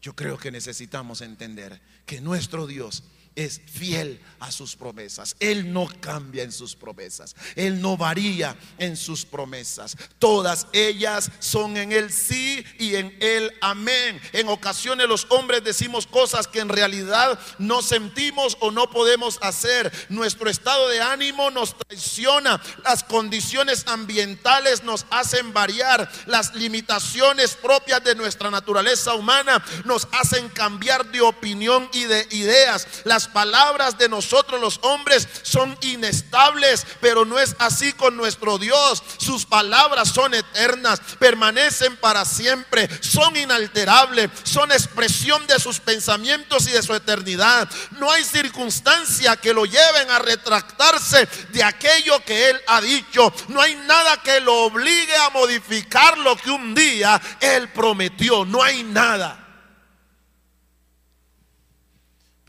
Yo 0.01 0.17
creo 0.17 0.39
que 0.39 0.51
necesitamos 0.51 1.21
entender 1.21 1.81
que 2.07 2.21
nuestro 2.21 2.67
Dios 2.67 3.05
es 3.37 3.61
fiel 3.61 4.21
a 4.41 4.51
sus 4.51 4.77
promesas. 4.77 5.37
Él 5.39 5.73
no 5.73 5.89
cambia 6.01 6.43
en 6.43 6.53
sus 6.53 6.75
promesas. 6.75 7.35
Él 7.55 7.81
no 7.81 7.97
varía 7.97 8.57
en 8.79 8.97
sus 8.97 9.25
promesas. 9.25 9.97
Todas 10.19 10.67
ellas 10.73 11.31
son 11.39 11.77
en 11.77 11.93
el 11.93 12.13
sí 12.13 12.65
y 12.79 12.97
en 12.97 13.17
el 13.21 13.53
amén. 13.61 14.21
En 14.33 14.49
ocasiones 14.49 15.09
los 15.09 15.27
hombres 15.31 15.63
decimos 15.63 16.07
cosas 16.07 16.47
que 16.47 16.61
en 16.61 16.69
realidad 16.69 17.39
no 17.59 17.83
sentimos 17.83 18.57
o 18.61 18.71
no 18.71 18.91
podemos 18.91 19.39
hacer. 19.43 19.93
Nuestro 20.09 20.51
estado 20.51 20.89
de 20.89 21.01
ánimo 21.01 21.51
nos 21.51 21.77
traiciona. 21.77 22.61
Las 22.85 23.05
condiciones 23.05 23.85
ambientales 23.87 24.83
nos 24.83 25.07
hacen 25.11 25.53
variar. 25.53 26.11
Las 26.27 26.55
limitaciones 26.55 27.55
propias 27.55 28.03
de 28.05 28.15
nuestra 28.15 28.51
naturaleza 28.51 29.15
humana 29.15 29.63
nos 29.85 30.09
hacen 30.13 30.49
cambiar 30.49 31.11
de 31.11 31.21
opinión 31.21 31.89
y 31.93 32.05
de 32.05 32.27
ideas. 32.31 32.87
Las 33.05 33.20
palabras 33.27 33.99
de 33.99 34.09
nosotros 34.09 34.61
los 34.61 34.79
hombres 34.83 35.29
son 35.43 35.77
inestables, 35.83 36.87
pero 37.01 37.25
no 37.25 37.39
es 37.39 37.57
así 37.59 37.93
con 37.93 38.17
nuestro 38.17 38.59
Dios. 38.59 39.03
Sus 39.19 39.47
palabras 39.47 40.09
son 40.09 40.35
eternas, 40.35 41.01
permanecen 41.19 41.97
para 41.97 42.25
siempre, 42.25 42.89
son 43.01 43.37
inalterables, 43.37 44.31
son 44.43 44.73
expresión 44.73 45.47
de 45.47 45.59
sus 45.59 45.81
pensamientos 45.81 46.67
y 46.69 46.73
de 46.73 46.83
su 46.83 46.95
eternidad. 46.95 47.69
No 47.99 48.11
hay 48.11 48.25
circunstancia 48.25 49.37
que 49.37 49.55
lo 49.55 49.65
lleven 49.65 50.11
a 50.11 50.19
retractarse 50.19 51.27
de 51.51 51.63
aquello 51.63 52.25
que 52.25 52.51
Él 52.51 52.61
ha 52.67 52.81
dicho. 52.81 53.33
No 53.49 53.61
hay 53.61 53.75
nada 53.75 54.23
que 54.23 54.41
lo 54.41 54.65
obligue 54.65 55.17
a 55.17 55.31
modificar 55.31 56.19
lo 56.19 56.37
que 56.37 56.51
un 56.51 56.75
día 56.75 57.21
Él 57.41 57.69
prometió. 57.71 58.45
No 58.45 58.63
hay 58.63 58.83
nada. 58.83 59.40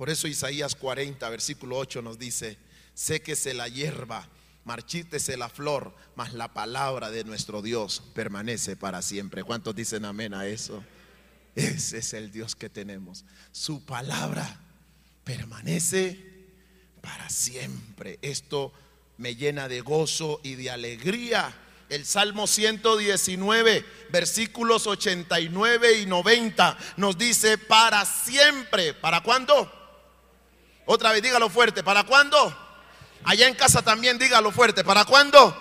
Por 0.01 0.09
eso 0.09 0.27
Isaías 0.27 0.73
40, 0.73 1.29
versículo 1.29 1.77
8 1.77 2.01
nos 2.01 2.17
dice, 2.17 2.57
séquese 2.95 3.53
la 3.53 3.67
hierba, 3.67 4.27
marchítese 4.65 5.37
la 5.37 5.47
flor, 5.47 5.93
mas 6.15 6.33
la 6.33 6.55
palabra 6.55 7.11
de 7.11 7.23
nuestro 7.23 7.61
Dios 7.61 8.01
permanece 8.15 8.75
para 8.75 9.03
siempre. 9.03 9.43
¿Cuántos 9.43 9.75
dicen 9.75 10.05
amén 10.05 10.33
a 10.33 10.47
eso? 10.47 10.83
Ese 11.55 11.99
es 11.99 12.13
el 12.15 12.31
Dios 12.31 12.55
que 12.55 12.67
tenemos. 12.67 13.25
Su 13.51 13.85
palabra 13.85 14.59
permanece 15.23 16.17
para 17.01 17.29
siempre. 17.29 18.17
Esto 18.23 18.73
me 19.17 19.35
llena 19.35 19.67
de 19.67 19.81
gozo 19.81 20.41
y 20.41 20.55
de 20.55 20.71
alegría. 20.71 21.53
El 21.89 22.07
Salmo 22.07 22.47
119, 22.47 23.85
versículos 24.09 24.87
89 24.87 25.99
y 25.99 26.07
90 26.07 26.75
nos 26.97 27.19
dice, 27.19 27.59
para 27.59 28.03
siempre. 28.03 28.95
¿Para 28.95 29.21
cuándo? 29.21 29.77
Otra 30.93 31.13
vez, 31.13 31.23
dígalo 31.23 31.49
fuerte. 31.49 31.83
¿Para 31.83 32.03
cuándo? 32.03 32.53
Allá 33.23 33.47
en 33.47 33.55
casa 33.55 33.81
también 33.81 34.19
dígalo 34.19 34.51
fuerte. 34.51 34.83
¿Para 34.83 35.05
cuándo? 35.05 35.55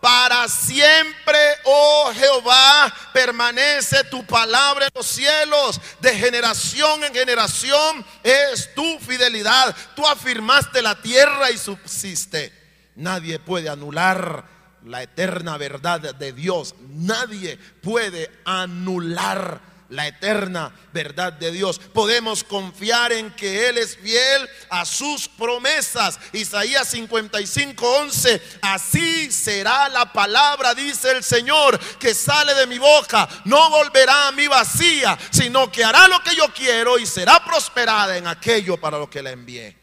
Para 0.00 0.48
siempre, 0.48 1.38
oh 1.62 2.10
Jehová, 2.12 2.92
permanece 3.12 4.02
tu 4.10 4.26
palabra 4.26 4.86
en 4.86 4.90
los 4.92 5.06
cielos. 5.06 5.80
De 6.00 6.12
generación 6.16 7.04
en 7.04 7.14
generación 7.14 8.04
es 8.24 8.74
tu 8.74 8.98
fidelidad. 8.98 9.72
Tú 9.94 10.04
afirmaste 10.04 10.82
la 10.82 11.00
tierra 11.00 11.52
y 11.52 11.58
subsiste. 11.58 12.52
Nadie 12.96 13.38
puede 13.38 13.68
anular 13.68 14.44
la 14.84 15.00
eterna 15.04 15.58
verdad 15.58 16.00
de 16.00 16.32
Dios. 16.32 16.74
Nadie 16.88 17.56
puede 17.56 18.32
anular 18.44 19.60
la 19.92 20.06
eterna 20.06 20.74
verdad 20.92 21.34
de 21.34 21.52
Dios. 21.52 21.78
Podemos 21.78 22.42
confiar 22.42 23.12
en 23.12 23.30
que 23.32 23.68
Él 23.68 23.78
es 23.78 23.96
fiel 23.96 24.48
a 24.70 24.84
sus 24.86 25.28
promesas. 25.28 26.18
Isaías 26.32 26.88
55, 26.88 27.98
11. 27.98 28.42
Así 28.62 29.30
será 29.30 29.90
la 29.90 30.10
palabra, 30.12 30.74
dice 30.74 31.10
el 31.12 31.22
Señor, 31.22 31.78
que 31.98 32.14
sale 32.14 32.54
de 32.54 32.66
mi 32.66 32.78
boca. 32.78 33.28
No 33.44 33.70
volverá 33.70 34.28
a 34.28 34.32
mí 34.32 34.46
vacía, 34.48 35.18
sino 35.30 35.70
que 35.70 35.84
hará 35.84 36.08
lo 36.08 36.20
que 36.22 36.34
yo 36.34 36.52
quiero 36.54 36.98
y 36.98 37.04
será 37.04 37.44
prosperada 37.44 38.16
en 38.16 38.26
aquello 38.26 38.78
para 38.78 38.98
lo 38.98 39.10
que 39.10 39.22
la 39.22 39.30
envié. 39.30 39.76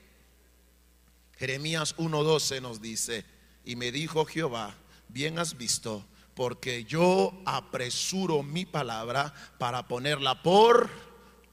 Jeremías 1.38 1.96
1:12 1.98 2.62
nos 2.62 2.82
dice, 2.82 3.26
y 3.64 3.76
me 3.76 3.92
dijo 3.92 4.26
Jehová, 4.26 4.76
bien 5.08 5.38
has 5.38 5.56
visto 5.56 6.04
porque 6.40 6.86
yo 6.86 7.34
apresuro 7.44 8.44
mi 8.44 8.66
palabra 8.66 9.34
para 9.58 9.86
ponerla 9.90 10.42
por 10.42 10.90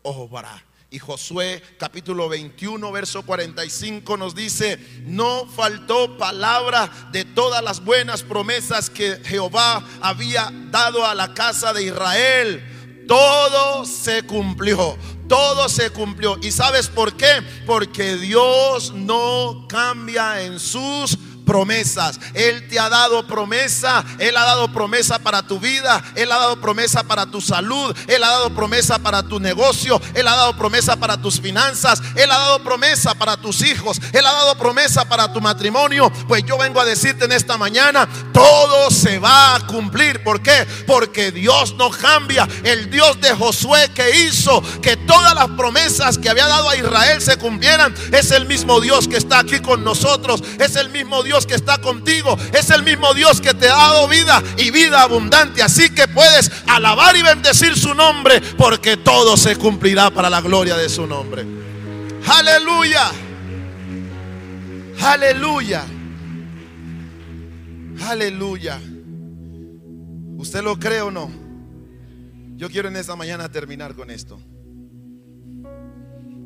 obra. 0.02 0.64
Y 0.90 1.00
Josué 1.00 1.60
capítulo 1.76 2.28
21, 2.28 2.92
verso 2.92 3.26
45 3.26 4.16
nos 4.16 4.36
dice, 4.36 4.78
no 5.02 5.44
faltó 5.48 6.16
palabra 6.16 6.88
de 7.10 7.24
todas 7.24 7.64
las 7.64 7.84
buenas 7.84 8.22
promesas 8.22 8.88
que 8.88 9.16
Jehová 9.24 9.84
había 10.00 10.52
dado 10.70 11.04
a 11.04 11.16
la 11.16 11.34
casa 11.34 11.72
de 11.72 11.82
Israel. 11.82 13.04
Todo 13.08 13.84
se 13.86 14.22
cumplió, 14.22 14.96
todo 15.28 15.68
se 15.68 15.90
cumplió. 15.90 16.38
¿Y 16.40 16.52
sabes 16.52 16.86
por 16.86 17.16
qué? 17.16 17.42
Porque 17.66 18.14
Dios 18.14 18.92
no 18.92 19.66
cambia 19.68 20.42
en 20.42 20.60
sus 20.60 21.18
promesas. 21.46 22.20
Él 22.34 22.68
te 22.68 22.78
ha 22.78 22.90
dado 22.90 23.26
promesa. 23.26 24.04
Él 24.18 24.36
ha 24.36 24.44
dado 24.44 24.70
promesa 24.70 25.18
para 25.18 25.42
tu 25.42 25.58
vida. 25.58 26.02
Él 26.14 26.30
ha 26.30 26.36
dado 26.36 26.60
promesa 26.60 27.04
para 27.04 27.24
tu 27.24 27.40
salud. 27.40 27.96
Él 28.08 28.22
ha 28.22 28.28
dado 28.28 28.54
promesa 28.54 28.98
para 28.98 29.22
tu 29.22 29.40
negocio. 29.40 29.98
Él 30.12 30.28
ha 30.28 30.36
dado 30.36 30.56
promesa 30.56 30.96
para 30.96 31.16
tus 31.16 31.40
finanzas. 31.40 32.02
Él 32.16 32.30
ha 32.30 32.38
dado 32.38 32.62
promesa 32.62 33.14
para 33.14 33.38
tus 33.38 33.62
hijos. 33.62 33.98
Él 34.12 34.26
ha 34.26 34.32
dado 34.32 34.58
promesa 34.58 35.08
para 35.08 35.32
tu 35.32 35.40
matrimonio. 35.40 36.12
Pues 36.28 36.44
yo 36.44 36.58
vengo 36.58 36.80
a 36.80 36.84
decirte 36.84 37.24
en 37.24 37.32
esta 37.32 37.56
mañana, 37.56 38.08
todo 38.32 38.90
se 38.90 39.18
va 39.18 39.54
a 39.54 39.66
cumplir. 39.66 40.22
¿Por 40.24 40.42
qué? 40.42 40.66
Porque 40.86 41.30
Dios 41.30 41.74
no 41.76 41.90
cambia. 41.90 42.46
El 42.64 42.90
Dios 42.90 43.20
de 43.20 43.34
Josué 43.34 43.90
que 43.94 44.24
hizo 44.24 44.62
que 44.82 44.96
todas 44.96 45.34
las 45.34 45.48
promesas 45.50 46.18
que 46.18 46.28
había 46.28 46.48
dado 46.48 46.68
a 46.68 46.76
Israel 46.76 47.22
se 47.22 47.36
cumplieran. 47.36 47.94
Es 48.12 48.32
el 48.32 48.46
mismo 48.46 48.80
Dios 48.80 49.06
que 49.06 49.16
está 49.16 49.38
aquí 49.38 49.60
con 49.60 49.84
nosotros. 49.84 50.42
Es 50.58 50.74
el 50.74 50.90
mismo 50.90 51.22
Dios 51.22 51.35
que 51.44 51.54
está 51.54 51.78
contigo. 51.78 52.38
Es 52.54 52.70
el 52.70 52.82
mismo 52.82 53.12
Dios 53.12 53.40
que 53.40 53.52
te 53.52 53.68
ha 53.68 53.74
dado 53.74 54.08
vida 54.08 54.42
y 54.56 54.70
vida 54.70 55.02
abundante. 55.02 55.62
Así 55.62 55.90
que 55.90 56.08
puedes 56.08 56.50
alabar 56.68 57.16
y 57.16 57.22
bendecir 57.22 57.76
su 57.76 57.94
nombre 57.94 58.40
porque 58.56 58.96
todo 58.96 59.36
se 59.36 59.56
cumplirá 59.56 60.10
para 60.10 60.30
la 60.30 60.40
gloria 60.40 60.76
de 60.76 60.88
su 60.88 61.06
nombre. 61.06 61.44
Aleluya. 62.26 63.10
Aleluya. 65.02 65.84
Aleluya. 68.08 68.80
¿Usted 70.38 70.62
lo 70.62 70.78
cree 70.78 71.00
o 71.00 71.10
no? 71.10 71.30
Yo 72.56 72.70
quiero 72.70 72.88
en 72.88 72.96
esta 72.96 73.16
mañana 73.16 73.50
terminar 73.50 73.94
con 73.94 74.10
esto. 74.10 74.40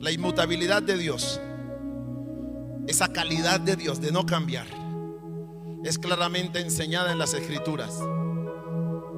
La 0.01 0.11
inmutabilidad 0.11 0.83
de 0.83 0.97
Dios, 0.97 1.41
esa 2.87 3.13
calidad 3.13 3.61
de 3.61 3.77
Dios 3.77 4.01
de 4.01 4.11
no 4.11 4.27
cambiar, 4.27 4.67
es 5.85 5.99
claramente 5.99 6.61
enseñada 6.61 7.13
en 7.13 7.19
las 7.19 7.35
escrituras. 7.35 7.95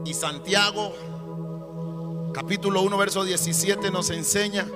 Y 0.04 0.14
Santiago, 0.14 0.92
capítulo 2.32 2.82
1, 2.82 2.96
verso 2.96 3.24
17, 3.24 3.90
nos 3.90 4.10
enseña 4.10 4.66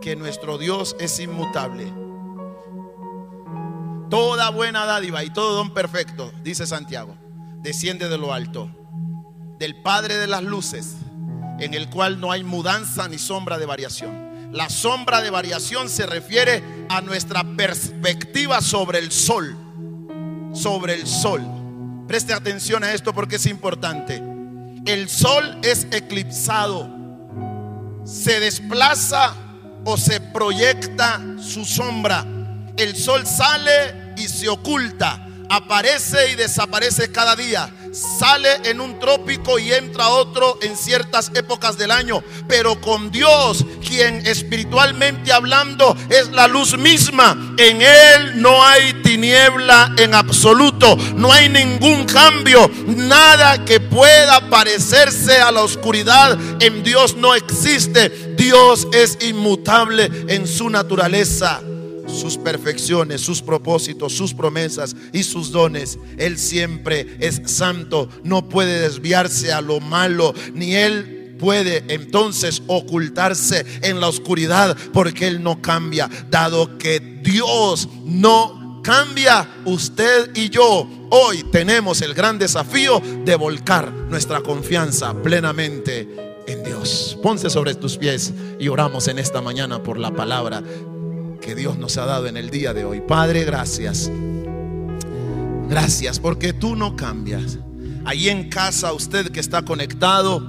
que 0.00 0.16
nuestro 0.16 0.58
Dios 0.58 0.96
es 0.98 1.18
inmutable. 1.20 1.92
Toda 4.08 4.50
buena 4.50 4.86
dádiva 4.86 5.24
y 5.24 5.30
todo 5.32 5.56
don 5.56 5.74
perfecto, 5.74 6.32
dice 6.42 6.66
Santiago, 6.66 7.16
desciende 7.60 8.08
de 8.08 8.18
lo 8.18 8.32
alto, 8.32 8.70
del 9.58 9.82
Padre 9.82 10.16
de 10.16 10.26
las 10.26 10.42
luces, 10.42 10.96
en 11.58 11.74
el 11.74 11.90
cual 11.90 12.20
no 12.20 12.30
hay 12.32 12.44
mudanza 12.44 13.08
ni 13.08 13.18
sombra 13.18 13.58
de 13.58 13.66
variación. 13.66 14.52
La 14.52 14.70
sombra 14.70 15.20
de 15.20 15.30
variación 15.30 15.88
se 15.88 16.06
refiere 16.06 16.62
a 16.88 17.00
nuestra 17.00 17.42
perspectiva 17.56 18.60
sobre 18.60 19.00
el 19.00 19.10
sol 19.10 19.65
sobre 20.56 20.94
el 20.94 21.06
sol. 21.06 21.42
Preste 22.08 22.32
atención 22.32 22.84
a 22.84 22.92
esto 22.92 23.12
porque 23.12 23.36
es 23.36 23.46
importante. 23.46 24.22
El 24.86 25.08
sol 25.08 25.58
es 25.62 25.86
eclipsado. 25.90 26.88
Se 28.04 28.40
desplaza 28.40 29.34
o 29.84 29.96
se 29.96 30.20
proyecta 30.20 31.20
su 31.40 31.64
sombra. 31.64 32.24
El 32.76 32.96
sol 32.96 33.26
sale 33.26 34.14
y 34.16 34.28
se 34.28 34.48
oculta. 34.48 35.28
Aparece 35.48 36.32
y 36.32 36.36
desaparece 36.36 37.10
cada 37.10 37.36
día. 37.36 37.68
Sale 37.96 38.48
en 38.64 38.80
un 38.80 38.98
trópico 38.98 39.58
y 39.58 39.72
entra 39.72 40.08
otro 40.08 40.58
en 40.60 40.76
ciertas 40.76 41.30
épocas 41.34 41.78
del 41.78 41.90
año. 41.90 42.22
Pero 42.46 42.80
con 42.80 43.10
Dios, 43.10 43.64
quien 43.86 44.26
espiritualmente 44.26 45.32
hablando 45.32 45.96
es 46.10 46.30
la 46.32 46.46
luz 46.46 46.76
misma, 46.76 47.54
en 47.56 47.80
Él 47.80 48.42
no 48.42 48.62
hay 48.62 48.92
tiniebla 49.02 49.94
en 49.96 50.14
absoluto, 50.14 50.96
no 51.14 51.32
hay 51.32 51.48
ningún 51.48 52.04
cambio, 52.04 52.70
nada 52.86 53.64
que 53.64 53.80
pueda 53.80 54.48
parecerse 54.50 55.38
a 55.38 55.50
la 55.50 55.62
oscuridad. 55.62 56.38
En 56.60 56.82
Dios 56.82 57.16
no 57.16 57.34
existe. 57.34 58.34
Dios 58.36 58.86
es 58.92 59.18
inmutable 59.22 60.10
en 60.28 60.46
su 60.46 60.68
naturaleza 60.68 61.62
sus 62.06 62.36
perfecciones, 62.36 63.20
sus 63.20 63.42
propósitos, 63.42 64.12
sus 64.12 64.34
promesas 64.34 64.96
y 65.12 65.22
sus 65.22 65.50
dones. 65.50 65.98
Él 66.18 66.38
siempre 66.38 67.16
es 67.20 67.42
santo, 67.46 68.08
no 68.24 68.48
puede 68.48 68.80
desviarse 68.80 69.52
a 69.52 69.60
lo 69.60 69.80
malo, 69.80 70.34
ni 70.54 70.74
él 70.74 71.16
puede 71.38 71.84
entonces 71.88 72.62
ocultarse 72.66 73.64
en 73.82 74.00
la 74.00 74.08
oscuridad 74.08 74.76
porque 74.92 75.26
Él 75.26 75.42
no 75.42 75.60
cambia. 75.60 76.08
Dado 76.30 76.78
que 76.78 77.00
Dios 77.00 77.88
no 78.04 78.80
cambia, 78.82 79.48
usted 79.64 80.30
y 80.34 80.48
yo 80.48 80.88
hoy 81.10 81.44
tenemos 81.50 82.02
el 82.02 82.14
gran 82.14 82.38
desafío 82.38 83.02
de 83.24 83.34
volcar 83.34 83.92
nuestra 83.92 84.40
confianza 84.40 85.14
plenamente 85.22 86.36
en 86.46 86.62
Dios. 86.62 87.18
Ponce 87.22 87.50
sobre 87.50 87.74
tus 87.74 87.96
pies 87.96 88.32
y 88.58 88.68
oramos 88.68 89.08
en 89.08 89.18
esta 89.18 89.42
mañana 89.42 89.82
por 89.82 89.98
la 89.98 90.12
palabra 90.12 90.62
que 91.46 91.54
Dios 91.54 91.78
nos 91.78 91.96
ha 91.96 92.06
dado 92.06 92.26
en 92.26 92.36
el 92.36 92.50
día 92.50 92.74
de 92.74 92.84
hoy. 92.84 93.00
Padre, 93.00 93.44
gracias. 93.44 94.10
Gracias 95.70 96.18
porque 96.18 96.52
tú 96.52 96.74
no 96.74 96.96
cambias. 96.96 97.58
Ahí 98.04 98.28
en 98.28 98.48
casa, 98.48 98.92
usted 98.92 99.30
que 99.30 99.38
está 99.38 99.62
conectado, 99.62 100.42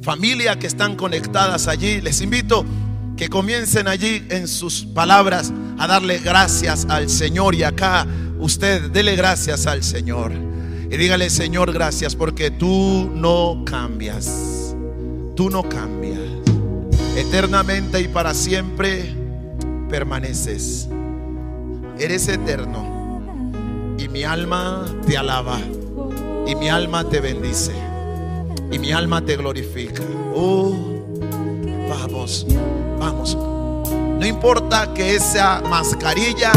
familia 0.00 0.58
que 0.58 0.66
están 0.66 0.96
conectadas 0.96 1.68
allí, 1.68 2.00
les 2.00 2.22
invito 2.22 2.64
que 3.14 3.28
comiencen 3.28 3.88
allí 3.88 4.26
en 4.30 4.48
sus 4.48 4.86
palabras 4.86 5.52
a 5.78 5.86
darle 5.86 6.18
gracias 6.18 6.86
al 6.88 7.10
Señor. 7.10 7.54
Y 7.54 7.64
acá 7.64 8.06
usted 8.38 8.90
dele 8.90 9.16
gracias 9.16 9.66
al 9.66 9.82
Señor. 9.82 10.32
Y 10.90 10.96
dígale, 10.96 11.28
Señor, 11.28 11.74
gracias 11.74 12.16
porque 12.16 12.50
tú 12.50 13.10
no 13.14 13.64
cambias. 13.66 14.74
Tú 15.36 15.50
no 15.50 15.62
cambias. 15.62 16.20
Eternamente 17.16 18.00
y 18.00 18.08
para 18.08 18.32
siempre 18.32 19.21
permaneces. 19.92 20.88
Eres 21.98 22.26
eterno. 22.26 23.20
Y 23.98 24.08
mi 24.08 24.24
alma 24.24 24.86
te 25.06 25.18
alaba. 25.18 25.58
Y 26.46 26.54
mi 26.54 26.70
alma 26.70 27.04
te 27.04 27.20
bendice. 27.20 27.72
Y 28.72 28.78
mi 28.78 28.90
alma 28.90 29.20
te 29.20 29.36
glorifica. 29.36 30.02
Oh, 30.34 30.74
vamos, 31.90 32.46
vamos. 32.98 33.36
No 33.36 34.26
importa 34.26 34.94
que 34.94 35.14
esa 35.14 35.60
mascarilla 35.60 36.52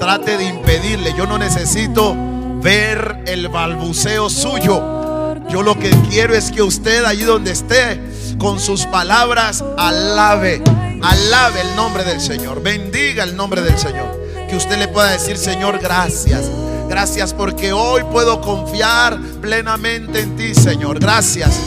trate 0.00 0.36
de 0.36 0.48
impedirle. 0.48 1.14
Yo 1.16 1.26
no 1.26 1.38
necesito 1.38 2.16
ver 2.60 3.22
el 3.28 3.50
balbuceo 3.50 4.28
suyo. 4.28 5.38
Yo 5.48 5.62
lo 5.62 5.78
que 5.78 5.90
quiero 6.10 6.34
es 6.34 6.50
que 6.50 6.62
usted 6.62 7.04
allí 7.04 7.22
donde 7.22 7.52
esté, 7.52 8.00
con 8.36 8.58
sus 8.58 8.84
palabras, 8.86 9.64
alabe 9.78 10.60
Alabe 11.04 11.60
el 11.60 11.76
nombre 11.76 12.02
del 12.02 12.18
Señor. 12.18 12.62
Bendiga 12.62 13.24
el 13.24 13.36
nombre 13.36 13.60
del 13.60 13.78
Señor. 13.78 14.18
Que 14.48 14.56
usted 14.56 14.78
le 14.78 14.88
pueda 14.88 15.10
decir, 15.10 15.36
Señor, 15.36 15.78
gracias. 15.78 16.50
Gracias 16.88 17.34
porque 17.34 17.74
hoy 17.74 18.02
puedo 18.10 18.40
confiar 18.40 19.20
plenamente 19.42 20.20
en 20.20 20.34
ti, 20.34 20.54
Señor. 20.54 20.98
Gracias. 20.98 21.60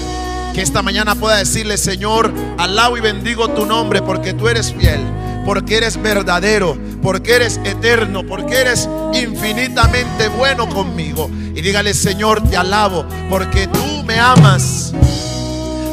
Que 0.56 0.64
esta 0.64 0.82
mañana 0.82 1.14
pueda 1.14 1.38
decirle, 1.38 1.78
Señor, 1.78 2.34
alabo 2.58 2.98
y 2.98 3.02
bendigo 3.02 3.48
tu 3.50 3.68
nombre 3.68 4.02
porque 4.02 4.34
tú 4.34 4.48
eres 4.48 4.74
fiel, 4.74 5.02
porque 5.46 5.78
eres 5.78 6.02
verdadero, 6.02 6.76
porque 7.04 7.36
eres 7.36 7.58
eterno, 7.64 8.26
porque 8.26 8.62
eres 8.62 8.90
infinitamente 9.14 10.30
bueno 10.30 10.68
conmigo. 10.68 11.30
Y 11.54 11.62
dígale, 11.62 11.94
Señor, 11.94 12.42
te 12.50 12.58
alabo 12.58 13.06
porque 13.30 13.68
tú 13.68 14.04
me 14.04 14.20
amas 14.20 14.94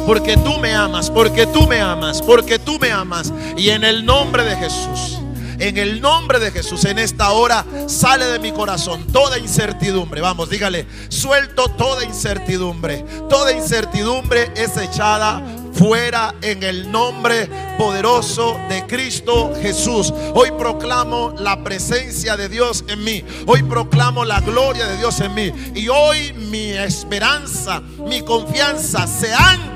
porque 0.05 0.37
tú 0.37 0.57
me 0.59 0.73
amas, 0.73 1.09
porque 1.09 1.47
tú 1.47 1.67
me 1.67 1.81
amas, 1.81 2.21
porque 2.21 2.59
tú 2.59 2.77
me 2.79 2.91
amas. 2.91 3.33
Y 3.57 3.69
en 3.69 3.83
el 3.83 4.05
nombre 4.05 4.43
de 4.43 4.55
Jesús, 4.55 5.19
en 5.59 5.77
el 5.77 6.01
nombre 6.01 6.39
de 6.39 6.51
Jesús, 6.51 6.85
en 6.85 6.99
esta 6.99 7.31
hora 7.31 7.65
sale 7.87 8.25
de 8.25 8.39
mi 8.39 8.51
corazón 8.51 9.07
toda 9.07 9.39
incertidumbre. 9.39 10.21
Vamos, 10.21 10.49
dígale, 10.49 10.85
suelto 11.09 11.69
toda 11.69 12.03
incertidumbre. 12.03 13.05
Toda 13.29 13.51
incertidumbre 13.53 14.51
es 14.55 14.77
echada 14.77 15.41
fuera 15.73 16.33
en 16.41 16.63
el 16.63 16.91
nombre 16.91 17.49
poderoso 17.77 18.57
de 18.69 18.85
Cristo 18.85 19.53
Jesús. 19.61 20.13
Hoy 20.33 20.51
proclamo 20.57 21.33
la 21.37 21.63
presencia 21.63 22.37
de 22.37 22.49
Dios 22.49 22.83
en 22.87 23.03
mí. 23.03 23.23
Hoy 23.45 23.63
proclamo 23.63 24.23
la 24.23 24.41
gloria 24.41 24.85
de 24.87 24.97
Dios 24.97 25.19
en 25.19 25.33
mí. 25.33 25.51
Y 25.73 25.87
hoy 25.89 26.33
mi 26.33 26.71
esperanza, 26.71 27.81
mi 28.07 28.21
confianza 28.21 29.07
se 29.07 29.33
han 29.33 29.74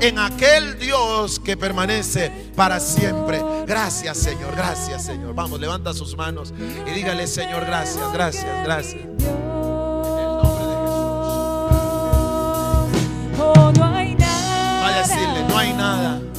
en 0.00 0.18
aquel 0.18 0.78
Dios 0.80 1.38
que 1.38 1.56
permanece 1.56 2.50
para 2.56 2.80
siempre. 2.80 3.40
Gracias, 3.66 4.18
Señor. 4.18 4.56
Gracias, 4.56 5.04
Señor. 5.04 5.32
Vamos, 5.34 5.60
levanta 5.60 5.94
sus 5.94 6.16
manos 6.16 6.52
y 6.58 6.90
dígale, 6.90 7.28
Señor, 7.28 7.64
gracias, 7.64 8.12
gracias, 8.12 8.64
gracias. 8.64 9.02
En 9.02 9.10
el 10.18 10.36
nombre 10.42 10.66
de 10.66 10.76
Jesús. 10.82 11.38
Oh. 13.38 13.72
Vaya 13.78 14.96
a 14.96 14.98
decirle, 14.98 15.44
no 15.48 15.58
hay. 15.58 15.72
Nada 15.72 16.33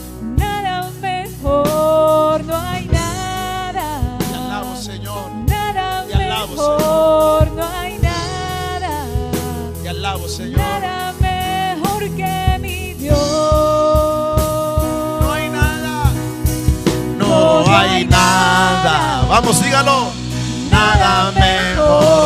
Vamos, 19.35 19.61
dígalo. 19.61 20.13
Nada 20.71 21.33
mejor. 21.33 22.24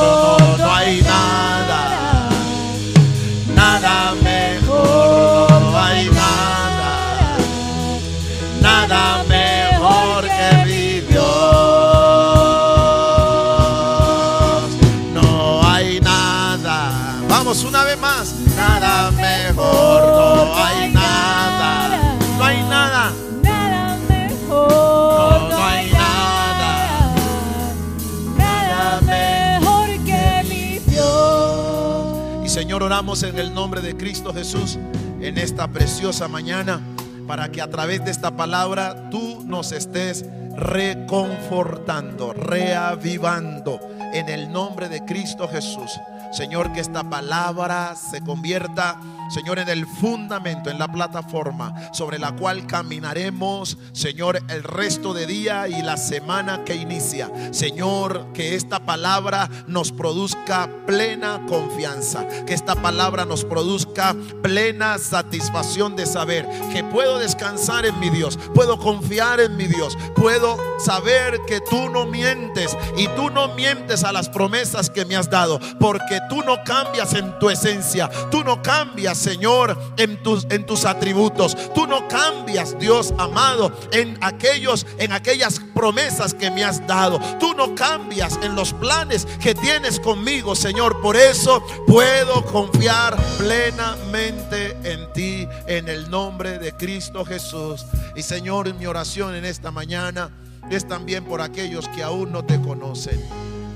En 33.10 33.40
el 33.40 33.56
nombre 33.56 33.82
de 33.82 33.98
Cristo 33.98 34.32
Jesús 34.32 34.78
en 35.20 35.40
esta 35.40 35.68
preciosa 35.68 36.28
mañana 36.28 36.80
para 37.28 37.50
que 37.50 37.60
a 37.60 37.68
través 37.68 38.06
de 38.06 38.12
esta 38.12 38.30
palabra 38.30 39.10
tú 39.10 39.44
nos 39.48 39.72
estés 39.72 40.26
reconfortando, 40.56 42.34
reavivando 42.34 43.80
en 44.14 44.30
el 44.30 44.52
nombre 44.52 44.90
de 44.90 45.04
Cristo 45.06 45.48
Jesús. 45.48 46.00
Señor, 46.32 46.72
que 46.72 46.82
esta 46.82 47.04
palabra 47.04 47.96
se 47.96 48.22
convierta, 48.22 49.00
Señor, 49.30 49.60
en 49.60 49.70
el 49.70 49.86
fundamento, 49.86 50.72
en 50.72 50.80
la 50.80 50.92
plataforma 50.92 51.74
sobre 51.94 52.18
la 52.18 52.36
cual 52.36 52.66
caminaremos, 52.66 53.78
Señor, 53.94 54.42
el 54.50 54.64
resto 54.64 55.14
de 55.14 55.28
día 55.28 55.68
y 55.68 55.84
la 55.84 55.98
semana 55.98 56.64
que 56.66 56.76
inicia. 56.76 57.30
Señor, 57.52 58.34
que 58.34 58.56
esta 58.56 58.80
palabra 58.80 59.48
nos 59.68 59.92
produzca 59.92 60.68
plena 60.88 61.42
confianza, 61.48 62.28
que 62.46 62.56
esta 62.56 62.76
palabra 62.76 63.26
nos 63.26 63.46
produzca 63.46 64.16
plena 64.42 64.98
satisfacción 64.98 65.96
de 65.96 66.08
saber 66.08 66.48
que 66.74 66.84
puedo 66.84 67.20
descansar 67.20 67.86
en 67.86 68.00
mi 68.00 68.10
Dios, 68.10 68.38
puedo 68.56 68.80
confiar 68.80 69.40
en 69.40 69.56
mi 69.58 69.68
Dios, 69.68 69.96
puedo 70.16 70.58
saber 70.80 71.40
que 71.48 71.62
tú 71.62 71.90
no 71.90 72.06
mientes 72.06 72.76
y 72.98 73.08
tú 73.10 73.30
no 73.30 73.50
mientes 73.50 74.04
a 74.04 74.12
las 74.12 74.28
promesas 74.28 74.90
que 74.90 75.06
me 75.06 75.16
has 75.16 75.30
dado, 75.30 75.60
porque 75.80 76.20
tú 76.30 76.42
no 76.44 76.64
cambias 76.64 77.14
en 77.14 77.38
tu 77.38 77.50
esencia, 77.52 78.10
tú 78.32 78.44
no 78.44 78.62
cambias 78.64 79.19
Señor, 79.20 79.78
en 79.98 80.22
tus, 80.24 80.46
en 80.50 80.66
tus 80.66 80.86
atributos. 80.86 81.56
Tú 81.74 81.86
no 81.86 82.08
cambias, 82.08 82.78
Dios 82.80 83.14
amado, 83.18 83.72
en 83.92 84.18
aquellos, 84.22 84.86
en 84.98 85.12
aquellas 85.12 85.60
promesas 85.74 86.34
que 86.34 86.50
me 86.50 86.64
has 86.64 86.86
dado. 86.88 87.20
Tú 87.40 87.54
no 87.54 87.76
cambias 87.76 88.40
en 88.42 88.56
los 88.56 88.74
planes 88.74 89.26
que 89.40 89.54
tienes 89.54 90.00
conmigo, 90.00 90.56
Señor. 90.56 91.02
Por 91.02 91.16
eso 91.16 91.64
puedo 91.86 92.44
confiar 92.46 93.18
plenamente 93.38 94.78
en 94.84 95.12
ti, 95.14 95.48
en 95.68 95.88
el 95.88 96.10
nombre 96.10 96.60
de 96.60 96.74
Cristo 96.74 97.26
Jesús. 97.26 97.86
Y 98.16 98.24
Señor, 98.24 98.74
mi 98.74 98.86
oración 98.86 99.36
en 99.36 99.46
esta 99.46 99.72
mañana 99.72 100.32
es 100.70 100.88
también 100.88 101.26
por 101.26 101.42
aquellos 101.42 101.88
que 101.90 102.04
aún 102.04 102.32
no 102.32 102.46
te 102.46 102.60
conocen. 102.62 103.20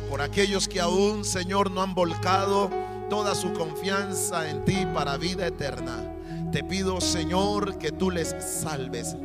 Por 0.09 0.21
aquellos 0.21 0.67
que 0.67 0.79
aún, 0.79 1.25
Señor, 1.25 1.71
no 1.71 1.81
han 1.81 1.95
volcado 1.95 2.69
toda 3.13 3.35
su 3.35 3.53
confianza 3.53 4.49
en 4.49 4.65
ti 4.65 4.87
para 4.91 5.17
vida 5.17 5.45
eterna. 5.45 6.03
Te 6.51 6.63
pido, 6.63 6.99
Señor, 6.99 7.77
que 7.77 7.91
tú 7.91 8.09
les 8.09 8.35
salves. 8.43 9.15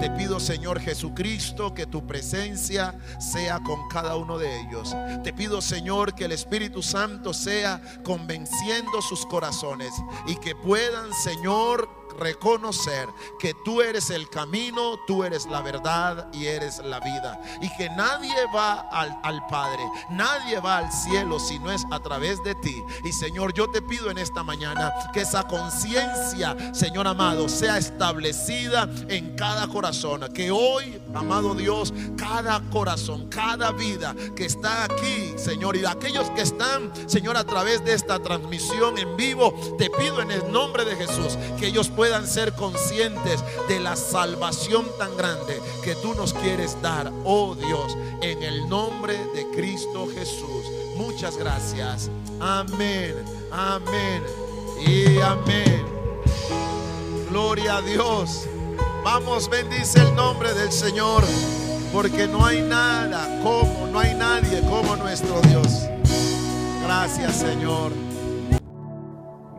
Te 0.00 0.10
pido, 0.10 0.40
Señor 0.40 0.80
Jesucristo, 0.80 1.72
que 1.72 1.86
tu 1.86 2.04
presencia 2.04 2.98
sea 3.20 3.60
con 3.60 3.86
cada 3.88 4.16
uno 4.16 4.36
de 4.36 4.62
ellos. 4.62 4.96
Te 5.22 5.32
pido, 5.32 5.60
Señor, 5.60 6.16
que 6.16 6.24
el 6.24 6.32
Espíritu 6.32 6.82
Santo 6.82 7.32
sea 7.32 7.80
convenciendo 8.02 9.00
sus 9.00 9.24
corazones 9.26 9.92
y 10.26 10.34
que 10.34 10.56
puedan, 10.56 11.12
Señor, 11.12 11.88
reconocer 12.16 13.08
que 13.38 13.54
tú 13.64 13.80
eres 13.80 14.10
el 14.10 14.28
camino, 14.28 14.98
tú 15.06 15.24
eres 15.24 15.46
la 15.46 15.60
verdad 15.62 16.28
y 16.32 16.46
eres 16.46 16.78
la 16.78 17.00
vida. 17.00 17.40
Y 17.60 17.68
que 17.76 17.88
nadie 17.90 18.34
va 18.54 18.80
al, 18.90 19.18
al, 19.22 19.46
Padre, 19.46 19.82
nadie 20.10 20.58
va 20.60 20.78
al 20.78 20.92
cielo 20.92 21.38
si 21.38 21.58
no 21.58 21.70
es 21.70 21.84
a 21.90 22.00
través 22.00 22.42
de 22.42 22.54
ti. 22.56 22.82
Y 23.04 23.12
Señor, 23.12 23.54
yo 23.54 23.70
te 23.70 23.82
pido 23.82 24.10
en 24.10 24.18
esta 24.18 24.42
mañana 24.42 24.92
que 25.12 25.20
esa 25.20 25.44
conciencia, 25.44 26.56
Señor 26.74 27.06
amado, 27.06 27.48
sea 27.48 27.78
establecida 27.78 28.88
en 29.08 29.36
cada 29.36 29.68
corazón. 29.68 30.26
Que 30.32 30.50
hoy, 30.50 31.00
amado 31.14 31.54
Dios, 31.54 31.92
cada 32.16 32.60
corazón, 32.70 33.28
cada 33.28 33.72
vida 33.72 34.14
que 34.34 34.44
está 34.44 34.84
aquí, 34.84 35.34
Señor, 35.36 35.76
y 35.76 35.84
aquellos 35.84 36.30
que 36.30 36.42
están, 36.42 36.92
Señor, 37.08 37.36
a 37.36 37.44
través 37.44 37.84
de 37.84 37.92
esta 37.94 38.18
transmisión 38.18 38.98
en 38.98 39.16
vivo, 39.16 39.54
te 39.78 39.90
pido 39.90 40.20
en 40.20 40.30
el 40.30 40.50
nombre 40.50 40.84
de 40.84 40.96
Jesús 40.96 41.36
que 41.58 41.66
ellos 41.66 41.88
puedan 42.06 42.28
ser 42.28 42.52
conscientes 42.52 43.42
de 43.66 43.80
la 43.80 43.96
salvación 43.96 44.86
tan 44.96 45.16
grande 45.16 45.60
que 45.82 45.96
tú 45.96 46.14
nos 46.14 46.32
quieres 46.34 46.80
dar, 46.80 47.12
oh 47.24 47.56
Dios, 47.56 47.96
en 48.22 48.44
el 48.44 48.68
nombre 48.68 49.18
de 49.34 49.50
Cristo 49.50 50.06
Jesús. 50.14 50.66
Muchas 50.96 51.36
gracias. 51.36 52.08
Amén, 52.38 53.16
amén 53.50 54.22
y 54.86 55.18
amén. 55.20 55.84
Gloria 57.28 57.78
a 57.78 57.82
Dios. 57.82 58.46
Vamos, 59.02 59.50
bendice 59.50 59.98
el 59.98 60.14
nombre 60.14 60.54
del 60.54 60.70
Señor, 60.70 61.24
porque 61.92 62.28
no 62.28 62.46
hay 62.46 62.62
nada 62.62 63.40
como, 63.42 63.88
no 63.88 63.98
hay 63.98 64.14
nadie 64.14 64.60
como 64.60 64.94
nuestro 64.94 65.40
Dios. 65.40 65.88
Gracias, 66.84 67.34
Señor. 67.38 68.05